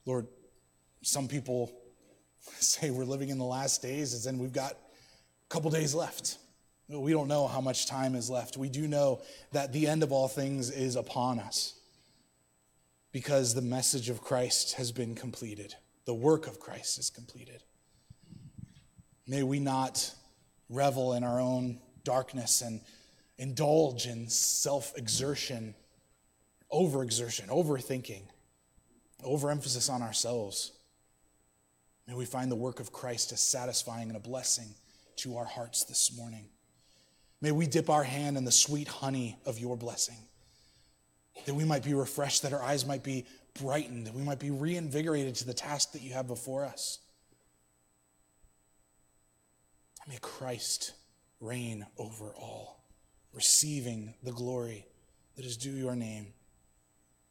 Lord, 0.05 0.27
some 1.01 1.29
people 1.29 1.71
say 2.59 2.89
we're 2.89 3.05
living 3.05 3.29
in 3.29 3.37
the 3.37 3.45
last 3.45 3.81
days, 3.81 4.13
as 4.13 4.25
in 4.25 4.37
we've 4.37 4.51
got 4.51 4.75
couple 5.53 5.69
days 5.69 5.93
left. 5.93 6.39
We 6.89 7.11
don't 7.11 7.27
know 7.27 7.45
how 7.45 7.61
much 7.61 7.85
time 7.85 8.15
is 8.15 8.27
left. 8.27 8.57
We 8.57 8.69
do 8.69 8.87
know 8.87 9.21
that 9.51 9.71
the 9.71 9.85
end 9.87 10.01
of 10.01 10.11
all 10.11 10.27
things 10.27 10.71
is 10.71 10.95
upon 10.95 11.39
us 11.39 11.75
because 13.11 13.53
the 13.53 13.61
message 13.61 14.09
of 14.09 14.19
Christ 14.19 14.73
has 14.73 14.91
been 14.91 15.13
completed, 15.13 15.75
the 16.05 16.13
work 16.15 16.47
of 16.47 16.59
Christ 16.59 16.97
is 16.97 17.11
completed. 17.11 17.61
May 19.27 19.43
we 19.43 19.59
not 19.59 20.15
revel 20.69 21.13
in 21.13 21.23
our 21.23 21.39
own 21.39 21.79
darkness 22.03 22.61
and 22.61 22.81
indulge 23.37 24.07
in 24.07 24.29
self 24.29 24.91
exertion, 24.97 25.75
overexertion, 26.71 27.47
overthinking, 27.49 28.23
overemphasis 29.23 29.87
on 29.87 30.01
ourselves. 30.01 30.71
May 32.07 32.15
we 32.15 32.25
find 32.25 32.51
the 32.51 32.55
work 32.55 32.79
of 32.79 32.91
Christ 32.91 33.31
as 33.31 33.39
satisfying 33.39 34.07
and 34.07 34.17
a 34.17 34.19
blessing 34.19 34.73
to 35.17 35.37
our 35.37 35.45
hearts 35.45 35.83
this 35.85 36.15
morning. 36.17 36.49
May 37.41 37.51
we 37.51 37.67
dip 37.67 37.89
our 37.89 38.03
hand 38.03 38.37
in 38.37 38.45
the 38.45 38.51
sweet 38.51 38.87
honey 38.87 39.37
of 39.45 39.59
your 39.59 39.75
blessing. 39.75 40.17
that 41.45 41.53
we 41.53 41.65
might 41.65 41.83
be 41.83 41.93
refreshed, 41.93 42.43
that 42.43 42.53
our 42.53 42.61
eyes 42.61 42.85
might 42.85 43.03
be 43.03 43.25
brightened, 43.59 44.07
that 44.07 44.13
we 44.13 44.23
might 44.23 44.39
be 44.39 44.51
reinvigorated 44.51 45.35
to 45.35 45.45
the 45.45 45.53
task 45.53 45.91
that 45.91 46.01
you 46.01 46.13
have 46.13 46.27
before 46.27 46.65
us. 46.65 46.99
May 50.07 50.17
Christ 50.21 50.93
reign 51.39 51.85
over 51.97 52.33
all, 52.35 52.83
receiving 53.33 54.13
the 54.23 54.31
glory 54.31 54.85
that 55.35 55.45
is 55.45 55.57
due 55.57 55.71
your 55.71 55.95
name. 55.95 56.27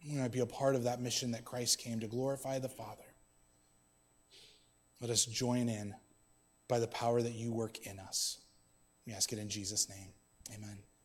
We 0.07 0.19
might 0.19 0.33
be 0.33 0.41
a 0.41 0.47
part 0.47 0.75
of 0.75 0.85
that 0.85 1.01
mission 1.01 1.31
that 1.33 1.45
Christ 1.45 1.79
came 1.79 2.01
to 2.01 2.07
glorify 2.07 2.59
the 2.59 2.69
Father. 2.69 3.03
Let 5.01 5.11
us 5.11 5.25
join 5.25 5.69
in 5.69 5.95
by 6.73 6.79
the 6.79 6.87
power 6.87 7.21
that 7.21 7.35
you 7.35 7.53
work 7.53 7.87
in 7.87 7.99
us. 7.99 8.41
We 9.07 9.13
ask 9.13 9.31
it 9.31 9.39
in 9.39 9.51
Jesus' 9.51 9.91
name. 9.91 10.09
Amen. 10.55 10.79